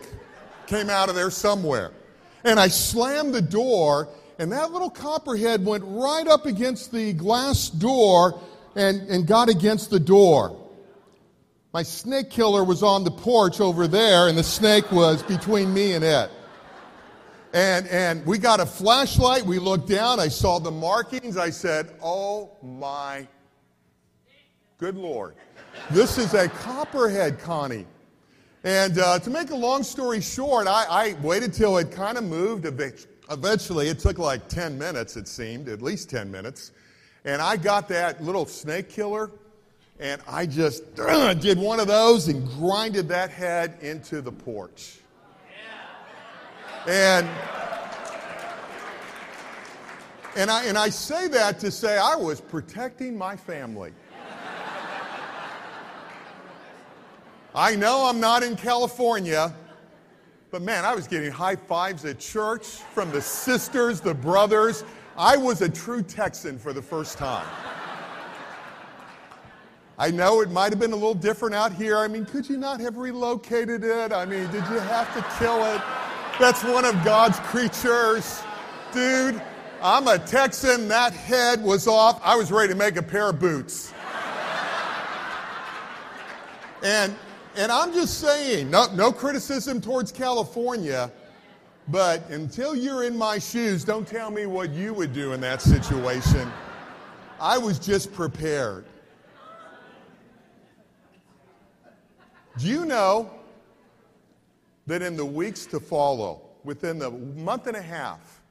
came 0.67 0.89
out 0.89 1.09
of 1.09 1.15
there 1.15 1.29
somewhere. 1.29 1.91
And 2.43 2.59
I 2.59 2.67
slammed 2.67 3.33
the 3.33 3.41
door, 3.41 4.09
and 4.37 4.51
that 4.51 4.71
little 4.71 4.89
copperhead 4.89 5.65
went 5.65 5.83
right 5.85 6.27
up 6.27 6.45
against 6.45 6.91
the 6.91 7.13
glass 7.13 7.69
door 7.69 8.39
and, 8.75 9.01
and 9.09 9.25
got 9.25 9.49
against 9.49 9.89
the 9.89 9.99
door. 9.99 10.64
My 11.75 11.83
snake 11.83 12.29
killer 12.29 12.63
was 12.63 12.83
on 12.83 13.03
the 13.03 13.11
porch 13.11 13.59
over 13.59 13.85
there, 13.85 14.29
and 14.29 14.37
the 14.37 14.45
snake 14.45 14.89
was 14.93 15.21
between 15.23 15.73
me 15.73 15.91
and 15.91 16.05
it. 16.05 16.31
And, 17.53 17.85
and 17.89 18.25
we 18.25 18.37
got 18.37 18.61
a 18.61 18.65
flashlight. 18.65 19.45
We 19.45 19.59
looked 19.59 19.89
down. 19.89 20.17
I 20.21 20.29
saw 20.29 20.57
the 20.57 20.71
markings. 20.71 21.35
I 21.35 21.49
said, 21.49 21.91
Oh 22.01 22.51
my 22.63 23.27
good 24.77 24.95
Lord. 24.95 25.35
This 25.91 26.17
is 26.17 26.33
a 26.33 26.47
copperhead, 26.47 27.39
Connie. 27.39 27.87
And 28.63 28.97
uh, 28.97 29.19
to 29.19 29.29
make 29.29 29.49
a 29.49 29.57
long 29.57 29.83
story 29.83 30.21
short, 30.21 30.67
I, 30.67 30.85
I 30.89 31.17
waited 31.21 31.51
till 31.51 31.77
it 31.77 31.91
kind 31.91 32.17
of 32.17 32.23
moved. 32.23 32.65
Eventually, 33.29 33.89
it 33.89 33.99
took 33.99 34.17
like 34.17 34.47
10 34.47 34.77
minutes, 34.77 35.17
it 35.17 35.27
seemed, 35.27 35.67
at 35.67 35.81
least 35.81 36.09
10 36.09 36.31
minutes. 36.31 36.71
And 37.25 37.41
I 37.41 37.57
got 37.57 37.89
that 37.89 38.23
little 38.23 38.45
snake 38.45 38.87
killer, 38.87 39.29
and 39.99 40.21
I 40.27 40.45
just 40.45 40.83
uh, 40.99 41.33
did 41.33 41.57
one 41.57 41.79
of 41.79 41.87
those 41.87 42.27
and 42.27 42.47
grinded 42.49 43.07
that 43.09 43.29
head 43.29 43.77
into 43.81 44.21
the 44.21 44.31
porch. 44.31 44.99
And, 46.87 47.27
and, 50.35 50.51
I, 50.51 50.65
and 50.65 50.77
I 50.77 50.89
say 50.89 51.27
that 51.29 51.59
to 51.59 51.71
say 51.71 51.97
I 51.97 52.15
was 52.15 52.41
protecting 52.41 53.17
my 53.17 53.35
family. 53.35 53.91
I 57.55 57.73
know 57.75 58.05
I'm 58.05 58.19
not 58.19 58.43
in 58.43 58.57
California, 58.57 59.55
but 60.51 60.61
man, 60.61 60.83
I 60.83 60.93
was 60.93 61.07
getting 61.07 61.31
high 61.31 61.55
fives 61.55 62.03
at 62.03 62.19
church 62.19 62.65
from 62.65 63.11
the 63.11 63.21
sisters, 63.21 64.01
the 64.01 64.13
brothers. 64.13 64.83
I 65.17 65.37
was 65.37 65.61
a 65.61 65.69
true 65.69 66.03
Texan 66.03 66.59
for 66.59 66.73
the 66.73 66.81
first 66.81 67.17
time. 67.17 67.47
I 69.97 70.11
know 70.11 70.41
it 70.41 70.51
might 70.51 70.71
have 70.71 70.79
been 70.79 70.91
a 70.91 70.95
little 70.95 71.13
different 71.13 71.55
out 71.55 71.73
here. 71.73 71.97
I 71.97 72.07
mean, 72.07 72.25
could 72.25 72.49
you 72.49 72.57
not 72.57 72.81
have 72.81 72.97
relocated 72.97 73.83
it? 73.83 74.11
I 74.11 74.25
mean, 74.25 74.45
did 74.47 74.63
you 74.69 74.79
have 74.79 75.13
to 75.13 75.25
kill 75.39 75.63
it? 75.65 75.81
That's 76.37 76.63
one 76.65 76.83
of 76.83 77.01
God's 77.05 77.39
creatures. 77.39 78.43
Dude, 78.91 79.41
I'm 79.81 80.07
a 80.07 80.19
Texan. 80.19 80.89
That 80.89 81.13
head 81.13 81.63
was 81.63 81.87
off. 81.87 82.19
I 82.23 82.35
was 82.35 82.51
ready 82.51 82.73
to 82.73 82.75
make 82.77 82.97
a 82.97 83.01
pair 83.01 83.29
of 83.29 83.39
boots. 83.39 83.93
And 86.83 87.15
and 87.57 87.71
I'm 87.71 87.93
just 87.93 88.19
saying, 88.19 88.69
no, 88.69 88.87
no 88.93 89.13
criticism 89.13 89.79
towards 89.79 90.11
California, 90.11 91.09
but 91.87 92.29
until 92.29 92.75
you're 92.75 93.05
in 93.05 93.17
my 93.17 93.39
shoes, 93.39 93.85
don't 93.85 94.05
tell 94.05 94.29
me 94.29 94.45
what 94.45 94.71
you 94.71 94.93
would 94.93 95.13
do 95.13 95.31
in 95.31 95.39
that 95.39 95.61
situation. 95.61 96.51
I 97.39 97.57
was 97.57 97.79
just 97.79 98.11
prepared. 98.13 98.83
Do 102.57 102.67
you 102.67 102.85
know 102.85 103.29
that 104.87 105.01
in 105.01 105.17
the 105.17 105.25
weeks 105.25 105.65
to 105.67 105.79
follow, 105.79 106.41
within 106.63 106.99
the 106.99 107.11
month 107.11 107.67
and 107.67 107.75
a 107.75 107.81
half, 107.81 108.41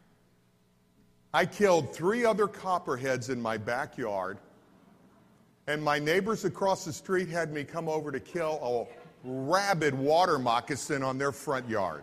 I 1.33 1.47
killed 1.47 1.95
three 1.95 2.25
other 2.25 2.47
copperheads 2.47 3.31
in 3.31 3.41
my 3.41 3.57
backyard 3.57 4.39
and 5.67 5.83
my 5.83 5.99
neighbors 5.99 6.45
across 6.45 6.85
the 6.85 6.93
street 6.93 7.29
had 7.29 7.53
me 7.53 7.65
come 7.65 7.89
over 7.89 8.13
to 8.13 8.21
kill 8.21 8.89
a 9.25 9.29
rabid 9.29 9.95
water 9.95 10.39
moccasin 10.39 11.03
on 11.03 11.17
their 11.17 11.33
front 11.33 11.69
yard. 11.69 12.03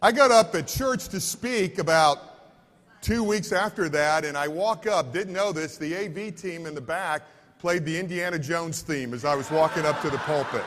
I 0.00 0.12
got 0.12 0.30
up 0.30 0.54
at 0.54 0.68
church 0.68 1.08
to 1.08 1.20
speak 1.20 1.78
about 1.78 3.02
two 3.02 3.22
weeks 3.22 3.52
after 3.52 3.88
that, 3.90 4.24
and 4.24 4.36
I 4.36 4.48
walk 4.48 4.86
up, 4.86 5.12
didn't 5.12 5.34
know 5.34 5.52
this, 5.52 5.76
the 5.76 5.94
AV 5.96 6.34
team 6.34 6.66
in 6.66 6.74
the 6.74 6.80
back 6.80 7.22
played 7.58 7.84
the 7.84 7.98
Indiana 7.98 8.38
Jones 8.38 8.82
theme 8.82 9.14
as 9.14 9.24
I 9.24 9.34
was 9.34 9.50
walking 9.50 9.84
up 9.84 10.00
to 10.02 10.10
the 10.10 10.18
pulpit. 10.18 10.64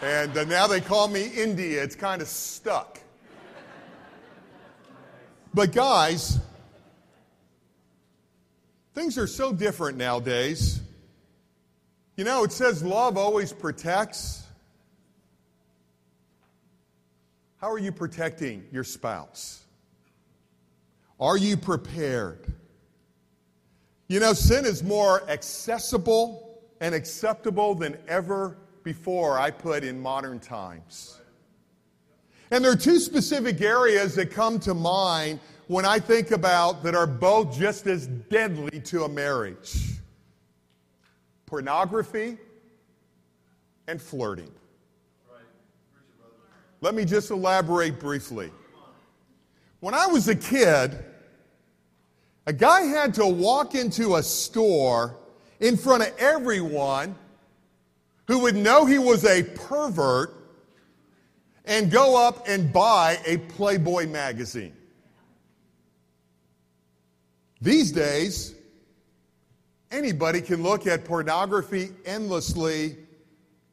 And 0.00 0.36
uh, 0.36 0.44
now 0.44 0.66
they 0.66 0.80
call 0.80 1.08
me 1.08 1.26
Indy. 1.26 1.74
It's 1.74 1.96
kind 1.96 2.22
of 2.22 2.28
stuck. 2.28 3.00
But, 5.54 5.72
guys, 5.72 6.40
Things 8.94 9.16
are 9.16 9.26
so 9.26 9.52
different 9.52 9.96
nowadays. 9.96 10.80
You 12.16 12.24
know, 12.24 12.44
it 12.44 12.52
says 12.52 12.82
love 12.82 13.16
always 13.16 13.52
protects. 13.52 14.42
How 17.56 17.70
are 17.70 17.78
you 17.78 17.90
protecting 17.90 18.64
your 18.70 18.84
spouse? 18.84 19.62
Are 21.18 21.38
you 21.38 21.56
prepared? 21.56 22.52
You 24.12 24.20
know, 24.20 24.34
sin 24.34 24.66
is 24.66 24.82
more 24.82 25.26
accessible 25.30 26.60
and 26.82 26.94
acceptable 26.94 27.74
than 27.74 27.96
ever 28.06 28.58
before, 28.82 29.38
I 29.38 29.50
put 29.50 29.84
in 29.84 29.98
modern 29.98 30.38
times. 30.38 31.18
And 32.50 32.62
there 32.62 32.72
are 32.72 32.76
two 32.76 32.98
specific 32.98 33.62
areas 33.62 34.14
that 34.16 34.30
come 34.30 34.58
to 34.60 34.74
mind 34.74 35.40
when 35.66 35.86
I 35.86 35.98
think 35.98 36.30
about 36.30 36.82
that 36.82 36.94
are 36.94 37.06
both 37.06 37.58
just 37.58 37.86
as 37.86 38.06
deadly 38.06 38.80
to 38.80 39.04
a 39.04 39.08
marriage 39.08 39.94
pornography 41.46 42.36
and 43.88 43.98
flirting. 43.98 44.52
Let 46.82 46.94
me 46.94 47.06
just 47.06 47.30
elaborate 47.30 47.98
briefly. 47.98 48.50
When 49.80 49.94
I 49.94 50.06
was 50.06 50.28
a 50.28 50.36
kid, 50.36 51.02
a 52.46 52.52
guy 52.52 52.82
had 52.82 53.14
to 53.14 53.26
walk 53.26 53.74
into 53.74 54.16
a 54.16 54.22
store 54.22 55.16
in 55.60 55.76
front 55.76 56.02
of 56.02 56.12
everyone 56.18 57.14
who 58.26 58.40
would 58.40 58.56
know 58.56 58.84
he 58.84 58.98
was 58.98 59.24
a 59.24 59.42
pervert 59.42 60.34
and 61.64 61.90
go 61.90 62.26
up 62.26 62.48
and 62.48 62.72
buy 62.72 63.18
a 63.26 63.38
Playboy 63.38 64.08
magazine. 64.08 64.72
These 67.60 67.92
days, 67.92 68.54
anybody 69.92 70.40
can 70.40 70.64
look 70.64 70.86
at 70.88 71.04
pornography 71.04 71.90
endlessly 72.04 72.96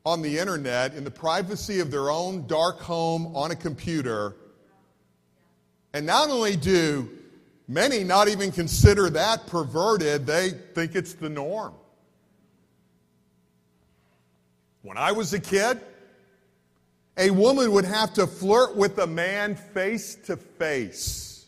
on 0.06 0.22
the 0.22 0.38
internet 0.38 0.94
in 0.94 1.04
the 1.04 1.12
privacy 1.12 1.80
of 1.80 1.90
their 1.90 2.12
own 2.12 2.46
dark 2.46 2.80
home 2.80 3.36
on 3.36 3.50
a 3.50 3.56
computer. 3.56 4.36
And 5.94 6.06
not 6.06 6.30
only 6.30 6.56
do 6.56 7.10
many 7.70 8.04
not 8.04 8.28
even 8.28 8.52
consider 8.52 9.10
that 9.12 9.48
perverted, 9.48 10.26
they 10.26 10.50
think 10.50 10.96
it's 10.96 11.14
the 11.14 11.30
norm. 11.30 11.74
When 14.82 14.98
I 14.98 15.14
was 15.14 15.34
a 15.34 15.40
kid, 15.40 15.80
a 17.16 17.30
woman 17.30 17.72
would 17.72 17.86
have 17.86 18.14
to 18.14 18.26
flirt 18.26 18.76
with 18.76 18.98
a 18.98 19.08
man 19.08 19.56
face 19.56 20.16
to 20.26 20.36
face 20.36 21.46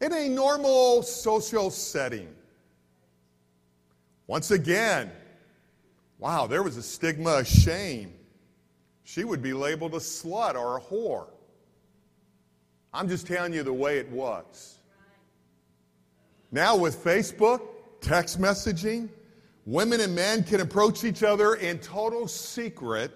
in 0.00 0.12
a 0.12 0.28
normal 0.28 1.02
social 1.02 1.70
setting. 1.70 2.28
Once 4.26 4.50
again, 4.50 5.10
wow, 6.18 6.46
there 6.46 6.62
was 6.62 6.76
a 6.76 6.82
stigma 6.82 7.38
of 7.38 7.46
shame. 7.46 8.12
She 9.04 9.24
would 9.24 9.42
be 9.42 9.52
labeled 9.52 9.94
a 9.94 9.98
slut 9.98 10.54
or 10.54 10.76
a 10.76 10.80
whore. 10.80 11.28
I'm 12.92 13.08
just 13.08 13.26
telling 13.26 13.52
you 13.52 13.62
the 13.62 13.72
way 13.72 13.98
it 13.98 14.10
was. 14.10 14.78
Now, 16.54 16.76
with 16.76 17.02
Facebook, 17.02 17.62
text 18.00 18.40
messaging, 18.40 19.08
women 19.66 20.00
and 20.00 20.14
men 20.14 20.44
can 20.44 20.60
approach 20.60 21.02
each 21.02 21.24
other 21.24 21.56
in 21.56 21.80
total 21.80 22.28
secret 22.28 23.10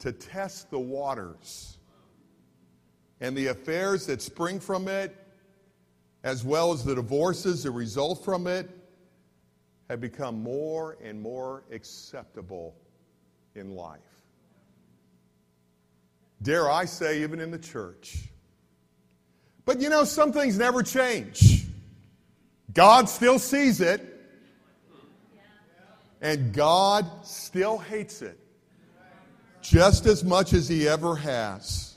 to 0.00 0.10
test 0.10 0.72
the 0.72 0.78
waters. 0.80 1.78
And 3.20 3.36
the 3.36 3.46
affairs 3.46 4.06
that 4.06 4.20
spring 4.22 4.58
from 4.58 4.88
it, 4.88 5.16
as 6.24 6.42
well 6.42 6.72
as 6.72 6.82
the 6.82 6.96
divorces 6.96 7.62
that 7.62 7.70
result 7.70 8.24
from 8.24 8.48
it, 8.48 8.68
have 9.88 10.00
become 10.00 10.42
more 10.42 10.96
and 11.00 11.22
more 11.22 11.62
acceptable 11.70 12.74
in 13.54 13.76
life. 13.76 14.00
Dare 16.42 16.68
I 16.68 16.86
say, 16.86 17.22
even 17.22 17.38
in 17.38 17.52
the 17.52 17.58
church. 17.58 18.30
But 19.64 19.80
you 19.80 19.88
know, 19.88 20.02
some 20.02 20.32
things 20.32 20.58
never 20.58 20.82
change. 20.82 21.59
God 22.72 23.08
still 23.08 23.38
sees 23.38 23.80
it, 23.80 24.06
and 26.20 26.52
God 26.52 27.06
still 27.24 27.78
hates 27.78 28.22
it 28.22 28.38
just 29.62 30.06
as 30.06 30.24
much 30.24 30.52
as 30.52 30.68
he 30.68 30.88
ever 30.88 31.16
has. 31.16 31.96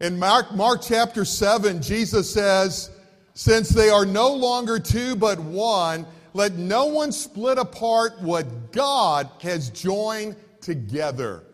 In 0.00 0.18
Mark, 0.18 0.54
Mark 0.54 0.80
chapter 0.82 1.24
7, 1.24 1.82
Jesus 1.82 2.32
says, 2.32 2.90
Since 3.34 3.70
they 3.70 3.90
are 3.90 4.06
no 4.06 4.32
longer 4.32 4.78
two 4.78 5.16
but 5.16 5.38
one, 5.40 6.06
let 6.34 6.54
no 6.54 6.86
one 6.86 7.10
split 7.10 7.58
apart 7.58 8.20
what 8.20 8.70
God 8.70 9.28
has 9.40 9.70
joined 9.70 10.36
together. 10.60 11.44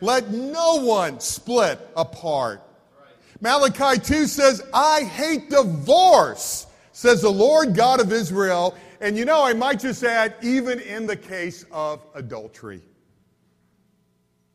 Let 0.00 0.30
no 0.30 0.76
one 0.82 1.20
split 1.20 1.78
apart. 1.96 2.62
Malachi 3.42 4.00
2 4.00 4.26
says, 4.26 4.62
I 4.72 5.02
hate 5.02 5.50
divorce, 5.50 6.66
says 7.00 7.22
the 7.22 7.30
Lord 7.30 7.74
God 7.74 7.98
of 7.98 8.12
Israel. 8.12 8.76
And 9.00 9.16
you 9.16 9.24
know, 9.24 9.42
I 9.42 9.54
might 9.54 9.80
just 9.80 10.04
add, 10.04 10.34
even 10.42 10.80
in 10.80 11.06
the 11.06 11.16
case 11.16 11.64
of 11.72 12.02
adultery. 12.14 12.82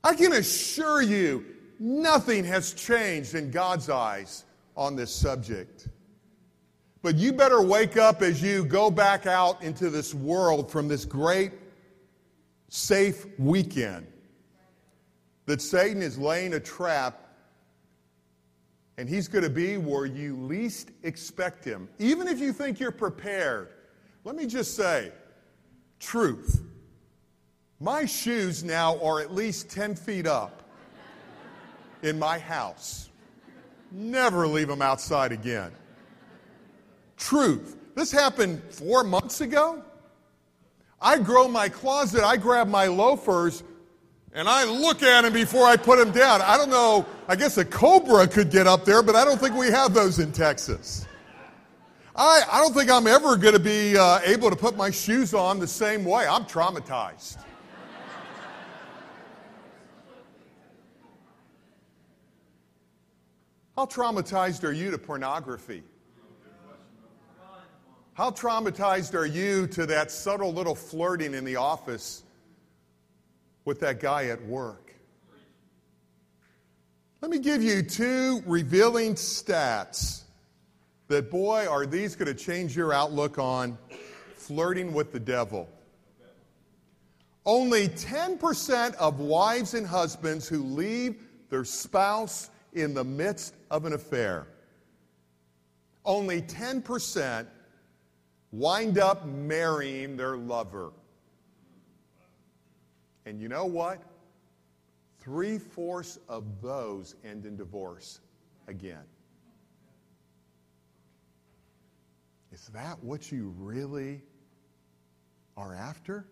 I 0.04 0.14
can 0.14 0.32
assure 0.32 1.02
you, 1.02 1.44
nothing 1.80 2.44
has 2.44 2.74
changed 2.74 3.34
in 3.34 3.50
God's 3.50 3.90
eyes 3.90 4.44
on 4.78 4.96
this 4.96 5.14
subject. 5.14 5.88
But 7.02 7.16
you 7.16 7.34
better 7.34 7.64
wake 7.64 7.98
up 7.98 8.22
as 8.22 8.44
you 8.44 8.64
go 8.64 8.92
back 8.92 9.26
out 9.26 9.64
into 9.64 9.90
this 9.90 10.14
world 10.14 10.70
from 10.70 10.88
this 10.88 11.04
great, 11.04 11.52
safe 12.70 13.26
weekend 13.40 14.06
that 15.48 15.64
Satan 15.64 16.04
is 16.04 16.20
laying 16.20 16.54
a 16.54 16.60
trap 16.60 17.25
and 18.98 19.10
he's 19.10 19.28
going 19.28 19.44
to 19.44 19.50
be 19.50 19.78
where 19.78 20.06
you 20.06 20.36
least 20.38 20.92
expect 21.04 21.64
him. 21.64 21.90
Even 22.00 22.28
if 22.28 22.40
you 22.40 22.54
think 22.54 22.80
you're 22.80 22.92
prepared, 22.92 23.70
let 24.24 24.36
me 24.36 24.46
just 24.46 24.76
say 24.76 25.12
truth. 26.00 26.64
My 27.80 28.06
shoes 28.06 28.64
now 28.64 28.98
are 29.04 29.20
at 29.20 29.34
least 29.34 29.70
10 29.70 29.96
feet 29.96 30.26
up 30.26 30.64
in 32.04 32.18
my 32.18 32.40
house. 32.40 33.10
Never 33.92 34.48
leave 34.48 34.68
them 34.68 34.82
outside 34.82 35.32
again. 35.32 35.72
Truth. 37.18 37.78
This 37.96 38.12
happened 38.12 38.62
four 38.70 39.04
months 39.04 39.42
ago. 39.42 39.84
I 41.02 41.20
grow 41.20 41.48
my 41.48 41.70
closet, 41.70 42.24
I 42.24 42.38
grab 42.38 42.68
my 42.68 42.88
loafers, 42.88 43.64
and 44.36 44.50
I 44.50 44.66
look 44.66 45.02
at 45.02 45.24
him 45.24 45.32
before 45.32 45.66
I 45.66 45.78
put 45.78 45.98
him 45.98 46.12
down. 46.12 46.42
I 46.42 46.58
don't 46.58 46.70
know, 46.70 47.06
I 47.28 47.38
guess 47.38 47.58
a 47.58 47.64
cobra 47.64 48.28
could 48.28 48.52
get 48.52 48.68
up 48.68 48.84
there, 48.84 49.02
but 49.02 49.16
I 49.16 49.24
don't 49.24 49.40
think 49.40 49.56
we 49.56 49.68
have 49.68 49.94
those 49.94 50.20
in 50.20 50.34
Texas. 50.34 51.08
I, 52.18 52.44
I 52.52 52.60
don't 52.60 52.74
think 52.74 52.92
I'm 52.92 53.08
ever 53.08 53.38
going 53.38 53.54
to 53.54 53.60
be 53.60 53.98
uh, 53.98 54.20
able 54.26 54.50
to 54.50 54.56
put 54.56 54.76
my 54.76 54.92
shoes 54.92 55.34
on 55.34 55.58
the 55.60 55.68
same 55.68 56.04
way. 56.04 56.28
I'm 56.28 56.44
traumatized. 56.44 57.38
How 63.78 63.86
traumatized 63.86 64.64
are 64.64 64.72
you 64.72 64.92
to 64.92 64.98
pornography? 64.98 65.84
How 68.14 68.32
traumatized 68.32 69.14
are 69.14 69.26
you 69.26 69.68
to 69.68 69.86
that 69.86 70.12
subtle 70.12 70.54
little 70.54 70.76
flirting 70.76 71.34
in 71.34 71.44
the 71.44 71.58
office 71.58 72.25
with 73.66 73.80
that 73.82 74.00
guy 74.00 74.28
at 74.28 74.44
work? 74.46 74.94
Let 77.22 77.32
me 77.32 77.40
give 77.40 77.64
you 77.64 77.82
two 77.82 78.44
revealing 78.46 79.16
stats 79.16 80.22
that, 81.08 81.32
boy, 81.32 81.68
are 81.68 81.86
these 81.86 82.16
going 82.16 82.28
to 82.28 82.34
change 82.34 82.76
your 82.76 82.94
outlook 82.94 83.40
on 83.40 83.78
flirting 84.36 84.94
with 84.94 85.12
the 85.12 85.20
devil. 85.20 85.68
Only 87.46 87.88
10% 87.90 88.96
of 88.96 89.20
wives 89.20 89.74
and 89.74 89.86
husbands 89.86 90.48
who 90.48 90.64
leave 90.64 91.24
their 91.50 91.64
spouse 91.64 92.50
in 92.74 92.94
the 92.94 93.04
midst 93.04 93.56
of 93.72 93.86
an 93.86 93.94
affair. 93.94 94.48
Only 96.04 96.42
10% 96.42 97.48
wind 98.52 98.98
up 99.00 99.26
marrying 99.26 100.18
their 100.18 100.38
lover. 100.38 100.92
And 103.26 103.40
you 103.40 103.50
know 103.50 103.66
what? 103.66 104.02
Three 105.20 105.58
fourths 105.58 106.20
of 106.30 106.62
those 106.62 107.16
end 107.24 107.46
in 107.46 107.56
divorce 107.56 108.20
again. 108.68 109.04
Is 112.52 112.68
that 112.74 113.04
what 113.04 113.32
you 113.32 113.54
really 113.58 114.22
are 115.58 115.74
after? 115.74 116.26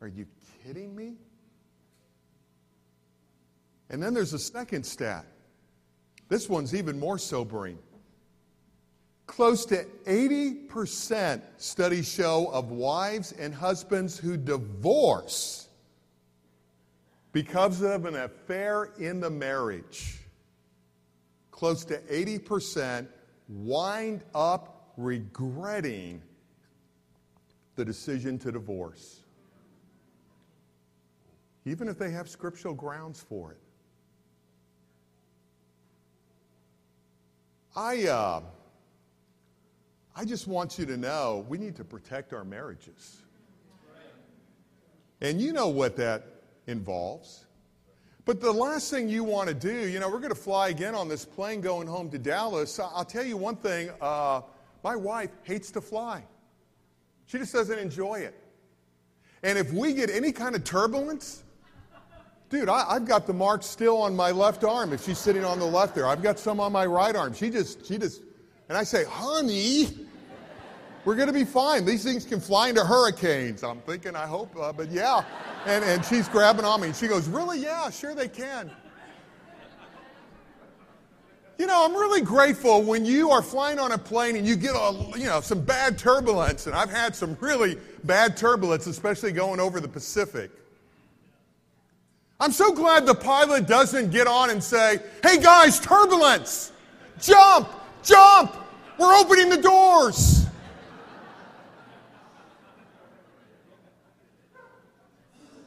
Are 0.00 0.08
you 0.08 0.26
kidding 0.62 0.94
me? 0.94 1.14
And 3.90 4.02
then 4.02 4.14
there's 4.14 4.32
a 4.32 4.38
second 4.38 4.84
stat 4.84 5.26
this 6.28 6.48
one's 6.48 6.74
even 6.74 6.98
more 6.98 7.18
sobering. 7.18 7.78
Close 9.26 9.64
to 9.66 9.84
80% 10.06 11.42
studies 11.56 12.08
show 12.08 12.50
of 12.52 12.70
wives 12.70 13.32
and 13.32 13.54
husbands 13.54 14.18
who 14.18 14.36
divorce 14.36 15.63
because 17.34 17.82
of 17.82 18.06
an 18.06 18.14
affair 18.14 18.90
in 18.96 19.20
the 19.20 19.28
marriage. 19.28 20.20
Close 21.50 21.84
to 21.84 21.98
80% 21.98 23.08
wind 23.48 24.22
up 24.34 24.92
regretting 24.96 26.22
the 27.74 27.84
decision 27.84 28.38
to 28.38 28.52
divorce, 28.52 29.22
even 31.64 31.88
if 31.88 31.98
they 31.98 32.10
have 32.12 32.28
scriptural 32.28 32.72
grounds 32.72 33.20
for 33.20 33.50
it. 33.50 33.58
I, 37.74 38.06
uh, 38.06 38.40
I 40.14 40.24
just 40.24 40.46
want 40.46 40.78
you 40.78 40.86
to 40.86 40.96
know 40.96 41.44
we 41.48 41.58
need 41.58 41.74
to 41.76 41.84
protect 41.84 42.32
our 42.32 42.44
marriages. 42.44 43.22
And 45.20 45.40
you 45.40 45.52
know 45.52 45.66
what 45.66 45.96
that 45.96 46.33
involves. 46.66 47.46
But 48.24 48.40
the 48.40 48.52
last 48.52 48.90
thing 48.90 49.08
you 49.08 49.22
want 49.22 49.48
to 49.48 49.54
do, 49.54 49.86
you 49.86 50.00
know, 50.00 50.08
we're 50.08 50.18
going 50.18 50.30
to 50.30 50.34
fly 50.34 50.68
again 50.68 50.94
on 50.94 51.08
this 51.08 51.24
plane 51.24 51.60
going 51.60 51.86
home 51.86 52.10
to 52.10 52.18
Dallas. 52.18 52.78
I'll 52.78 53.04
tell 53.04 53.24
you 53.24 53.36
one 53.36 53.56
thing 53.56 53.90
uh, 54.00 54.40
my 54.82 54.96
wife 54.96 55.30
hates 55.42 55.70
to 55.72 55.80
fly, 55.80 56.22
she 57.26 57.38
just 57.38 57.52
doesn't 57.52 57.78
enjoy 57.78 58.20
it. 58.20 58.38
And 59.42 59.58
if 59.58 59.72
we 59.72 59.92
get 59.92 60.08
any 60.08 60.32
kind 60.32 60.54
of 60.54 60.64
turbulence, 60.64 61.42
dude, 62.48 62.70
I, 62.70 62.94
have 62.94 63.06
got 63.06 63.26
the 63.26 63.34
marks 63.34 63.66
still 63.66 63.98
on 63.98 64.16
my 64.16 64.30
left 64.30 64.64
arm 64.64 64.94
if 64.94 65.04
she's 65.04 65.18
sitting 65.18 65.44
on 65.44 65.58
the 65.58 65.66
left 65.66 65.94
there. 65.94 66.06
I've 66.06 66.22
got 66.22 66.38
some 66.38 66.60
on 66.60 66.72
my 66.72 66.86
right 66.86 67.14
arm. 67.14 67.34
She 67.34 67.50
just, 67.50 67.84
she 67.86 67.98
just, 67.98 68.22
and 68.70 68.78
I 68.78 68.84
say, 68.84 69.04
honey, 69.04 70.03
we're 71.04 71.16
going 71.16 71.26
to 71.26 71.34
be 71.34 71.44
fine. 71.44 71.84
These 71.84 72.02
things 72.02 72.24
can 72.24 72.40
fly 72.40 72.68
into 72.68 72.84
hurricanes. 72.84 73.62
I'm 73.62 73.80
thinking, 73.80 74.16
I 74.16 74.26
hope, 74.26 74.56
uh, 74.56 74.72
but 74.72 74.90
yeah. 74.90 75.22
And, 75.66 75.84
and 75.84 76.04
she's 76.04 76.28
grabbing 76.28 76.64
on 76.64 76.80
me. 76.80 76.88
And 76.88 76.96
she 76.96 77.08
goes, 77.08 77.28
Really? 77.28 77.60
Yeah, 77.60 77.90
sure 77.90 78.14
they 78.14 78.28
can. 78.28 78.70
You 81.56 81.66
know, 81.66 81.84
I'm 81.84 81.92
really 81.92 82.20
grateful 82.20 82.82
when 82.82 83.04
you 83.04 83.30
are 83.30 83.40
flying 83.40 83.78
on 83.78 83.92
a 83.92 83.98
plane 83.98 84.34
and 84.34 84.44
you 84.44 84.56
get 84.56 84.74
a, 84.74 85.12
you 85.16 85.26
know, 85.26 85.40
some 85.40 85.60
bad 85.60 85.96
turbulence. 85.96 86.66
And 86.66 86.74
I've 86.74 86.90
had 86.90 87.14
some 87.14 87.36
really 87.40 87.78
bad 88.02 88.36
turbulence, 88.36 88.88
especially 88.88 89.30
going 89.30 89.60
over 89.60 89.78
the 89.80 89.88
Pacific. 89.88 90.50
I'm 92.40 92.50
so 92.50 92.72
glad 92.72 93.06
the 93.06 93.14
pilot 93.14 93.68
doesn't 93.68 94.10
get 94.10 94.26
on 94.26 94.50
and 94.50 94.62
say, 94.62 94.98
Hey 95.22 95.38
guys, 95.38 95.78
turbulence! 95.78 96.72
Jump! 97.20 97.68
Jump! 98.02 98.56
We're 98.98 99.14
opening 99.14 99.48
the 99.48 99.62
doors! 99.62 100.43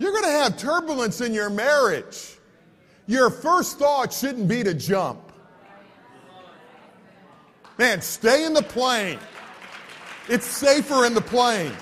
You're 0.07 0.21
going 0.21 0.33
to 0.33 0.39
have 0.39 0.57
turbulence 0.57 1.19
in 1.19 1.33
your 1.33 1.49
marriage. 1.49 2.37
Your 3.07 3.29
first 3.29 3.77
thought 3.77 4.13
shouldn't 4.13 4.47
be 4.47 4.63
to 4.63 4.73
jump. 4.73 5.19
Man, 7.77 7.99
stay 7.99 8.45
in 8.45 8.53
the 8.53 8.61
plane. 8.61 9.19
It's 10.29 10.45
safer 10.45 11.05
in 11.05 11.13
the 11.13 11.19
plane. 11.19 11.73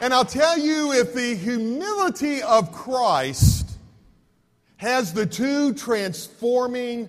And 0.00 0.12
I'll 0.12 0.24
tell 0.24 0.58
you 0.58 0.90
if 0.94 1.14
the 1.14 1.36
humility 1.36 2.42
of 2.42 2.72
Christ 2.72 3.78
has 4.78 5.12
the 5.12 5.26
two 5.26 5.74
transforming 5.74 7.08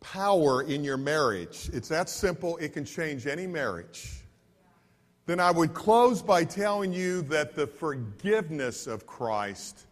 power 0.00 0.62
in 0.62 0.84
your 0.84 0.96
marriage, 0.96 1.68
it's 1.74 1.88
that 1.88 2.08
simple, 2.08 2.56
it 2.56 2.72
can 2.72 2.86
change 2.86 3.26
any 3.26 3.46
marriage 3.46 4.21
then 5.26 5.38
I 5.40 5.50
would 5.50 5.74
close 5.74 6.20
by 6.20 6.44
telling 6.44 6.92
you 6.92 7.22
that 7.22 7.54
the 7.54 7.66
forgiveness 7.66 8.86
of 8.86 9.06
Christ 9.06 9.86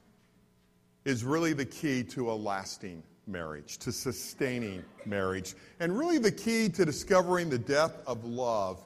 is 1.04 1.24
really 1.24 1.52
the 1.52 1.64
key 1.64 2.02
to 2.04 2.30
a 2.30 2.34
lasting 2.34 3.02
marriage, 3.26 3.78
to 3.78 3.92
sustaining 3.92 4.84
marriage, 5.06 5.54
and 5.78 5.96
really 5.96 6.18
the 6.18 6.32
key 6.32 6.68
to 6.70 6.84
discovering 6.84 7.48
the 7.48 7.58
depth 7.58 8.06
of 8.06 8.24
love 8.24 8.84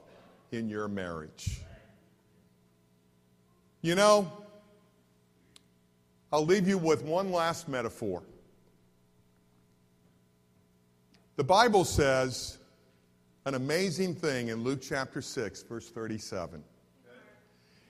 in 0.51 0.69
your 0.69 0.87
marriage. 0.87 1.61
You 3.81 3.95
know, 3.95 4.31
I'll 6.31 6.45
leave 6.45 6.67
you 6.67 6.77
with 6.77 7.03
one 7.03 7.31
last 7.31 7.67
metaphor. 7.67 8.23
The 11.37 11.43
Bible 11.43 11.85
says 11.85 12.57
an 13.45 13.53
amazing 13.53 14.15
thing 14.15 14.47
in 14.47 14.63
Luke 14.63 14.81
chapter 14.81 15.21
6, 15.21 15.63
verse 15.63 15.89
37. 15.89 16.63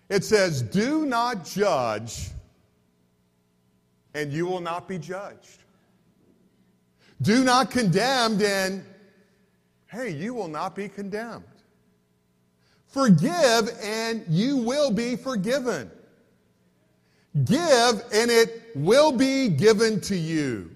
It 0.10 0.26
says, 0.26 0.62
Do 0.62 1.06
not 1.06 1.46
judge, 1.46 2.28
and 4.14 4.34
you 4.34 4.48
will 4.48 4.60
not 4.60 4.86
be 4.88 5.00
judged. 5.00 5.64
Do 7.22 7.46
not 7.46 7.72
condemn, 7.72 8.42
and 8.44 8.84
hey, 9.88 10.10
you 10.10 10.34
will 10.34 10.50
not 10.50 10.76
be 10.76 10.90
condemned. 10.90 11.46
Forgive, 12.88 13.70
and 13.82 14.26
you 14.28 14.58
will 14.58 14.92
be 14.92 15.16
forgiven. 15.16 15.90
Give, 17.46 18.04
and 18.14 18.30
it 18.30 18.72
will 18.76 19.14
be 19.14 19.48
given 19.48 20.02
to 20.02 20.18
you. 20.18 20.75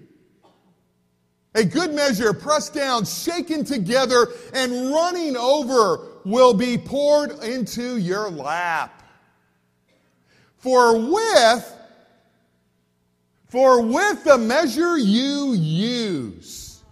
A 1.54 1.64
good 1.64 1.92
measure, 1.92 2.32
pressed 2.32 2.74
down, 2.74 3.04
shaken 3.04 3.64
together, 3.64 4.28
and 4.54 4.92
running 4.92 5.36
over 5.36 6.06
will 6.24 6.54
be 6.54 6.78
poured 6.78 7.42
into 7.42 7.96
your 7.96 8.30
lap. 8.30 9.02
For 10.58 10.96
with, 10.96 11.76
for 13.48 13.82
with 13.82 14.22
the 14.22 14.38
measure 14.38 14.96
you 14.96 15.54
use, 15.54 16.82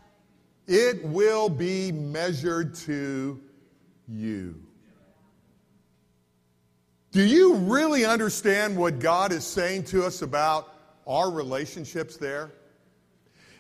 it 0.66 1.04
will 1.04 1.48
be 1.48 1.92
measured 1.92 2.74
to 2.76 3.40
you. 4.08 4.60
Do 7.12 7.22
you 7.22 7.54
really 7.54 8.04
understand 8.04 8.76
what 8.76 8.98
God 8.98 9.32
is 9.32 9.44
saying 9.44 9.84
to 9.84 10.04
us 10.04 10.22
about 10.22 10.74
our 11.06 11.30
relationships 11.30 12.16
there? 12.16 12.52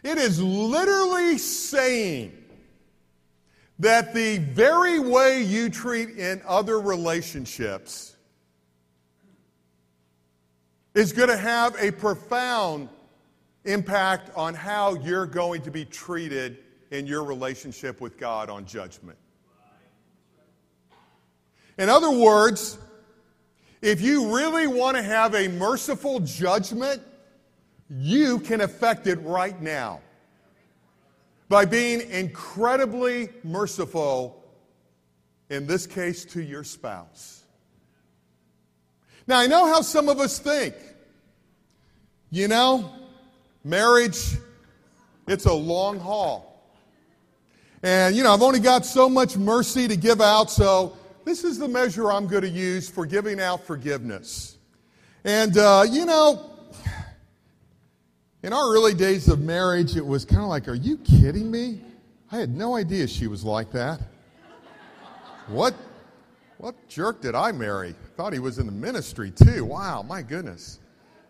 It 0.02 0.18
is 0.18 0.40
literally 0.40 1.38
saying 1.38 2.32
that 3.78 4.14
the 4.14 4.38
very 4.38 4.98
way 4.98 5.42
you 5.42 5.70
treat 5.70 6.10
in 6.10 6.42
other 6.46 6.80
relationships 6.80 8.16
is 10.94 11.12
going 11.12 11.28
to 11.28 11.36
have 11.36 11.76
a 11.78 11.92
profound 11.92 12.88
impact 13.64 14.30
on 14.34 14.54
how 14.54 14.94
you're 14.94 15.26
going 15.26 15.62
to 15.62 15.70
be 15.70 15.84
treated 15.84 16.58
in 16.90 17.06
your 17.06 17.22
relationship 17.22 18.00
with 18.00 18.18
God 18.18 18.50
on 18.50 18.64
judgment. 18.64 19.18
In 21.76 21.88
other 21.88 22.10
words, 22.10 22.78
if 23.80 24.00
you 24.00 24.34
really 24.34 24.66
want 24.66 24.96
to 24.96 25.02
have 25.02 25.34
a 25.34 25.46
merciful 25.48 26.18
judgment, 26.20 27.00
you 27.90 28.38
can 28.40 28.60
affect 28.60 29.06
it 29.06 29.16
right 29.22 29.60
now 29.60 30.00
by 31.48 31.64
being 31.64 32.02
incredibly 32.10 33.30
merciful, 33.42 34.44
in 35.48 35.66
this 35.66 35.86
case, 35.86 36.24
to 36.26 36.42
your 36.42 36.64
spouse. 36.64 37.42
Now, 39.26 39.38
I 39.38 39.46
know 39.46 39.66
how 39.66 39.80
some 39.80 40.08
of 40.08 40.20
us 40.20 40.38
think. 40.38 40.74
You 42.30 42.48
know, 42.48 42.92
marriage, 43.64 44.36
it's 45.26 45.46
a 45.46 45.52
long 45.52 45.98
haul. 45.98 46.44
And, 47.82 48.14
you 48.14 48.22
know, 48.22 48.34
I've 48.34 48.42
only 48.42 48.60
got 48.60 48.84
so 48.84 49.08
much 49.08 49.36
mercy 49.36 49.88
to 49.88 49.96
give 49.96 50.20
out, 50.20 50.50
so 50.50 50.96
this 51.24 51.44
is 51.44 51.58
the 51.58 51.68
measure 51.68 52.10
I'm 52.12 52.26
going 52.26 52.42
to 52.42 52.48
use 52.48 52.90
for 52.90 53.06
giving 53.06 53.40
out 53.40 53.64
forgiveness. 53.64 54.58
And, 55.24 55.56
uh, 55.56 55.84
you 55.88 56.04
know, 56.04 56.57
in 58.42 58.52
our 58.52 58.72
early 58.72 58.94
days 58.94 59.28
of 59.28 59.40
marriage, 59.40 59.96
it 59.96 60.06
was 60.06 60.24
kind 60.24 60.42
of 60.42 60.48
like, 60.48 60.68
Are 60.68 60.74
you 60.74 60.98
kidding 60.98 61.50
me? 61.50 61.80
I 62.30 62.38
had 62.38 62.54
no 62.54 62.76
idea 62.76 63.06
she 63.06 63.26
was 63.26 63.42
like 63.42 63.72
that. 63.72 64.00
What, 65.48 65.74
what 66.58 66.74
jerk 66.88 67.22
did 67.22 67.34
I 67.34 67.52
marry? 67.52 67.94
Thought 68.16 68.34
he 68.34 68.38
was 68.38 68.58
in 68.58 68.66
the 68.66 68.72
ministry 68.72 69.30
too. 69.30 69.64
Wow, 69.64 70.02
my 70.02 70.20
goodness. 70.20 70.80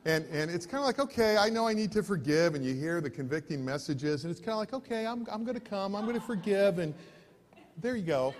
And, 0.05 0.25
and 0.33 0.51
it's 0.51 0.67
kind 0.67 0.81
of 0.81 0.87
like, 0.87 0.99
okay, 0.99 1.37
I 1.37 1.51
know 1.51 1.69
I 1.69 1.75
need 1.75 1.93
to 1.93 2.03
forgive, 2.03 2.55
and 2.55 2.65
you 2.65 2.75
hear 2.75 3.01
the 3.01 3.11
convicting 3.11 3.65
messages, 3.65 4.25
and 4.25 4.31
it's 4.31 4.41
kind 4.41 4.53
of 4.53 4.59
like, 4.59 4.73
okay, 4.73 5.07
I'm, 5.07 5.27
I'm 5.31 5.45
going 5.45 5.55
to 5.55 5.61
come, 5.61 5.95
I'm 5.95 6.05
going 6.05 6.19
to 6.19 6.27
forgive, 6.27 6.79
and 6.79 6.95
there 7.77 7.95
you 7.95 8.05
go. 8.05 8.35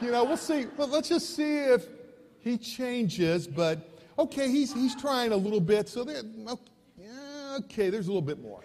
you 0.00 0.10
know, 0.10 0.24
we'll 0.24 0.36
see. 0.36 0.66
Let's 0.76 1.08
just 1.08 1.34
see 1.34 1.58
if 1.58 1.86
he 2.40 2.58
changes, 2.58 3.48
but 3.48 3.90
okay, 4.18 4.48
he's, 4.50 4.72
he's 4.72 4.94
trying 4.94 5.32
a 5.32 5.36
little 5.36 5.60
bit, 5.60 5.88
so 5.88 6.04
there, 6.04 6.22
okay, 7.58 7.90
there's 7.90 8.06
a 8.06 8.10
little 8.10 8.22
bit 8.22 8.40
more. 8.40 8.62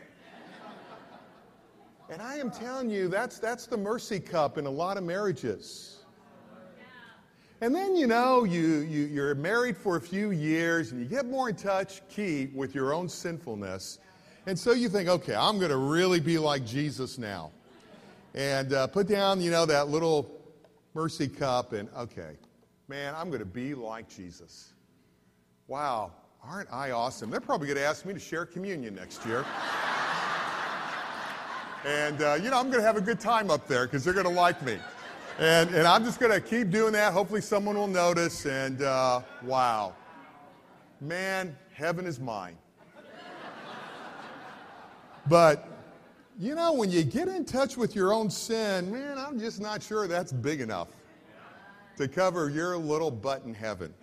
And 2.09 2.21
I 2.21 2.35
am 2.37 2.51
telling 2.51 2.89
you, 2.89 3.07
that's, 3.07 3.39
that's 3.39 3.65
the 3.65 3.77
mercy 3.77 4.19
cup 4.19 4.57
in 4.57 4.67
a 4.67 4.69
lot 4.69 4.97
of 4.97 5.03
marriages. 5.03 6.03
And 7.61 7.73
then, 7.73 7.95
you 7.95 8.05
know, 8.05 8.43
you, 8.43 8.79
you, 8.79 9.05
you're 9.05 9.33
married 9.33 9.75
for 9.75 9.95
a 9.95 10.01
few 10.01 10.31
years 10.31 10.91
and 10.91 11.01
you 11.01 11.07
get 11.07 11.25
more 11.25 11.49
in 11.49 11.55
touch, 11.55 12.07
key, 12.09 12.51
with 12.53 12.75
your 12.75 12.93
own 12.93 13.09
sinfulness. 13.09 13.99
And 14.45 14.59
so 14.59 14.73
you 14.73 14.89
think, 14.89 15.09
okay, 15.09 15.33
I'm 15.33 15.57
going 15.57 15.71
to 15.71 15.77
really 15.77 16.19
be 16.19 16.37
like 16.37 16.65
Jesus 16.65 17.17
now. 17.17 17.51
And 18.35 18.73
uh, 18.73 18.87
put 18.87 19.07
down, 19.07 19.41
you 19.41 19.49
know, 19.49 19.65
that 19.65 19.87
little 19.87 20.29
mercy 20.93 21.27
cup 21.27 21.73
and, 21.73 21.89
okay, 21.97 22.35
man, 22.87 23.15
I'm 23.15 23.29
going 23.29 23.39
to 23.39 23.45
be 23.45 23.73
like 23.73 24.07
Jesus. 24.09 24.73
Wow, 25.67 26.11
aren't 26.49 26.71
I 26.71 26.91
awesome? 26.91 27.29
They're 27.29 27.39
probably 27.39 27.67
going 27.67 27.77
to 27.77 27.85
ask 27.85 28.05
me 28.05 28.13
to 28.13 28.19
share 28.19 28.45
communion 28.45 28.95
next 28.95 29.25
year. 29.25 29.45
And, 31.85 32.21
uh, 32.21 32.37
you 32.41 32.49
know, 32.49 32.59
I'm 32.59 32.69
going 32.69 32.81
to 32.81 32.85
have 32.85 32.97
a 32.97 33.01
good 33.01 33.19
time 33.19 33.51
up 33.51 33.67
there 33.67 33.85
because 33.85 34.03
they're 34.03 34.13
going 34.13 34.25
to 34.25 34.31
like 34.31 34.61
me. 34.63 34.77
And, 35.39 35.69
and 35.75 35.87
I'm 35.87 36.03
just 36.03 36.19
going 36.19 36.31
to 36.31 36.41
keep 36.41 36.71
doing 36.71 36.93
that. 36.93 37.13
Hopefully, 37.13 37.41
someone 37.41 37.75
will 37.75 37.87
notice. 37.87 38.45
And 38.45 38.81
uh, 38.81 39.21
wow. 39.43 39.93
Man, 41.01 41.55
heaven 41.73 42.05
is 42.05 42.19
mine. 42.19 42.57
But, 45.27 45.67
you 46.39 46.53
know, 46.53 46.73
when 46.73 46.91
you 46.91 47.03
get 47.03 47.27
in 47.27 47.45
touch 47.45 47.77
with 47.77 47.95
your 47.95 48.13
own 48.13 48.29
sin, 48.29 48.91
man, 48.91 49.17
I'm 49.17 49.39
just 49.39 49.59
not 49.59 49.81
sure 49.81 50.07
that's 50.07 50.31
big 50.31 50.61
enough 50.61 50.89
to 51.97 52.07
cover 52.07 52.49
your 52.49 52.77
little 52.77 53.09
butt 53.09 53.43
in 53.43 53.53
heaven. 53.53 53.93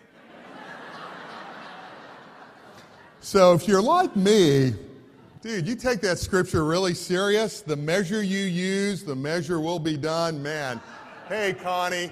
So 3.25 3.55
if 3.55 3.69
you're 3.69 3.81
like 3.81 4.17
me, 4.17 4.75
dude, 5.43 5.69
you 5.69 5.77
take 5.77 6.01
that 6.01 6.19
scripture 6.19 6.65
really 6.65 6.93
serious. 6.93 7.61
The 7.61 7.77
measure 7.77 8.21
you 8.21 8.41
use, 8.41 9.05
the 9.05 9.15
measure 9.15 9.61
will 9.61 9.79
be 9.79 9.97
done. 9.97 10.43
Man, 10.43 10.81
hey, 11.29 11.55
Connie, 11.55 12.11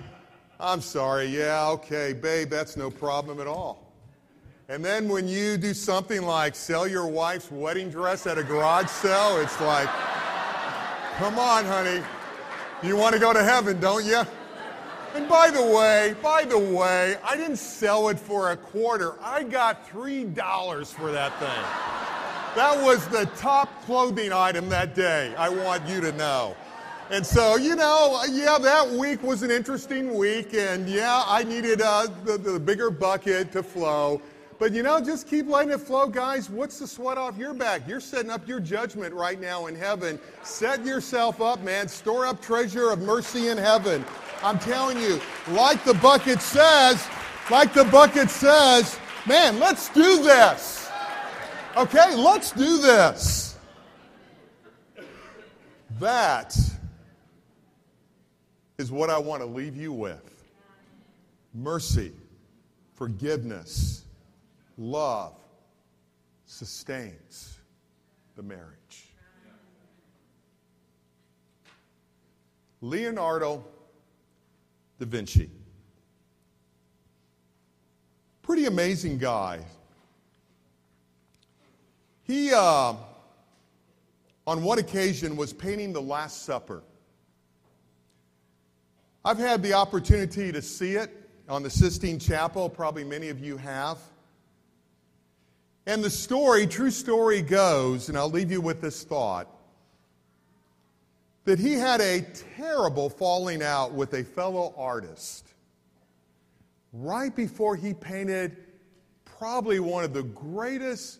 I'm 0.60 0.80
sorry. 0.80 1.26
Yeah, 1.26 1.66
okay, 1.70 2.12
babe, 2.12 2.48
that's 2.48 2.76
no 2.76 2.90
problem 2.90 3.40
at 3.40 3.48
all. 3.48 3.92
And 4.68 4.84
then 4.84 5.08
when 5.08 5.26
you 5.26 5.56
do 5.56 5.74
something 5.74 6.22
like 6.22 6.54
sell 6.54 6.86
your 6.86 7.08
wife's 7.08 7.50
wedding 7.50 7.90
dress 7.90 8.28
at 8.28 8.38
a 8.38 8.44
garage 8.44 8.86
sale, 8.86 9.38
it's 9.38 9.60
like, 9.60 9.88
come 11.16 11.40
on, 11.40 11.64
honey. 11.64 12.04
You 12.84 12.96
want 12.96 13.14
to 13.14 13.20
go 13.20 13.32
to 13.32 13.42
heaven, 13.42 13.80
don't 13.80 14.04
you? 14.04 14.22
And 15.14 15.28
by 15.28 15.50
the 15.50 15.62
way, 15.62 16.14
by 16.22 16.44
the 16.44 16.58
way, 16.58 17.16
I 17.24 17.36
didn't 17.36 17.56
sell 17.56 18.08
it 18.10 18.18
for 18.18 18.52
a 18.52 18.56
quarter. 18.56 19.14
I 19.20 19.42
got 19.42 19.88
$3 19.88 20.86
for 20.86 21.10
that 21.10 21.36
thing. 21.40 22.56
That 22.56 22.80
was 22.82 23.06
the 23.08 23.26
top 23.36 23.84
clothing 23.84 24.32
item 24.32 24.68
that 24.68 24.94
day. 24.94 25.34
I 25.36 25.48
want 25.48 25.86
you 25.88 26.00
to 26.00 26.12
know. 26.12 26.56
And 27.10 27.26
so, 27.26 27.56
you 27.56 27.74
know, 27.74 28.22
yeah, 28.30 28.56
that 28.58 28.88
week 28.88 29.20
was 29.24 29.42
an 29.42 29.50
interesting 29.50 30.16
week, 30.16 30.54
and 30.54 30.88
yeah, 30.88 31.24
I 31.26 31.42
needed 31.42 31.80
uh, 31.82 32.06
the, 32.24 32.38
the 32.38 32.60
bigger 32.60 32.88
bucket 32.88 33.50
to 33.52 33.64
flow. 33.64 34.22
But 34.60 34.72
you 34.72 34.82
know, 34.82 35.00
just 35.00 35.26
keep 35.26 35.48
letting 35.48 35.72
it 35.72 35.80
flow, 35.80 36.06
guys. 36.06 36.50
What's 36.50 36.78
the 36.78 36.86
sweat 36.86 37.18
off 37.18 37.36
your 37.38 37.54
back? 37.54 37.88
You're 37.88 37.98
setting 37.98 38.30
up 38.30 38.46
your 38.46 38.60
judgment 38.60 39.14
right 39.14 39.40
now 39.40 39.66
in 39.66 39.74
heaven. 39.74 40.20
Set 40.42 40.84
yourself 40.84 41.40
up, 41.40 41.62
man. 41.62 41.88
Store 41.88 42.26
up 42.26 42.42
treasure 42.42 42.90
of 42.90 43.00
mercy 43.00 43.48
in 43.48 43.58
heaven. 43.58 44.04
I'm 44.42 44.58
telling 44.58 44.98
you, 44.98 45.20
like 45.48 45.84
the 45.84 45.94
bucket 45.94 46.40
says, 46.40 47.06
like 47.50 47.74
the 47.74 47.84
bucket 47.84 48.30
says, 48.30 48.98
man, 49.26 49.58
let's 49.58 49.88
do 49.90 50.22
this. 50.22 50.90
Okay, 51.76 52.16
let's 52.16 52.50
do 52.52 52.78
this. 52.78 53.58
That 55.98 56.56
is 58.78 58.90
what 58.90 59.10
I 59.10 59.18
want 59.18 59.42
to 59.42 59.46
leave 59.46 59.76
you 59.76 59.92
with 59.92 60.46
mercy, 61.54 62.12
forgiveness, 62.94 64.04
love 64.78 65.34
sustains 66.46 67.58
the 68.36 68.42
marriage. 68.42 69.08
Leonardo 72.80 73.62
da 75.00 75.06
Vinci. 75.06 75.50
Pretty 78.42 78.66
amazing 78.66 79.16
guy. 79.16 79.60
He, 82.22 82.52
uh, 82.52 82.94
on 84.46 84.62
one 84.62 84.78
occasion, 84.78 85.36
was 85.36 85.52
painting 85.54 85.94
the 85.94 86.02
Last 86.02 86.44
Supper. 86.44 86.82
I've 89.24 89.38
had 89.38 89.62
the 89.62 89.72
opportunity 89.72 90.52
to 90.52 90.60
see 90.60 90.92
it 90.96 91.10
on 91.48 91.62
the 91.62 91.70
Sistine 91.70 92.18
Chapel, 92.18 92.68
probably 92.68 93.04
many 93.04 93.30
of 93.30 93.40
you 93.40 93.56
have. 93.56 93.98
And 95.86 96.04
the 96.04 96.10
story, 96.10 96.66
true 96.66 96.90
story, 96.90 97.40
goes, 97.40 98.10
and 98.10 98.18
I'll 98.18 98.30
leave 98.30 98.52
you 98.52 98.60
with 98.60 98.82
this 98.82 99.02
thought 99.02 99.48
that 101.50 101.58
he 101.58 101.72
had 101.72 102.00
a 102.00 102.20
terrible 102.56 103.10
falling 103.10 103.60
out 103.60 103.90
with 103.90 104.14
a 104.14 104.22
fellow 104.22 104.72
artist 104.76 105.48
right 106.92 107.34
before 107.34 107.74
he 107.74 107.92
painted 107.92 108.56
probably 109.24 109.80
one 109.80 110.04
of 110.04 110.12
the 110.12 110.22
greatest 110.22 111.18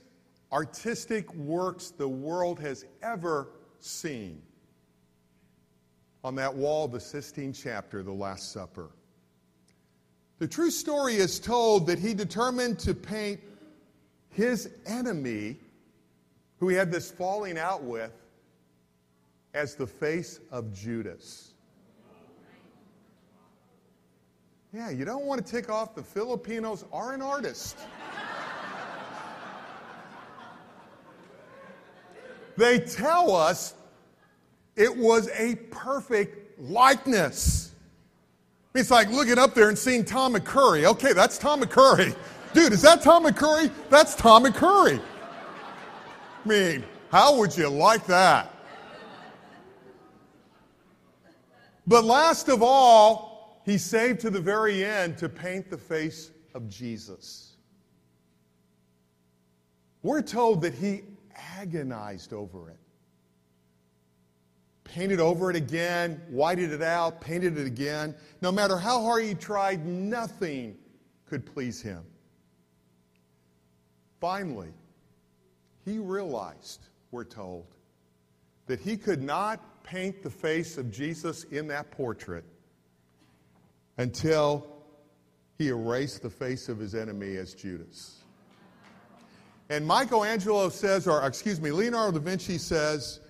artistic 0.53 1.35
works 1.35 1.91
the 1.91 2.07
world 2.07 2.61
has 2.61 2.85
ever 3.03 3.49
seen 3.81 4.41
on 6.23 6.37
that 6.37 6.55
wall 6.55 6.87
the 6.87 7.01
Sistine 7.01 7.53
Chapel, 7.53 8.05
The 8.05 8.13
Last 8.13 8.53
Supper. 8.53 8.91
The 10.39 10.47
true 10.47 10.71
story 10.71 11.17
is 11.17 11.41
told 11.41 11.89
that 11.89 11.99
he 11.99 12.15
determined 12.15 12.79
to 12.79 12.95
paint 12.95 13.41
his 14.29 14.71
enemy, 14.87 15.57
who 16.61 16.69
he 16.69 16.77
had 16.77 16.93
this 16.93 17.11
falling 17.11 17.59
out 17.59 17.83
with, 17.83 18.13
as 19.55 19.75
the 19.75 19.87
face 19.87 20.41
of 20.51 20.73
Judas. 20.73 21.55
Yeah, 24.73 24.91
you 24.91 25.05
don't 25.05 25.25
want 25.25 25.45
to 25.45 25.53
tick 25.53 25.69
off 25.69 25.97
the 25.97 26.03
Filipinos 26.03 26.85
are 26.93 27.13
an 27.13 27.23
artist. 27.23 27.77
they 32.57 32.79
tell 32.79 33.35
us 33.35 33.75
it 34.77 34.97
was 34.97 35.29
a 35.37 35.57
perfect 35.71 36.61
likeness. 36.61 37.75
It's 38.75 38.93
like 38.93 39.11
looking 39.11 39.39
up 39.39 39.55
there 39.55 39.69
and 39.69 39.77
seeing 39.77 40.05
Tom 40.05 40.35
McCurry. 40.35 40.85
Okay, 40.85 41.13
that's 41.13 41.37
Tom 41.37 41.61
McCurry. 41.63 42.15
Dude, 42.53 42.73
is 42.73 42.83
that 42.83 43.03
Tom 43.03 43.25
McCurry? 43.25 43.71
That's 43.89 44.15
Tom 44.15 44.45
McCurry. 44.45 45.01
I 46.45 46.49
mean, 46.49 46.85
how 47.11 47.37
would 47.39 47.57
you 47.57 47.69
like 47.69 48.07
that? 48.07 48.50
But 51.87 52.05
last 52.05 52.49
of 52.49 52.63
all, 52.63 53.61
he 53.65 53.79
saved 53.79 54.21
to 54.21 54.31
the 54.31 54.41
very 54.41 54.85
end 54.85 55.19
to 55.19 55.29
paint 55.29 55.71
the 55.71 55.79
face 55.79 56.31
of 56.55 56.69
Jesus. 56.69 57.57
We're 60.03 60.23
told 60.23 60.63
that 60.63 60.75
he 60.75 61.03
agonized 61.59 62.33
over 62.33 62.71
it. 62.71 62.79
Painted 64.85 65.21
over 65.21 65.51
it 65.51 65.57
again, 65.57 66.21
whited 66.31 66.73
it 66.73 66.83
out, 66.83 67.21
painted 67.21 67.59
it 67.59 67.67
again. 67.67 68.15
No 68.41 68.51
matter 68.51 68.77
how 68.77 69.03
hard 69.03 69.25
he 69.25 69.35
tried, 69.35 69.87
nothing 69.87 70.77
could 71.27 71.47
please 71.47 71.81
him. 71.81 72.03
Finally, 74.21 74.73
he 75.85 75.99
realized, 75.99 76.89
we're 77.11 77.25
told, 77.25 77.67
that 78.67 78.81
he 78.81 78.97
could 78.97 79.23
not 79.23 79.80
paint 79.83 80.23
the 80.23 80.31
face 80.31 80.79
of 80.79 80.91
Jesus 80.91 81.45
in 81.45 81.67
that 81.69 81.91
portrait 81.91 82.45
until 83.99 84.67
he 85.59 85.69
erased 85.69 86.23
the 86.23 86.31
face 86.31 86.69
of 86.69 86.79
his 86.79 86.95
enemy 86.95 87.37
as 87.37 87.55
Judas. 87.55 88.21
And 89.69 89.87
Michelangelo 89.87 90.69
says, 90.69 91.07
or 91.07 91.25
excuse 91.27 91.61
me, 91.61 91.71
Leonardo 91.71 92.19
da 92.19 92.25
Vinci 92.25 92.59
says 92.59 93.21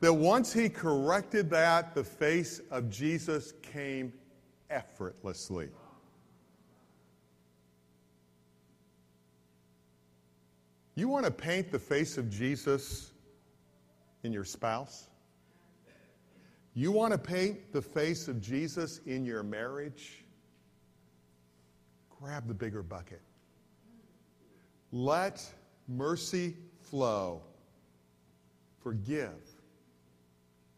that 0.00 0.12
once 0.12 0.52
he 0.52 0.68
corrected 0.68 1.50
that, 1.50 1.94
the 1.94 2.02
face 2.02 2.60
of 2.70 2.90
Jesus 2.90 3.52
came 3.62 4.12
effortlessly. 4.70 5.68
You 10.96 11.08
want 11.08 11.26
to 11.26 11.30
paint 11.30 11.70
the 11.70 11.78
face 11.78 12.18
of 12.18 12.30
Jesus 12.30 13.12
in 14.22 14.32
your 14.32 14.44
spouse? 14.44 15.08
You 16.74 16.90
want 16.90 17.12
to 17.12 17.18
paint 17.18 17.72
the 17.72 17.80
face 17.80 18.26
of 18.26 18.40
Jesus 18.40 19.00
in 19.06 19.24
your 19.24 19.44
marriage? 19.44 20.24
Grab 22.20 22.48
the 22.48 22.54
bigger 22.54 22.82
bucket. 22.82 23.22
Let 24.90 25.44
mercy 25.86 26.56
flow. 26.80 27.42
Forgive 28.82 29.38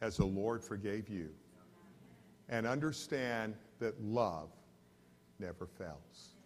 as 0.03 0.19
the 0.19 0.27
Lord 0.27 0.63
forgave 0.63 1.09
you. 1.09 1.31
And 2.49 2.67
understand 2.67 3.55
that 3.81 4.01
love 4.03 4.51
never 5.39 5.67
fails. 5.67 6.37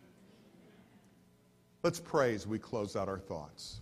Let's 1.82 2.01
pray 2.01 2.34
as 2.34 2.46
we 2.46 2.59
close 2.59 2.94
out 2.94 3.09
our 3.09 3.18
thoughts. 3.18 3.80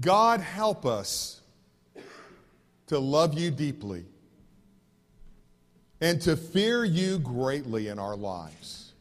God, 0.00 0.40
help 0.40 0.86
us 0.86 1.40
to 2.86 2.98
love 2.98 3.38
you 3.38 3.50
deeply 3.50 4.04
and 6.00 6.20
to 6.22 6.36
fear 6.36 6.84
you 6.84 7.18
greatly 7.18 7.88
in 7.88 7.98
our 7.98 8.16
lives. 8.16 8.92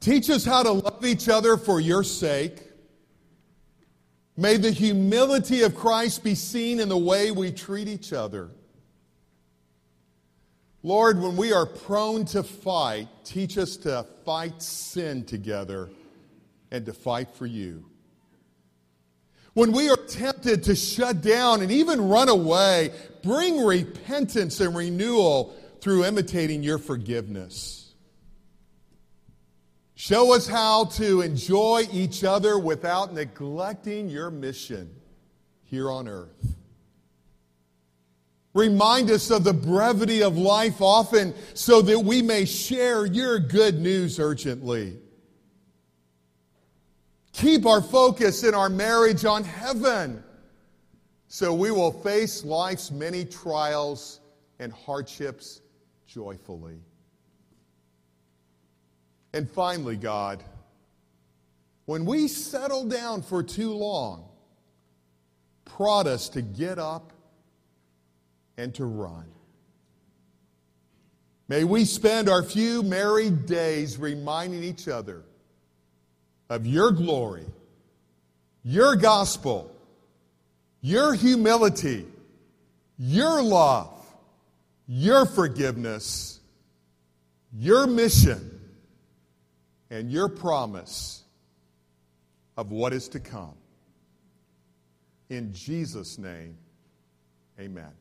Teach 0.00 0.30
us 0.30 0.44
how 0.44 0.62
to 0.62 0.72
love 0.72 1.04
each 1.04 1.28
other 1.28 1.56
for 1.56 1.80
your 1.80 2.04
sake. 2.04 2.62
May 4.36 4.56
the 4.56 4.70
humility 4.70 5.62
of 5.62 5.74
Christ 5.74 6.22
be 6.22 6.34
seen 6.34 6.78
in 6.78 6.88
the 6.88 6.98
way 6.98 7.30
we 7.30 7.50
treat 7.50 7.88
each 7.88 8.12
other. 8.12 8.50
Lord, 10.84 11.20
when 11.20 11.36
we 11.36 11.52
are 11.52 11.66
prone 11.66 12.24
to 12.26 12.42
fight, 12.42 13.08
teach 13.24 13.58
us 13.58 13.76
to 13.78 14.06
fight 14.24 14.62
sin 14.62 15.24
together 15.24 15.90
and 16.70 16.86
to 16.86 16.92
fight 16.92 17.34
for 17.34 17.46
you. 17.46 17.84
When 19.54 19.72
we 19.72 19.88
are 19.88 19.96
tempted 19.96 20.62
to 20.64 20.76
shut 20.76 21.20
down 21.20 21.62
and 21.62 21.72
even 21.72 22.08
run 22.08 22.28
away, 22.28 22.92
bring 23.22 23.64
repentance 23.64 24.60
and 24.60 24.76
renewal 24.76 25.54
through 25.80 26.04
imitating 26.04 26.62
your 26.62 26.78
forgiveness. 26.78 27.94
Show 29.94 30.32
us 30.32 30.46
how 30.46 30.84
to 30.84 31.22
enjoy 31.22 31.88
each 31.92 32.22
other 32.22 32.56
without 32.56 33.12
neglecting 33.12 34.08
your 34.08 34.30
mission 34.30 34.94
here 35.64 35.90
on 35.90 36.06
earth. 36.06 36.54
Remind 38.54 39.10
us 39.10 39.30
of 39.30 39.44
the 39.44 39.52
brevity 39.52 40.22
of 40.22 40.38
life 40.38 40.80
often 40.80 41.34
so 41.54 41.82
that 41.82 41.98
we 41.98 42.22
may 42.22 42.44
share 42.44 43.06
your 43.06 43.38
good 43.38 43.80
news 43.80 44.18
urgently. 44.18 44.98
Keep 47.38 47.66
our 47.66 47.80
focus 47.80 48.42
in 48.42 48.52
our 48.52 48.68
marriage 48.68 49.24
on 49.24 49.44
heaven 49.44 50.24
so 51.28 51.54
we 51.54 51.70
will 51.70 51.92
face 51.92 52.44
life's 52.44 52.90
many 52.90 53.24
trials 53.24 54.18
and 54.58 54.72
hardships 54.72 55.60
joyfully. 56.04 56.80
And 59.32 59.48
finally, 59.48 59.94
God, 59.94 60.42
when 61.84 62.04
we 62.04 62.26
settle 62.26 62.84
down 62.88 63.22
for 63.22 63.44
too 63.44 63.72
long, 63.72 64.28
prod 65.64 66.08
us 66.08 66.28
to 66.30 66.42
get 66.42 66.80
up 66.80 67.12
and 68.56 68.74
to 68.74 68.84
run. 68.84 69.26
May 71.46 71.62
we 71.62 71.84
spend 71.84 72.28
our 72.28 72.42
few 72.42 72.82
married 72.82 73.46
days 73.46 73.96
reminding 73.96 74.64
each 74.64 74.88
other 74.88 75.22
of 76.48 76.66
your 76.66 76.90
glory, 76.90 77.46
your 78.62 78.96
gospel, 78.96 79.70
your 80.80 81.14
humility, 81.14 82.06
your 82.98 83.42
love, 83.42 83.90
your 84.86 85.26
forgiveness, 85.26 86.40
your 87.52 87.86
mission, 87.86 88.60
and 89.90 90.10
your 90.10 90.28
promise 90.28 91.22
of 92.56 92.70
what 92.70 92.92
is 92.92 93.08
to 93.08 93.20
come. 93.20 93.54
In 95.30 95.52
Jesus' 95.52 96.18
name, 96.18 96.56
amen. 97.60 97.92